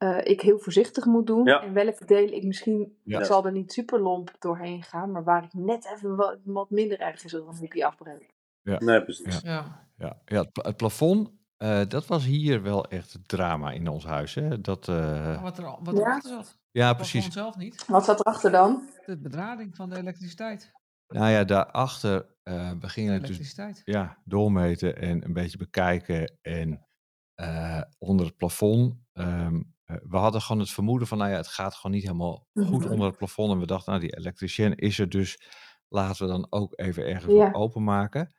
eh, 0.00 0.18
ik 0.22 0.40
heel 0.40 0.58
voorzichtig 0.58 1.04
moet 1.04 1.26
doen. 1.26 1.44
Ja. 1.44 1.62
En 1.62 1.72
welke 1.72 2.04
delen 2.04 2.34
ik 2.34 2.44
misschien, 2.44 2.96
Ja. 3.04 3.18
ik 3.18 3.24
zal 3.24 3.46
er 3.46 3.52
niet 3.52 3.72
super 3.72 4.00
lomp 4.00 4.34
doorheen 4.38 4.82
gaan. 4.82 5.10
Maar 5.12 5.24
waar 5.24 5.44
ik 5.44 5.52
net 5.52 5.92
even 5.96 6.16
wat, 6.16 6.38
wat 6.44 6.70
minder 6.70 7.00
erg 7.00 7.24
is, 7.24 7.32
dan 7.32 7.44
moet 7.44 7.62
ik 7.62 7.72
die 7.72 7.86
afbreken. 7.86 8.26
Nee, 8.62 9.02
precies. 9.02 9.40
Ja. 9.40 9.88
Ja, 9.96 10.20
ja 10.24 10.40
het, 10.40 10.52
pla- 10.52 10.62
het 10.66 10.76
plafond, 10.76 11.30
eh, 11.56 11.80
dat 11.88 12.06
was 12.06 12.24
hier 12.24 12.62
wel 12.62 12.84
echt 12.88 13.12
het 13.12 13.28
drama 13.28 13.70
in 13.70 13.88
ons 13.88 14.04
huis. 14.04 14.34
Hè? 14.34 14.60
Dat, 14.60 14.88
eh, 14.88 15.42
Wat, 15.42 15.58
er, 15.58 15.64
wat 15.64 15.96
Ja. 15.96 16.00
erachter 16.00 16.30
zat. 16.30 16.58
ja, 16.70 16.94
precies. 16.94 17.28
zelf 17.32 17.56
niet. 17.56 17.86
Wat 17.86 18.04
zat 18.04 18.20
erachter 18.20 18.50
dan? 18.50 18.88
De 19.06 19.18
bedrading 19.18 19.76
van 19.76 19.90
de 19.90 19.96
elektriciteit. 19.98 20.72
Nou 21.08 21.30
ja, 21.30 21.44
daarachter 21.44 22.26
eh 22.42 22.70
we 22.70 22.78
De 22.78 22.88
gingen 22.88 23.12
het 23.12 23.20
dus 23.20 23.30
elektriciteit. 23.30 23.82
ja, 23.84 24.18
doormeten 24.24 24.96
en 24.96 25.24
een 25.24 25.32
beetje 25.32 25.58
bekijken. 25.58 26.38
En 26.42 26.86
eh, 27.34 27.82
onder 27.98 28.26
het 28.26 28.36
plafond, 28.36 28.94
ehm, 29.12 29.54
eh, 29.54 29.60
we 30.02 30.16
hadden 30.16 30.40
gewoon 30.40 30.60
het 30.60 30.70
vermoeden 30.70 31.08
van, 31.08 31.18
nou 31.18 31.30
ja, 31.30 31.36
het 31.36 31.46
gaat 31.46 31.74
gewoon 31.74 31.92
niet 31.96 32.02
helemaal 32.04 32.46
goed 32.54 32.84
Mhm. 32.84 32.90
onder 32.92 33.08
het 33.08 33.16
plafond. 33.16 33.52
En 33.52 33.58
we 33.58 33.66
dachten, 33.66 33.92
nou, 33.92 34.04
die 34.06 34.16
elektricien 34.16 34.74
is 34.74 34.98
er 34.98 35.08
dus, 35.08 35.42
laten 35.88 36.26
we 36.26 36.32
dan 36.32 36.46
ook 36.50 36.72
even 36.78 37.06
ergens 37.06 37.34
Ja. 37.34 37.52
openmaken. 37.52 38.34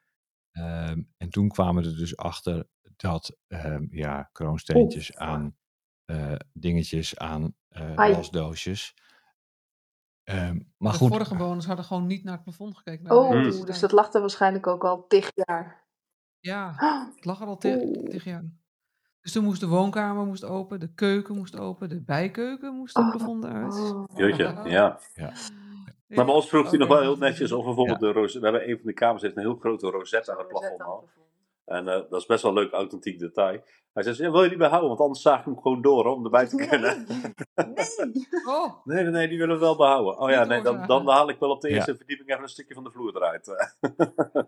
Ehm, 0.51 1.01
en 1.17 1.29
toen 1.29 1.47
kwamen 1.49 1.83
we 1.83 1.89
er 1.89 1.95
dus 1.97 2.17
achter 2.17 2.67
dat, 2.95 3.37
ehm, 3.47 3.85
ja, 3.89 4.29
kroonsteentjes 4.31 5.15
aan 5.15 5.55
eh, 6.05 6.35
dingetjes, 6.53 7.17
aan 7.17 7.55
eh 7.69 7.95
wasdoosjes. 7.95 8.93
Ehm, 10.23 10.59
maar 10.77 10.91
de 10.91 10.97
goed, 10.97 11.07
vorige 11.09 11.35
bewoners 11.35 11.65
hadden 11.65 11.85
gewoon 11.85 12.07
niet 12.07 12.23
naar 12.23 12.33
het 12.33 12.43
plafond 12.43 12.77
gekeken. 12.77 13.03
naar 13.03 13.17
Oh, 13.17 13.65
dus 13.65 13.79
dat 13.79 13.91
lag 13.91 14.13
er 14.13 14.19
waarschijnlijk 14.21 14.67
ook 14.67 14.83
al 14.83 15.07
tig 15.07 15.31
jaar. 15.33 15.87
Ja, 16.39 16.73
het 17.15 17.25
lag 17.25 17.41
er 17.41 17.47
al 17.47 17.57
tig 17.57 18.23
jaar. 18.23 18.43
Dus 19.21 19.31
toen 19.31 19.43
moest 19.43 19.60
de 19.60 19.67
woonkamer 19.67 20.25
moest 20.25 20.43
open, 20.43 20.79
de 20.79 20.93
keuken 20.93 21.36
moest 21.36 21.60
open, 21.60 21.89
de 21.89 22.01
bijkeuken 22.01 22.73
moest 22.75 22.95
het 22.97 23.05
Oh. 23.05 23.12
plafond 23.15 23.43
eruit. 23.43 23.73
oh. 23.73 24.03
Jeetje, 24.15 24.43
ja. 24.63 24.99
Ja. 25.15 25.31
Maar 26.07 26.25
bij 26.25 26.34
ons 26.36 26.49
vroeg 26.49 26.69
hij 26.69 26.79
nog 26.79 26.88
wel 26.88 26.99
heel 27.01 27.17
netjes 27.17 27.51
of 27.51 27.65
bijvoorbeeld 27.65 27.99
de 27.99 28.12
rosette. 28.12 28.39
We 28.39 28.45
hebben 28.51 28.69
een 28.69 28.77
van 28.77 28.86
de 28.88 28.93
kamers 28.93 29.21
heeft 29.21 29.36
een 29.36 29.41
heel 29.41 29.55
grote 29.60 29.89
rosette 29.89 30.31
aan 30.31 30.38
het 30.38 30.47
plafond 30.47 30.81
al. 30.81 31.10
En 31.65 31.88
eh, 31.88 31.93
dat 32.10 32.19
is 32.21 32.25
best 32.25 32.41
wel 32.43 32.51
een 32.51 32.57
leuk 32.63 32.71
authentiek 32.71 33.19
detail. 33.19 33.63
Hij 33.93 34.03
zegt, 34.03 34.17
ja, 34.17 34.31
wil 34.31 34.43
je 34.43 34.49
die 34.49 34.57
behouden? 34.57 34.88
Want 34.89 34.99
anders 35.01 35.21
zaag 35.21 35.39
ik 35.39 35.45
hem 35.45 35.62
gewoon 35.62 35.81
door 35.81 36.03
hoor, 36.05 36.15
om 36.15 36.23
erbij 36.23 36.47
te 36.47 36.55
kunnen. 36.67 37.05
Nee. 37.55 38.27
Oh, 38.47 38.86
Nee, 38.86 39.03
nee, 39.03 39.12
nee, 39.12 39.27
die 39.27 39.38
willen 39.38 39.55
we 39.55 39.62
wel 39.62 39.75
behouden. 39.75 40.17
Oh 40.19 40.29
ja, 40.29 40.43
nee, 40.43 40.62
dan, 40.62 40.88
dan 40.88 41.07
haal 41.10 41.29
ik 41.29 41.39
wel 41.39 41.49
op 41.49 41.62
de 41.62 41.69
Ja. 41.69 41.75
eerste 41.75 41.95
verdieping 41.95 42.29
even 42.29 42.41
een 42.43 42.49
stukje 42.49 42.73
van 42.73 42.84
de 42.84 42.91
vloer 42.91 43.15
eruit. 43.15 43.47
oh 43.51 44.47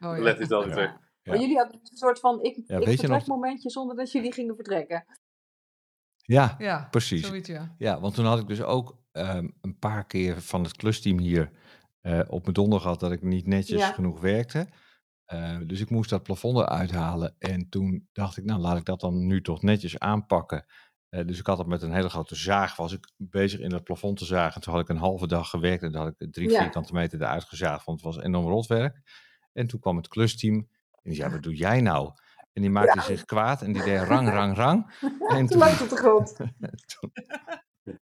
ja. 0.00 0.08
legt 0.18 0.24
hij 0.24 0.34
het 0.38 0.48
wel 0.48 0.60
weer 0.64 0.68
Ja. 0.68 0.74
terug. 0.74 0.90
Ja. 1.30 1.36
Maar 1.36 1.44
jullie 1.46 1.56
hadden 1.62 1.80
een 1.82 1.96
soort 1.96 2.20
van 2.20 2.42
ik, 2.42 2.54
Ja, 2.56 2.62
ik 2.62 2.68
weet 2.68 2.78
je 2.78 2.86
nog- 2.86 2.96
vertrekmomentje 3.16 3.70
zonder 3.70 3.96
dat 3.96 4.12
jullie 4.12 4.32
gingen 4.32 4.54
vertrekken. 4.54 5.04
ja, 6.16 6.54
Ja, 6.58 6.86
Precies. 6.90 7.26
Zoiets, 7.26 7.48
ja. 7.48 7.74
Ja, 7.78 8.00
want 8.00 8.14
toen 8.14 8.24
had 8.24 8.38
ik 8.38 8.46
dus 8.46 8.62
ook 8.62 8.98
ehm, 9.12 9.48
een 9.60 9.78
paar 9.78 10.06
keer 10.06 10.42
van 10.42 10.62
het 10.62 10.76
klusteam 10.76 11.18
hier 11.18 11.50
eh, 12.00 12.20
op 12.28 12.42
mijn 12.42 12.54
donder 12.54 12.80
gehad 12.80 13.00
dat 13.00 13.12
ik 13.12 13.22
niet 13.22 13.46
netjes 13.46 13.80
Ja. 13.80 13.92
genoeg 13.92 14.20
werkte. 14.20 14.68
Eh, 15.24 15.58
dus 15.66 15.80
ik 15.80 15.90
moest 15.90 16.10
dat 16.10 16.22
plafond 16.22 16.56
eruit 16.56 16.90
halen. 16.90 17.34
En 17.38 17.68
toen 17.68 18.08
dacht 18.12 18.36
ik, 18.36 18.44
nou 18.44 18.60
laat 18.60 18.76
ik 18.78 18.84
dat 18.84 19.00
dan 19.00 19.26
nu 19.26 19.42
toch 19.42 19.62
netjes 19.62 19.98
aanpakken. 19.98 20.66
Eh, 21.08 21.26
dus 21.26 21.38
ik 21.38 21.46
had 21.46 21.58
het 21.58 21.66
met 21.66 21.82
een 21.82 21.92
hele 21.92 22.08
grote 22.08 22.34
zaag, 22.34 22.76
was 22.76 22.92
ik 22.92 23.12
bezig 23.16 23.60
in 23.60 23.72
het 23.72 23.84
plafond 23.84 24.18
te 24.18 24.24
zagen. 24.24 24.54
En 24.54 24.60
toen 24.60 24.72
had 24.72 24.82
ik 24.82 24.88
een 24.88 24.96
halve 24.96 25.26
dag 25.26 25.50
gewerkt 25.50 25.82
en 25.82 25.92
toen 25.92 26.00
had 26.00 26.14
ik 26.18 26.32
drie 26.32 26.50
Ja. 26.50 26.60
vierkante 26.60 26.92
meter 26.92 27.20
eruit 27.22 27.44
gezaagd, 27.44 27.84
want 27.84 28.02
het 28.02 28.14
was 28.14 28.24
enorm 28.24 28.46
rotwerk. 28.46 29.00
En 29.52 29.66
toen 29.66 29.80
kwam 29.80 29.96
het 29.96 30.08
klusteam 30.08 30.68
en 31.02 31.10
die 31.10 31.14
zei, 31.14 31.30
wat 31.32 31.42
doe 31.48 31.54
jij 31.56 31.80
nou? 31.80 32.10
En 32.52 32.62
die 32.62 32.70
maakte 32.70 33.00
zich 33.00 33.24
kwaad 33.24 33.62
en 33.62 33.72
die 33.72 33.82
deed 33.82 34.02
rang, 34.02 34.28
rang, 34.28 34.56
rang. 34.56 34.98
En 35.36 35.46
toen, 35.46 35.58
lang 35.58 35.80
op 35.80 35.88
de 35.88 35.96
grond. 35.96 36.36
toen, 37.00 37.12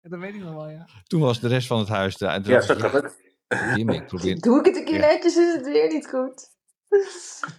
Dat 0.03 0.21
weet 0.21 0.35
ik 0.35 0.41
nog 0.43 0.55
wel, 0.55 0.69
ja. 0.69 0.87
toen 1.07 1.21
was 1.21 1.41
de 1.41 1.49
rest 1.49 1.67
van 1.67 1.79
het 1.79 1.89
huis 1.89 2.17
daar. 2.17 2.49
Ja, 2.49 2.61
zo 2.61 2.75
kan 2.75 2.91
het. 2.91 3.27
Jimmy, 3.75 4.05
probeer... 4.05 4.41
Doe 4.41 4.59
ik 4.59 4.65
het 4.65 4.77
een 4.77 4.85
keer 4.85 5.01
Ja. 5.01 5.07
netjes, 5.07 5.37
is 5.37 5.53
het 5.55 5.65
weer 5.67 5.89
niet 5.93 6.09
goed. 6.09 6.57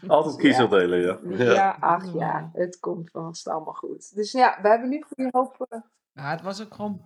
Altijd 0.08 0.36
kiezerdelen, 0.36 1.00
ja. 1.00 1.44
Ja, 1.46 1.54
ja. 1.54 1.78
ach 1.80 2.14
ja, 2.14 2.50
het 2.54 2.80
komt 2.80 3.12
vast 3.12 3.48
allemaal 3.48 3.74
goed. 3.74 4.16
Dus 4.16 4.32
ja, 4.32 4.60
we 4.62 4.68
hebben 4.68 4.90
nu 4.90 5.02
goede 5.08 5.30
hoop. 5.32 5.66
eh, 5.70 5.80
Ja, 6.14 6.30
het 6.30 6.42
was 6.42 6.62
ook 6.62 6.74
gewoon, 6.74 7.06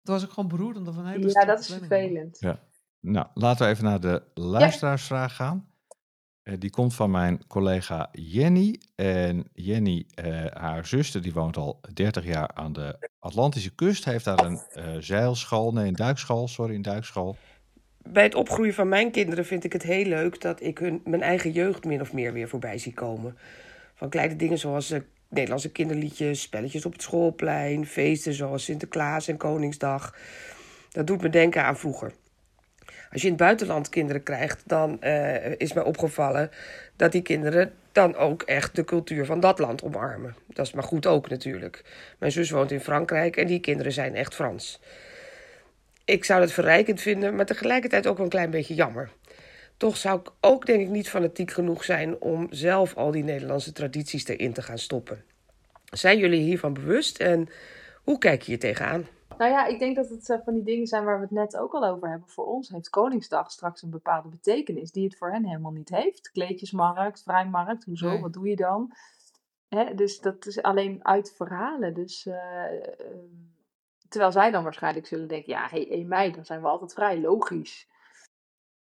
het 0.00 0.08
was 0.08 0.24
ook 0.24 0.30
gewoon 0.32 0.48
beroerd. 0.48 0.88
Of 0.88 0.96
een 0.96 1.06
hele 1.06 1.28
Ja, 1.30 1.44
dat 1.44 1.58
is 1.60 1.66
vervelend. 1.74 2.36
Ja. 2.40 2.58
Nou, 3.00 3.26
laten 3.34 3.66
we 3.66 3.72
even 3.72 3.84
naar 3.84 4.00
de 4.00 4.22
luisteraarsvraag 4.34 5.36
gaan. 5.36 5.70
Eh, 6.46 6.54
die 6.58 6.70
komt 6.70 6.94
van 6.94 7.10
mijn 7.10 7.46
collega 7.46 8.08
Jenny. 8.12 8.80
En 8.94 9.48
Jenny, 9.54 10.06
eh, 10.14 10.44
haar 10.52 10.86
zuster, 10.86 11.22
die 11.22 11.32
woont 11.32 11.56
al 11.56 11.80
30 11.94 12.24
jaar 12.24 12.50
aan 12.54 12.72
de 12.72 13.08
Atlantische 13.18 13.74
kust. 13.74 14.04
Heeft 14.04 14.24
daar 14.24 14.44
een 14.44 14.60
eh, 14.72 14.84
zeilschool, 14.98 15.72
nee, 15.72 15.86
een 15.86 15.94
duikschool, 15.94 16.48
sorry, 16.48 16.74
een 16.74 16.82
duikschool. 16.82 17.36
Bij 18.02 18.22
het 18.22 18.34
opgroeien 18.34 18.74
van 18.74 18.88
mijn 18.88 19.10
kinderen 19.10 19.44
vind 19.44 19.64
ik 19.64 19.72
het 19.72 19.82
heel 19.82 20.04
leuk 20.04 20.40
dat 20.40 20.62
ik 20.62 20.78
hun 20.78 21.00
mijn 21.04 21.22
eigen 21.22 21.52
jeugd 21.52 21.84
min 21.84 22.00
of 22.00 22.12
meer 22.12 22.32
weer 22.32 22.48
voorbij 22.48 22.78
zie 22.78 22.94
komen. 22.94 23.36
Van 23.94 24.08
kleine 24.08 24.36
dingen 24.36 24.58
zoals 24.58 24.94
Nederlandse 25.28 25.72
kinderliedjes, 25.72 26.42
spelletjes 26.42 26.86
op 26.86 26.92
het 26.92 27.02
schoolplein, 27.02 27.86
feesten 27.86 28.32
zoals 28.32 28.64
Sinterklaas 28.64 29.28
en 29.28 29.36
Koningsdag. 29.36 30.16
Dat 30.90 31.06
doet 31.06 31.22
me 31.22 31.28
denken 31.28 31.64
aan 31.64 31.76
vroeger. 31.76 32.12
Als 33.12 33.20
je 33.20 33.26
in 33.26 33.34
het 33.34 33.42
buitenland 33.42 33.88
kinderen 33.88 34.22
krijgt, 34.22 34.62
dan 34.66 35.02
eh, 35.02 35.52
is 35.56 35.72
mij 35.72 35.84
opgevallen 35.84 36.50
dat 36.96 37.12
die 37.12 37.22
kinderen 37.22 37.72
dan 37.92 38.16
ook 38.16 38.42
echt 38.42 38.76
de 38.76 38.84
cultuur 38.84 39.24
van 39.24 39.40
dat 39.40 39.58
land 39.58 39.82
omarmen. 39.82 40.36
Dat 40.46 40.66
is 40.66 40.72
maar 40.72 40.84
goed 40.84 41.06
ook 41.06 41.28
natuurlijk. 41.28 41.84
Mijn 42.18 42.32
zus 42.32 42.50
woont 42.50 42.70
in 42.70 42.80
Frankrijk 42.80 43.36
en 43.36 43.46
die 43.46 43.60
kinderen 43.60 43.92
zijn 43.92 44.14
echt 44.14 44.34
Frans. 44.34 44.80
Ik 46.04 46.24
zou 46.24 46.40
het 46.40 46.52
verrijkend 46.52 47.00
vinden, 47.00 47.34
maar 47.34 47.46
tegelijkertijd 47.46 48.06
ook 48.06 48.18
een 48.18 48.28
klein 48.28 48.50
beetje 48.50 48.74
jammer. 48.74 49.10
Toch 49.76 49.96
zou 49.96 50.20
ik 50.20 50.30
ook 50.40 50.66
denk 50.66 50.80
ik 50.80 50.88
niet 50.88 51.08
fanatiek 51.08 51.50
genoeg 51.50 51.84
zijn 51.84 52.20
om 52.20 52.46
zelf 52.50 52.94
al 52.94 53.10
die 53.10 53.24
Nederlandse 53.24 53.72
tradities 53.72 54.26
erin 54.26 54.52
te 54.52 54.62
gaan 54.62 54.78
stoppen. 54.78 55.24
Zijn 55.84 56.18
jullie 56.18 56.40
hiervan 56.40 56.74
bewust 56.74 57.18
en 57.18 57.48
hoe 58.02 58.18
kijk 58.18 58.42
je 58.42 58.50
hier 58.50 58.60
tegenaan? 58.60 59.06
Nou 59.38 59.50
ja, 59.50 59.66
ik 59.66 59.78
denk 59.78 59.96
dat 59.96 60.08
het 60.08 60.30
eh, 60.30 60.38
van 60.44 60.54
die 60.54 60.62
dingen 60.62 60.86
zijn 60.86 61.04
waar 61.04 61.16
we 61.16 61.22
het 61.22 61.30
net 61.30 61.56
ook 61.56 61.72
al 61.74 61.84
over 61.86 62.08
hebben. 62.08 62.28
Voor 62.28 62.46
ons 62.46 62.68
heeft 62.68 62.88
Koningsdag 62.90 63.50
straks 63.50 63.82
een 63.82 63.90
bepaalde 63.90 64.28
betekenis 64.28 64.92
die 64.92 65.04
het 65.04 65.16
voor 65.16 65.30
hen 65.30 65.44
helemaal 65.44 65.72
niet 65.72 65.88
heeft. 65.88 66.30
Kleedjesmarkt, 66.30 67.22
vrijmarkt, 67.22 67.84
hoezo, 67.84 68.08
Nee. 68.08 68.20
wat 68.20 68.32
doe 68.32 68.48
je 68.48 68.56
dan? 68.56 68.92
Hè, 69.68 69.94
dus 69.94 70.20
dat 70.20 70.46
is 70.46 70.62
alleen 70.62 71.06
uit 71.06 71.32
verhalen. 71.36 71.94
Dus, 71.94 72.26
eh, 72.26 72.64
ehm, 72.64 73.34
terwijl 74.08 74.32
zij 74.32 74.50
dan 74.50 74.62
waarschijnlijk 74.62 75.06
zullen 75.06 75.28
denken, 75.28 75.52
ja, 75.52 75.66
hey, 75.70 75.86
1 75.92 76.08
mei, 76.08 76.32
dan 76.32 76.44
zijn 76.44 76.60
we 76.60 76.68
altijd 76.68 76.92
vrij, 76.92 77.20
logisch. 77.20 77.88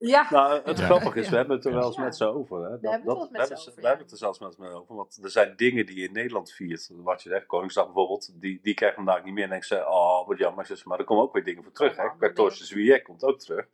Ja, 0.04 0.26
Nou, 0.30 0.60
het 0.64 0.78
Ja. 0.78 0.84
grappige 0.84 1.18
is, 1.20 1.28
we 1.28 1.36
hebben 1.36 1.56
het 1.56 1.64
er 1.64 1.72
wel 1.74 1.86
eens 1.86 1.96
Ja. 1.96 2.02
met 2.02 2.16
ze 2.16 2.24
over. 2.26 2.56
Hè? 2.62 2.70
Dat, 2.70 2.80
hebben 2.80 2.90
het 2.92 3.04
wel 3.04 3.14
dat- 3.14 3.22
eens 3.22 3.30
met 3.30 3.40
we 3.40 3.46
ze 3.46 3.52
hebben, 3.54 3.58
over, 3.68 3.74
we 3.74 3.80
ja. 3.82 3.86
hebben 3.88 4.04
het 4.04 4.12
er 4.12 4.18
zelfs 4.18 4.38
met 4.38 4.54
ze 4.54 4.76
over. 4.80 4.94
Want 4.94 5.18
er 5.22 5.30
zijn 5.30 5.52
dingen 5.56 5.86
die 5.86 5.96
je 6.00 6.06
in 6.06 6.12
Nederland 6.12 6.50
viert. 6.52 6.90
Wat 6.94 7.22
je 7.22 7.28
zegt, 7.28 7.46
Koningsdag 7.46 7.84
bijvoorbeeld, 7.84 8.40
die, 8.40 8.58
die 8.62 8.74
krijgen 8.74 8.98
we 8.98 9.04
vandaag 9.04 9.24
niet 9.24 9.34
meer. 9.34 9.42
En 9.44 9.50
denken 9.50 9.66
ze, 9.68 9.86
oh, 9.88 10.26
wat 10.28 10.38
jammer. 10.38 10.66
zus, 10.66 10.84
Maar 10.84 10.98
er 10.98 11.04
komen 11.04 11.24
ook 11.24 11.32
weer 11.32 11.44
dingen 11.44 11.62
voor 11.62 11.72
terug. 11.72 11.94
14 12.18 12.66
juillet 12.76 13.02
komt 13.02 13.24
ook 13.24 13.38
terug. 13.38 13.66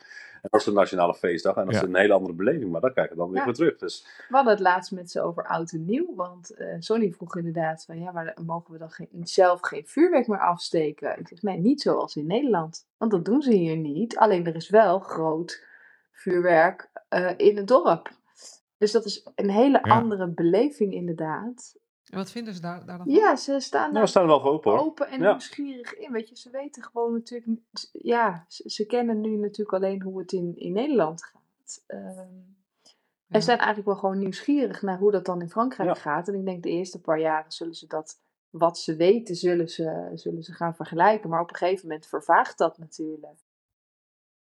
En 0.43 0.49
dat 0.51 0.61
is 0.61 0.67
een 0.67 0.75
nationale 0.75 1.15
feestdag. 1.15 1.57
En 1.57 1.65
dat 1.65 1.75
is 1.75 1.81
een 1.81 1.97
hele 1.97 2.13
andere 2.13 2.35
beleving. 2.35 2.71
Maar 2.71 2.81
dat 2.81 2.93
krijgen 2.93 3.13
we 3.15 3.19
dan 3.21 3.29
weer 3.29 3.39
Ja. 3.39 3.45
voor 3.45 3.55
terug. 3.55 3.79
Dus 3.79 4.07
we 4.29 4.35
hadden 4.37 4.53
het 4.53 4.63
laatst 4.63 4.93
met 4.93 5.11
ze 5.11 5.23
over 5.23 5.47
oud 5.47 5.73
en 5.73 5.85
nieuw. 5.85 6.15
Want 6.15 6.55
eh 6.55 6.75
Sonny 6.79 7.13
vroeg 7.13 7.37
inderdaad 7.37 7.85
van, 7.85 8.01
ja, 8.01 8.13
maar 8.13 8.37
mogen 8.45 8.73
we 8.73 8.79
dan 8.79 8.91
geen, 8.91 9.09
zelf 9.23 9.61
geen 9.61 9.87
vuurwerk 9.87 10.27
meer 10.29 10.41
afsteken? 10.41 11.19
Ik 11.19 11.29
zeg, 11.29 11.43
nee, 11.43 11.59
niet 11.59 11.81
zoals 11.81 12.17
in 12.17 12.27
Nederland. 12.27 12.87
Want 12.97 13.11
dat 13.11 13.25
doen 13.25 13.43
ze 13.43 13.53
hier 13.53 13.77
niet. 13.77 14.17
Alleen 14.17 14.47
er 14.47 14.55
is 14.55 14.69
wel 14.69 14.99
groot 14.99 15.67
vuurwerk 16.19 16.91
eh, 17.09 17.31
in 17.37 17.57
het 17.57 17.67
dorp. 17.69 18.11
Dus 18.79 18.93
dat 18.93 19.05
is 19.05 19.27
een 19.35 19.51
hele 19.51 19.81
Ja. 19.83 19.95
andere 19.95 20.29
beleving 20.29 20.93
inderdaad. 20.93 21.77
En 22.05 22.17
wat 22.19 22.31
vinden 22.31 22.55
ze 22.55 22.61
daar, 22.61 22.87
daar 22.87 22.97
dan 22.99 23.07
van? 23.07 23.15
Ja, 23.15 23.37
ze 23.37 23.61
staan 23.61 23.91
nou, 23.93 24.03
we 24.05 24.11
staan 24.11 24.23
er 24.23 24.29
wel 24.29 24.41
voor 24.41 24.51
open 24.53 24.71
hoor. 24.71 24.81
open 24.81 25.09
en 25.09 25.21
Ja. 25.21 25.31
nieuwsgierig 25.31 25.95
in. 25.95 26.13
Weet 26.13 26.29
je, 26.29 26.37
ze 26.37 26.51
weten 26.51 26.83
gewoon 26.83 27.13
natuurlijk, 27.13 27.61
ja, 27.93 28.45
ze, 28.49 28.71
ze 28.71 28.87
kennen 28.87 29.21
nu 29.21 29.37
natuurlijk 29.37 29.73
alleen 29.73 30.03
hoe 30.03 30.19
het 30.19 30.33
in, 30.33 30.53
in 30.57 30.73
Nederland 30.73 31.25
gaat. 31.25 31.83
Ehm, 31.87 32.07
Ja. 33.27 33.35
en 33.35 33.43
zijn 33.43 33.59
eigenlijk 33.59 33.89
wel 33.89 33.97
gewoon 33.97 34.19
nieuwsgierig 34.19 34.83
naar 34.83 34.99
hoe 34.99 35.11
dat 35.11 35.25
dan 35.25 35.41
in 35.41 35.51
Frankrijk 35.51 35.89
Ja. 35.89 35.95
gaat. 35.95 36.29
En 36.29 36.35
ik 36.35 36.45
denk 36.45 36.63
de 36.63 36.69
eerste 36.71 37.01
paar 37.01 37.21
jaren 37.21 37.53
zullen 37.53 37.75
ze 37.75 37.87
dat, 37.87 38.21
wat 38.51 38.79
ze 38.79 38.97
weten, 38.97 39.35
zullen 39.35 39.69
ze, 39.69 40.11
zullen 40.15 40.43
ze 40.43 40.53
gaan 40.53 40.75
vergelijken. 40.75 41.31
Maar 41.31 41.41
op 41.41 41.51
een 41.51 41.57
gegeven 41.57 41.89
moment 41.89 42.07
vervaagt 42.07 42.59
dat 42.59 42.79
natuurlijk. 42.79 43.47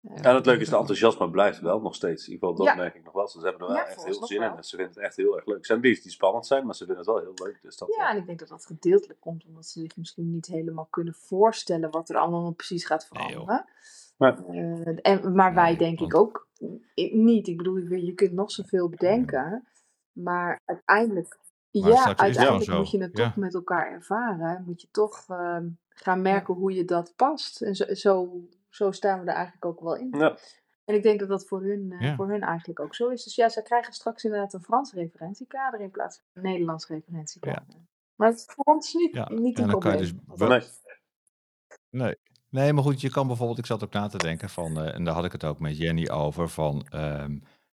Eh, 0.09 0.25
En 0.25 0.35
het 0.35 0.45
leuke 0.45 0.61
is, 0.61 0.69
de 0.69 0.77
enthousiasme 0.77 1.29
blijft 1.29 1.59
wel 1.59 1.81
nog 1.81 1.95
steeds. 1.95 2.27
In 2.27 2.33
ieder 2.33 2.47
geval, 2.49 2.65
dat 2.65 2.75
Ja. 2.75 2.81
merk 2.81 2.95
ik 2.95 3.03
nog 3.03 3.13
wel. 3.13 3.27
Ze 3.27 3.39
hebben 3.39 3.61
er 3.61 3.67
wel 3.67 3.75
Ja, 3.75 3.85
echt 3.85 4.05
heel 4.05 4.25
zin 4.25 4.41
in. 4.41 4.55
En 4.55 4.63
ze 4.63 4.75
vinden 4.75 4.93
het 4.95 5.03
echt 5.03 5.15
heel 5.15 5.35
erg 5.35 5.45
leuk. 5.45 5.57
Er 5.59 5.65
zijn 5.65 5.81
dingen 5.81 6.01
die 6.01 6.11
spannend 6.11 6.45
zijn, 6.47 6.65
maar 6.65 6.75
ze 6.75 6.85
vinden 6.85 6.97
het 7.03 7.13
wel 7.13 7.19
heel 7.21 7.45
leuk. 7.45 7.59
Dus 7.61 7.77
dat, 7.77 7.95
Ja, 7.97 8.09
en 8.11 8.17
ik 8.17 8.25
denk 8.25 8.39
dat 8.39 8.47
dat 8.47 8.65
gedeeltelijk 8.65 9.19
komt 9.19 9.45
omdat 9.45 9.65
ze 9.65 9.79
zich 9.79 9.97
misschien 9.97 10.31
niet 10.31 10.45
helemaal 10.45 10.87
kunnen 10.89 11.13
voorstellen 11.13 11.91
wat 11.91 12.09
er 12.09 12.15
allemaal 12.17 12.51
precies 12.51 12.85
gaat 12.85 13.07
Nee, 13.11 13.21
veranderen. 13.23 13.65
Maar- 14.17 14.45
Eh, 14.47 14.97
en, 15.01 15.35
maar 15.35 15.53
wij 15.53 15.75
denk 15.77 15.99
ik 15.99 16.15
ook 16.15 16.47
niet. 17.11 17.47
Ik 17.47 17.57
bedoel, 17.57 17.77
je 17.77 18.05
je 18.05 18.13
kunt 18.13 18.31
nog 18.33 18.51
zoveel 18.51 18.89
bedenken, 18.89 19.67
maar 20.11 20.61
uiteindelijk, 20.65 21.37
Maar 21.71 21.89
ja, 21.91 22.09
het 22.09 22.19
uiteindelijk 22.19 22.71
moet 22.77 22.91
je 22.91 23.01
het 23.01 23.17
ja. 23.17 23.25
toch 23.25 23.35
met 23.35 23.53
elkaar 23.53 23.91
ervaren. 23.91 24.63
Moet 24.65 24.81
je 24.81 24.87
toch 24.91 25.23
ehm, 25.27 25.67
gaan 25.89 26.21
merken 26.21 26.53
hoe 26.53 26.73
je 26.73 26.85
dat 26.85 27.13
past. 27.15 27.61
En 27.61 27.75
zo, 27.75 27.93
zo, 27.93 28.41
zo 28.75 28.91
staan 28.91 29.19
we 29.23 29.25
er 29.29 29.35
eigenlijk 29.35 29.65
ook 29.65 29.79
wel 29.79 29.95
in. 29.95 30.13
Ja. 30.17 30.37
En 30.85 30.95
ik 30.95 31.03
denk 31.03 31.19
dat 31.19 31.29
dat 31.29 31.47
voor 31.47 31.61
hun, 31.63 31.91
eh, 31.91 32.01
Ja. 32.07 32.15
voor 32.15 32.29
hun 32.29 32.41
eigenlijk 32.41 32.79
ook 32.79 32.95
zo 32.95 33.07
is. 33.09 33.23
Dus 33.23 33.35
ja, 33.35 33.49
zij 33.49 33.63
krijgen 33.63 33.93
straks 33.93 34.23
inderdaad 34.23 34.53
een 34.53 34.63
Frans 34.63 34.93
referentiekader 34.93 35.79
in 35.79 35.91
plaats 35.91 36.17
van 36.17 36.43
een 36.43 36.49
Nederlands 36.51 36.87
referentiekader. 36.87 37.75
Maar 38.15 38.27
het 38.29 38.37
is 38.37 38.45
voor 38.47 38.73
ons 38.73 38.93
niet, 38.93 39.13
Ja, 39.15 39.29
niet 39.29 39.57
en 39.57 39.63
een 39.63 39.69
dan 39.69 39.79
kan 39.79 39.91
je 39.91 39.97
probleem. 40.13 40.25
dus 40.27 40.37
wel- 40.37 40.49
Nee. 40.49 40.61
Nee. 41.89 42.15
Nee, 42.49 42.73
maar 42.73 42.83
goed, 42.83 43.01
je 43.01 43.09
kan 43.09 43.27
bijvoorbeeld, 43.27 43.57
ik 43.59 43.65
zat 43.65 43.83
ook 43.83 43.93
na 43.93 44.07
te 44.07 44.17
denken 44.17 44.49
van, 44.49 44.79
eh, 44.81 44.95
en 44.95 45.03
daar 45.03 45.13
had 45.13 45.25
ik 45.25 45.31
het 45.31 45.43
ook 45.43 45.59
met 45.59 45.77
Jenny 45.77 46.09
over, 46.09 46.49
van, 46.49 46.87
ehm, 46.89 47.31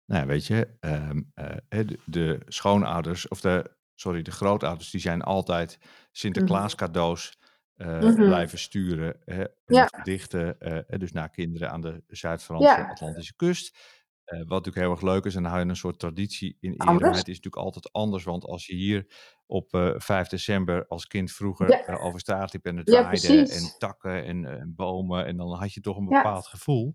nou 0.05 0.21
ja, 0.21 0.25
weet 0.25 0.45
je, 0.45 0.75
ehm, 0.79 1.21
eh, 1.33 1.55
de, 1.69 1.99
de 2.05 2.39
schoonouders, 2.47 3.27
of 3.27 3.41
de, 3.41 3.71
sorry, 3.95 4.21
de 4.21 4.31
grootouders, 4.31 4.89
die 4.91 5.01
zijn 5.01 5.21
altijd 5.21 5.77
Sinterklaas 6.11 6.75
cadeaus 6.75 7.37
eh, 7.77 7.99
Mhm. 7.99 8.15
blijven 8.25 8.57
sturen. 8.59 9.21
Hè, 9.25 9.41
en 9.43 9.49
Ja. 9.65 9.85
gedichten, 9.95 10.59
eh, 10.59 10.99
dus 10.99 11.11
naar 11.11 11.29
kinderen 11.29 11.71
aan 11.71 11.81
de 11.81 12.03
Zuid-Franse 12.07 12.63
Ja. 12.67 12.87
Atlantische 12.89 13.35
kust. 13.35 13.77
Eh, 14.23 14.37
wat 14.39 14.47
natuurlijk 14.49 14.77
heel 14.77 14.91
erg 14.91 15.01
leuk 15.01 15.25
is, 15.25 15.35
en 15.35 15.41
dan 15.41 15.51
hou 15.51 15.63
je 15.63 15.69
een 15.69 15.75
soort 15.75 15.99
traditie 15.99 16.57
in 16.59 16.71
ere. 16.71 16.99
Maar 16.99 17.15
het 17.15 17.27
is 17.27 17.35
natuurlijk 17.35 17.55
altijd 17.63 17.91
anders, 17.91 18.23
want 18.23 18.45
als 18.45 18.65
je 18.65 18.75
hier 18.75 19.05
op 19.45 19.73
eh 19.73 19.93
5 19.97 20.27
december 20.27 20.87
als 20.87 21.07
kind 21.07 21.31
vroeger 21.31 21.69
Ja. 21.87 21.95
over 21.97 22.19
straat 22.19 22.53
liep 22.53 22.65
en 22.65 22.77
het 22.77 22.89
waaide 22.89 23.27
en 23.47 23.73
takken 23.77 24.25
en, 24.25 24.45
en 24.45 24.73
bomen, 24.75 25.25
en 25.25 25.37
dan 25.37 25.53
had 25.53 25.73
je 25.73 25.81
toch 25.81 25.97
een 25.97 26.05
bepaald 26.05 26.47
gevoel. 26.47 26.93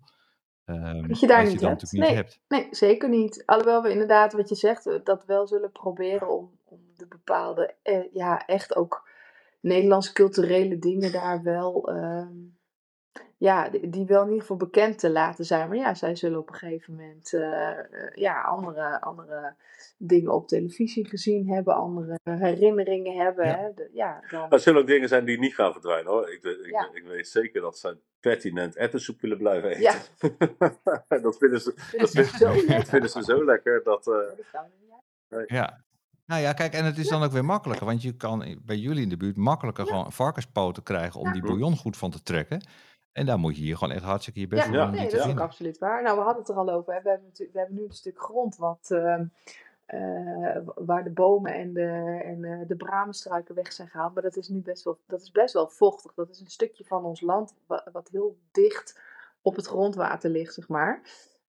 ehm, 0.65 1.09
Dat 1.09 1.21
je 1.21 1.27
daar 1.27 1.45
niet 1.45 1.61
dan 1.61 1.69
hebt. 1.71 1.83
natuurlijk 1.83 1.93
niet 1.93 2.01
Nee. 2.01 2.15
hebt. 2.15 2.41
Nee, 2.49 2.67
zeker 2.71 3.09
niet. 3.09 3.43
Alhoewel 3.47 3.83
we 3.83 3.91
inderdaad, 3.91 4.33
wat 4.33 4.49
je 4.49 4.55
zegt, 4.55 5.01
dat 5.05 5.25
wel 5.25 5.47
zullen 5.47 5.73
proberen 5.73 6.29
om, 6.39 6.59
om 6.65 6.81
de 6.95 7.07
bepaalde, 7.07 7.75
eh, 7.83 8.13
ja, 8.13 8.47
echt 8.47 8.77
ook 8.77 9.11
Nederlandse 9.63 10.13
culturele 10.13 10.79
dingen 10.79 11.13
daar 11.13 11.43
wel, 11.43 11.89
ehm, 11.89 12.35
ja, 13.37 13.69
die, 13.69 14.07
wel 14.07 14.21
in 14.21 14.27
ieder 14.27 14.41
geval 14.41 14.57
bekend 14.57 14.99
te 14.99 15.11
laten 15.11 15.45
zijn. 15.45 15.69
Maar 15.69 15.77
ja, 15.77 15.95
zij 15.95 16.17
zullen 16.17 16.39
op 16.39 16.49
een 16.49 16.55
gegeven 16.55 16.95
moment, 16.95 17.33
eh, 17.35 17.69
eh, 17.79 17.85
ja, 18.15 18.41
andere, 18.43 19.01
andere 19.01 19.55
dingen 19.99 20.33
op 20.33 20.49
televisie 20.49 21.09
gezien 21.09 21.49
hebben, 21.49 21.75
andere 21.75 22.19
herinneringen 22.31 23.17
hebben. 23.17 23.47
Ja. 23.47 23.57
Hè? 23.59 23.73
De- 23.75 23.91
ja, 23.93 24.25
dan, 24.31 24.51
Er 24.51 24.59
zullen 24.61 24.81
ook 24.81 24.87
dingen 24.87 25.09
zijn 25.09 25.25
die 25.25 25.39
niet 25.39 25.55
gaan 25.55 25.73
verdwijnen 25.73 26.13
hoor. 26.13 26.31
Ik, 26.33 26.43
weet- 26.43 26.59
ik, 26.65 26.71
Ja. 26.71 26.89
ik 26.93 27.05
weet 27.05 27.29
zeker 27.29 27.61
dat 27.61 27.79
ze 27.79 27.97
pertinent 28.21 28.77
ettensoep 28.77 29.21
willen 29.21 29.39
blijven 29.39 29.71
eten. 29.71 29.83
Ja. 29.83 29.95
dat, 31.23 31.37
vinden 31.39 31.61
ze, 31.61 31.75
dat 31.97 32.11
zo 32.11 32.47
dat 32.47 32.65
lekker. 32.65 32.87
vinden 32.87 33.11
ze 33.11 33.23
zo 33.23 33.45
lekker. 33.45 33.83
Dat, 33.85 34.07
eh, 34.07 34.15
uit. 35.29 35.49
Ja. 35.49 35.81
Nou 36.33 36.45
ja, 36.45 36.53
kijk, 36.53 36.73
en 36.73 36.85
het 36.85 36.99
is 36.99 37.09
dan 37.09 37.23
ook 37.23 37.33
weer 37.33 37.45
makkelijker, 37.45 37.87
want 37.87 38.03
je 38.03 38.17
kan 38.17 38.59
bij 38.65 38.77
jullie 38.77 39.03
in 39.03 39.09
de 39.09 39.17
buurt 39.17 39.37
makkelijker 39.37 39.87
gewoon 39.87 40.13
varkenspoten 40.13 40.83
krijgen 40.83 41.21
om 41.21 41.27
Ja. 41.27 41.33
die 41.33 41.43
bouillon 41.43 41.77
goed 41.77 41.97
van 41.97 42.11
te 42.11 42.23
trekken. 42.23 42.67
En 43.13 43.27
daar 43.27 43.39
moet 43.39 43.57
je 43.57 43.63
hier 43.63 43.77
gewoon 43.77 43.95
echt 43.95 44.05
hartstikke 44.05 44.41
je 44.41 44.47
best 44.47 44.63
Ja, 44.63 44.69
voor 44.69 44.77
doen 44.77 44.89
om 44.89 44.95
nee, 44.95 45.11
dat 45.11 45.27
is 45.27 45.33
ook 45.33 45.41
absoluut 45.41 45.79
waar. 45.79 46.03
Nou, 46.03 46.17
we 46.17 46.23
hadden 46.23 46.43
het 46.43 46.51
er 46.51 46.57
al 46.57 46.71
over. 46.71 46.95
Hè. 46.95 47.03
We, 47.03 47.09
hebben 47.09 47.27
natuurlijk, 47.27 47.53
we 47.53 47.59
hebben 47.59 47.77
nu 47.79 47.85
een 47.85 47.93
stuk 47.93 48.21
grond 48.21 48.57
wat, 48.57 48.89
ehm, 48.91 49.25
eh, 49.87 50.57
waar 50.75 51.05
de 51.05 51.11
bomen 51.11 51.55
en 51.55 51.73
de, 51.73 52.21
en 52.25 52.45
eh, 52.45 52.69
de 52.69 52.77
bramenstruiken 52.77 53.55
weg 53.55 53.73
zijn 53.73 53.89
gehaald. 53.89 54.15
Maar 54.15 54.23
dat 54.23 54.37
is 54.37 54.49
nu 54.49 54.61
best 54.61 54.85
wel, 54.85 54.99
dat 55.07 55.23
is 55.23 55.31
best 55.31 55.55
wel 55.55 55.69
vochtig. 55.69 56.15
Dat 56.15 56.31
is 56.31 56.41
een 56.41 56.47
stukje 56.47 56.85
van 56.85 57.05
ons 57.05 57.21
land 57.21 57.55
wat, 57.67 57.89
wat 57.93 58.09
heel 58.13 58.37
dicht 58.53 59.01
op 59.43 59.57
het 59.57 59.67
grondwater 59.67 60.31
ligt, 60.31 60.55
zeg 60.55 60.69
maar. 60.69 61.03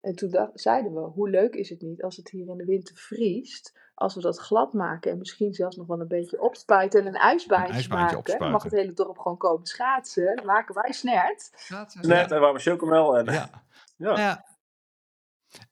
En 0.03 0.15
toen 0.15 0.29
dacht, 0.29 0.51
zeiden 0.53 0.93
we, 0.93 0.99
hoe 0.99 1.29
leuk 1.29 1.55
is 1.55 1.69
het 1.69 1.81
niet 1.81 2.03
als 2.03 2.17
het 2.17 2.29
hier 2.29 2.47
in 2.47 2.57
de 2.57 2.65
winter 2.65 2.95
vriest, 2.95 3.79
als 3.95 4.15
we 4.15 4.21
dat 4.21 4.37
glad 4.37 4.73
maken 4.73 5.11
en 5.11 5.17
misschien 5.17 5.53
zelfs 5.53 5.75
nog 5.75 5.87
wel 5.87 5.99
een 5.99 6.07
beetje 6.07 6.41
opspuiten 6.41 6.99
en 6.99 7.07
een 7.07 7.15
ijsbaantje, 7.15 7.67
Een 7.67 7.73
ijsbaantje 7.73 8.15
maken. 8.15 8.39
Dan 8.39 8.51
mag 8.51 8.63
het 8.63 8.71
hele 8.71 8.93
dorp 8.93 9.17
gewoon 9.17 9.37
komen 9.37 9.65
schaatsen. 9.65 10.35
Dan 10.35 10.45
maken 10.45 10.75
wij 10.75 10.91
snert. 10.91 11.51
Schaatsen. 11.55 12.07
net 12.07 12.31
en 12.31 12.39
warme 12.39 12.59
chocomel. 12.59 13.17
En, 13.17 13.25
ja. 13.25 13.31
Ja. 13.31 13.63
Nou 13.97 14.19
ja. 14.19 14.45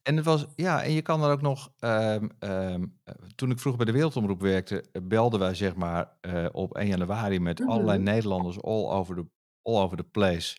En 0.04 0.16
het 0.16 0.26
was, 0.26 0.46
ja, 0.56 0.84
en 0.84 0.92
je 0.92 1.02
kan 1.02 1.24
er 1.24 1.32
ook 1.32 1.42
nog, 1.42 1.72
ehm, 1.80 2.28
ehm, 2.40 2.86
eh, 3.04 3.16
toen 3.36 3.52
ik 3.52 3.60
vroeger 3.60 3.84
bij 3.84 3.92
de 3.92 3.98
Wereldomroep 3.98 4.42
werkte, 4.42 4.86
belden 5.04 5.40
wij 5.40 5.54
zeg 5.56 5.76
maar 5.76 6.18
eh, 6.22 6.46
op 6.52 6.76
1 6.78 6.88
januari 6.88 7.40
met 7.40 7.66
allerlei 7.66 7.98
Mhm. 7.98 8.08
Nederlanders 8.08 8.62
all 8.62 8.90
over 8.90 9.16
the, 9.16 9.26
all 9.62 9.82
over 9.82 9.98
the 9.98 10.04
place. 10.04 10.58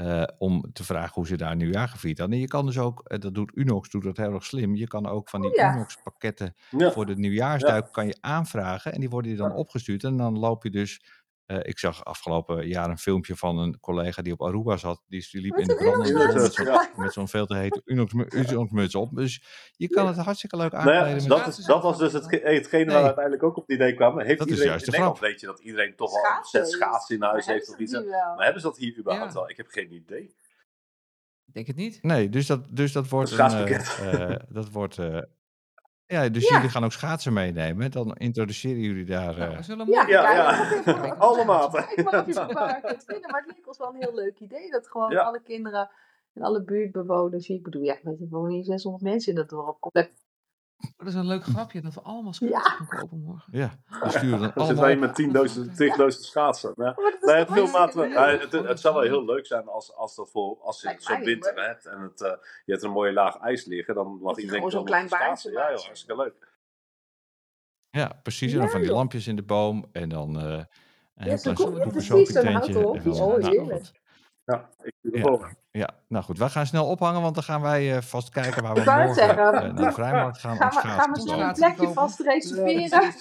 Eh, 0.00 0.22
om 0.38 0.64
te 0.72 0.84
vragen 0.84 1.14
hoe 1.14 1.26
ze 1.26 1.36
daar 1.36 1.56
nieuwjaar 1.56 1.88
gevierd 1.88 2.18
hadden. 2.18 2.36
En 2.36 2.42
je 2.42 2.48
kan 2.48 2.66
dus 2.66 2.78
ook, 2.78 3.00
eh, 3.04 3.18
dat 3.18 3.34
doet 3.34 3.52
Unox, 3.54 3.90
doet 3.90 4.02
dat 4.02 4.16
heel 4.16 4.32
erg 4.32 4.44
slim. 4.44 4.74
Je 4.74 4.86
kan 4.86 5.06
ook 5.06 5.28
van 5.28 5.40
die 5.40 5.50
Oh 5.50 5.56
ja. 5.56 5.74
Unox 5.74 5.96
pakketten 6.02 6.54
Ja. 6.70 6.90
voor 6.90 7.06
de 7.06 7.16
nieuwjaarsduik 7.16 7.92
kan 7.92 8.06
je 8.06 8.16
aanvragen. 8.20 8.92
En 8.92 9.00
die 9.00 9.10
worden 9.10 9.30
je 9.30 9.36
dan 9.36 9.52
opgestuurd. 9.52 10.04
En 10.04 10.16
dan 10.16 10.38
loop 10.38 10.62
je 10.62 10.70
dus... 10.70 11.02
eh, 11.50 11.58
ik 11.62 11.78
zag 11.78 12.04
afgelopen 12.04 12.66
jaar 12.68 12.90
een 12.90 12.98
filmpje 12.98 13.36
van 13.36 13.58
een 13.58 13.80
collega 13.80 14.22
die 14.22 14.32
op 14.32 14.42
Aruba 14.42 14.76
zat. 14.76 15.02
Die, 15.08 15.28
die 15.30 15.40
liep 15.40 15.50
Met 15.52 15.60
in 15.60 15.66
de 15.66 15.74
brandende 15.74 16.90
met 16.96 17.12
zo'n 17.12 17.28
veel 17.28 17.46
te 17.46 17.56
hete 17.56 17.82
Unox, 17.84 18.12
mu- 18.12 18.26
Unox 18.30 18.70
muts 18.70 18.94
op. 18.94 19.16
Dus 19.16 19.42
je 19.76 19.88
kan 19.88 20.06
het 20.06 20.16
hartstikke 20.16 20.56
leuk 20.56 20.72
Nou 20.72 20.84
ja, 20.90 20.94
aankleden. 20.96 21.28
met 21.28 21.38
dat, 21.44 21.58
is, 21.58 21.64
dat 21.64 21.82
was 21.82 21.98
dus 21.98 22.12
het, 22.12 22.30
hetgene 22.30 22.84
waar 22.84 22.84
Nee. 22.84 22.86
we 23.00 23.04
uiteindelijk 23.04 23.42
ook 23.42 23.56
op 23.56 23.66
het 23.66 23.76
idee 23.76 23.94
kwamen. 23.94 24.24
Heeft 24.26 24.38
Dat 24.38 24.46
is 24.46 24.52
iedereen, 24.52 24.70
juist 24.70 24.84
de 24.84 24.90
Nederland 24.90 25.18
grap. 25.18 25.30
weet 25.30 25.40
je 25.40 25.46
dat 25.46 25.60
iedereen 25.60 25.96
toch 25.96 26.10
al 26.10 26.16
een 26.16 26.22
Schaatsen. 26.24 26.60
set 26.66 26.70
schaatsen 26.74 27.16
in 27.16 27.22
huis 27.22 27.46
heeft 27.46 27.68
of 27.72 27.78
iets. 27.78 27.92
Maar 27.92 28.44
hebben 28.44 28.60
ze 28.62 28.66
dat 28.68 28.76
hier 28.78 28.98
überhaupt 28.98 29.32
Ja. 29.32 29.38
wel? 29.38 29.50
Ik 29.50 29.56
heb 29.56 29.66
geen 29.68 29.92
idee. 29.94 30.22
Ik 31.46 31.52
denk 31.56 31.66
het 31.66 31.76
niet. 31.76 32.02
Nee, 32.02 32.28
dus 32.28 32.46
dat, 32.46 32.66
dus 32.76 32.92
dat 32.92 33.08
wordt 33.08 33.30
Een 33.30 33.66
eh, 33.66 34.36
dat 34.48 34.70
wordt... 34.70 34.98
eh, 34.98 35.18
ja, 36.10 36.28
dus 36.28 36.48
Ja. 36.48 36.54
jullie 36.54 36.70
gaan 36.70 36.84
ook 36.84 36.92
schaatsen 36.92 37.32
meenemen. 37.32 37.90
Dan 37.90 38.14
introduceren 38.16 38.80
jullie 38.80 39.04
daar... 39.04 39.38
Nou, 39.38 39.50
eh, 39.50 39.56
we 39.56 39.62
zullen 39.62 39.86
Ja, 39.86 40.06
Ja, 40.08 40.32
ja. 40.32 40.56
dat 40.56 40.72
is 40.72 40.86
even- 40.86 41.18
Alle 41.28 41.44
maten. 41.44 41.84
Ik 41.94 42.04
mag 42.04 42.26
het 42.26 42.36
het 42.82 43.04
vinden, 43.06 43.30
maar 43.30 43.42
het 43.46 43.54
leek 43.56 43.66
ons 43.68 43.78
wel 43.78 43.88
een 43.88 44.00
heel 44.00 44.14
leuk 44.14 44.38
idee. 44.40 44.70
Dat 44.70 44.88
gewoon 44.88 45.10
Ja. 45.10 45.20
alle 45.22 45.40
kinderen 45.42 45.90
en 46.34 46.42
alle 46.42 46.62
buurtbewoners, 46.62 47.48
ik 47.48 47.62
bedoel, 47.62 47.82
ja, 47.82 47.94
er 48.04 48.16
wonen 48.30 48.50
hier 48.52 48.64
600 48.64 49.04
mensen 49.04 49.32
in 49.32 49.38
dat 49.38 49.48
dorp. 49.48 49.76
Kom, 49.80 49.90
dat- 50.80 50.90
Dat 50.96 51.06
is 51.08 51.14
een 51.14 51.26
leuk 51.26 51.44
grapje 51.44 51.80
dat 51.80 51.94
we 51.94 52.00
allemaal 52.00 52.32
schaatsen 52.32 52.62
gaan 52.86 52.86
kopen 52.98 53.22
morgen. 53.22 53.58
ja, 53.58 53.70
we 54.00 54.08
sturen 54.10 54.40
dan 54.40 54.52
allemaal... 54.54 54.82
wij 54.82 54.96
met 54.96 55.22
10.000 55.22 55.60
10.000 55.66 56.06
schaatsen. 56.06 56.72
Ja. 56.76 56.82
Maar 56.84 56.94
dat 56.94 57.14
is 57.14 57.20
Nee, 57.20 57.44
toch 57.44 57.54
het, 57.94 58.10
ja, 58.12 58.26
het, 58.38 58.52
het 58.52 58.80
zou 58.80 58.94
wel 58.94 59.02
heel 59.02 59.24
leuk 59.24 59.46
zijn 59.46 59.68
als, 59.68 59.94
als, 59.94 60.14
dat 60.14 60.30
voor, 60.30 60.58
als 60.60 60.80
je 60.80 60.94
zo'n 60.98 61.20
winter 61.24 61.66
hebt 61.66 61.86
en 61.86 62.00
het, 62.00 62.20
eh, 62.20 62.32
je 62.64 62.72
hebt 62.72 62.82
een 62.84 62.90
mooie 62.90 63.12
laag 63.12 63.36
ijs 63.38 63.64
liggen, 63.64 63.94
dan 63.94 64.18
mag 64.22 64.34
je 64.36 64.40
iedereen 64.40 64.62
gewoon 64.62 64.70
zo'n 64.70 64.84
klein 64.84 65.08
schaatsen. 65.08 65.52
baantje 65.52 65.70
Ja, 65.72 65.76
joh, 65.76 65.84
hartstikke 65.86 66.22
leuk. 66.22 66.48
Ja, 67.90 68.20
precies. 68.22 68.52
En 68.52 68.56
dan 68.58 68.66
Ja, 68.66 68.72
van 68.72 68.80
die 68.80 68.92
lampjes 68.92 69.26
in 69.26 69.36
de 69.36 69.42
boom. 69.42 69.84
En 69.92 70.08
dan 70.08 70.40
eh 70.40 70.44
een 71.14 71.26
heel 71.26 71.38
zo 71.38 71.52
klein 71.52 71.56
cool. 71.72 71.92
Ja, 71.94 72.00
zo'n 72.00 72.18
En 72.36 73.60
Oh, 73.60 73.68
goed. 73.72 73.92
Ja, 74.44 74.70
ik 74.82 74.94
doe 75.00 75.12
Ja. 75.12 75.18
het 75.18 75.28
ook. 75.30 75.50
Ja, 75.72 75.90
nou 76.08 76.24
goed. 76.24 76.38
We 76.38 76.48
gaan 76.48 76.66
snel 76.66 76.86
ophangen, 76.86 77.22
want 77.22 77.34
dan 77.34 77.44
gaan 77.44 77.60
wij 77.60 77.96
eh, 77.96 78.02
vast 78.02 78.28
kijken 78.28 78.62
waar 78.62 78.74
we 78.74 78.84
morgen 78.84 79.14
zeggen. 79.14 79.52
eh, 79.52 79.72
naar 79.72 79.86
de 79.86 79.92
vrijmarkt 79.92 80.38
gaan 80.38 80.56
Gaan 80.56 80.68
we, 80.68 80.74
gaan 80.74 81.12
we 81.12 81.20
Schaatsen 81.20 81.54
plekje 81.54 81.92
vast 81.92 82.20
reserveren? 82.20 83.14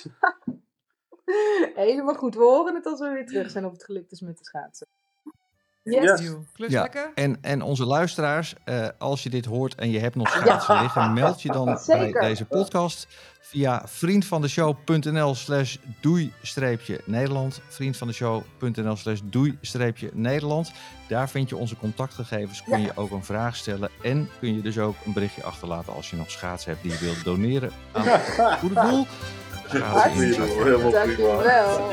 Helemaal 1.86 2.16
goed. 2.16 2.36
We 2.36 2.42
horen 2.44 2.76
het 2.76 2.86
als 2.86 3.00
we 3.00 3.10
weer 3.10 3.26
terug 3.26 3.50
zijn 3.50 3.66
of 3.66 3.72
het 3.72 3.84
gelukt 3.84 4.12
is 4.12 4.22
met 4.22 4.38
de 4.38 4.44
schaatsen. 4.46 4.88
Yes. 5.84 6.22
Yes. 6.56 6.72
Ja. 6.72 6.90
En, 7.16 7.38
en 7.42 7.62
onze 7.62 7.86
luisteraars, 7.86 8.54
eh, 8.64 8.88
als 8.98 9.24
je 9.24 9.30
dit 9.30 9.46
hoort 9.46 9.76
en 9.76 9.92
je 9.92 10.00
hebt 10.00 10.16
nog 10.16 10.30
schaatsen 10.30 10.82
liggen, 10.82 11.14
meld 11.14 11.42
je 11.42 11.52
dan 11.52 11.80
bij 11.88 12.12
deze 12.12 12.46
podcast 12.46 13.08
via 13.42 13.82
vriendvandeshow.nl 13.86 15.36
slash 15.36 15.78
doei-nederland. 16.02 17.62
Vriendvandeshow.nl 17.68 18.96
slash 18.96 19.20
doei-nederland. 19.24 20.72
Daar 21.08 21.30
vind 21.30 21.50
je 21.50 21.56
onze 21.56 21.78
contactgegevens, 21.78 22.64
kun 22.64 22.82
je 22.82 22.92
ook 22.96 23.12
een 23.12 23.24
vraag 23.24 23.56
stellen 23.56 23.90
en 24.04 24.30
kun 24.40 24.56
je 24.56 24.62
dus 24.62 24.78
ook 24.78 24.96
een 25.06 25.14
berichtje 25.14 25.44
achterlaten 25.44 25.94
als 25.94 26.10
je 26.10 26.16
nog 26.16 26.32
schaatsen 26.32 26.72
hebt 26.72 26.84
die 26.84 26.92
je 26.92 27.00
wilt 27.00 27.24
doneren 27.24 27.72
aan 27.92 28.06
het 28.06 28.58
goede 28.60 28.82
doel. 28.82 29.08
Dankjewel. 30.92 31.90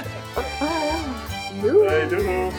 Doei. 1.60 1.88
Hey, 1.88 2.08
doei 2.08 2.22
doei. 2.24 2.50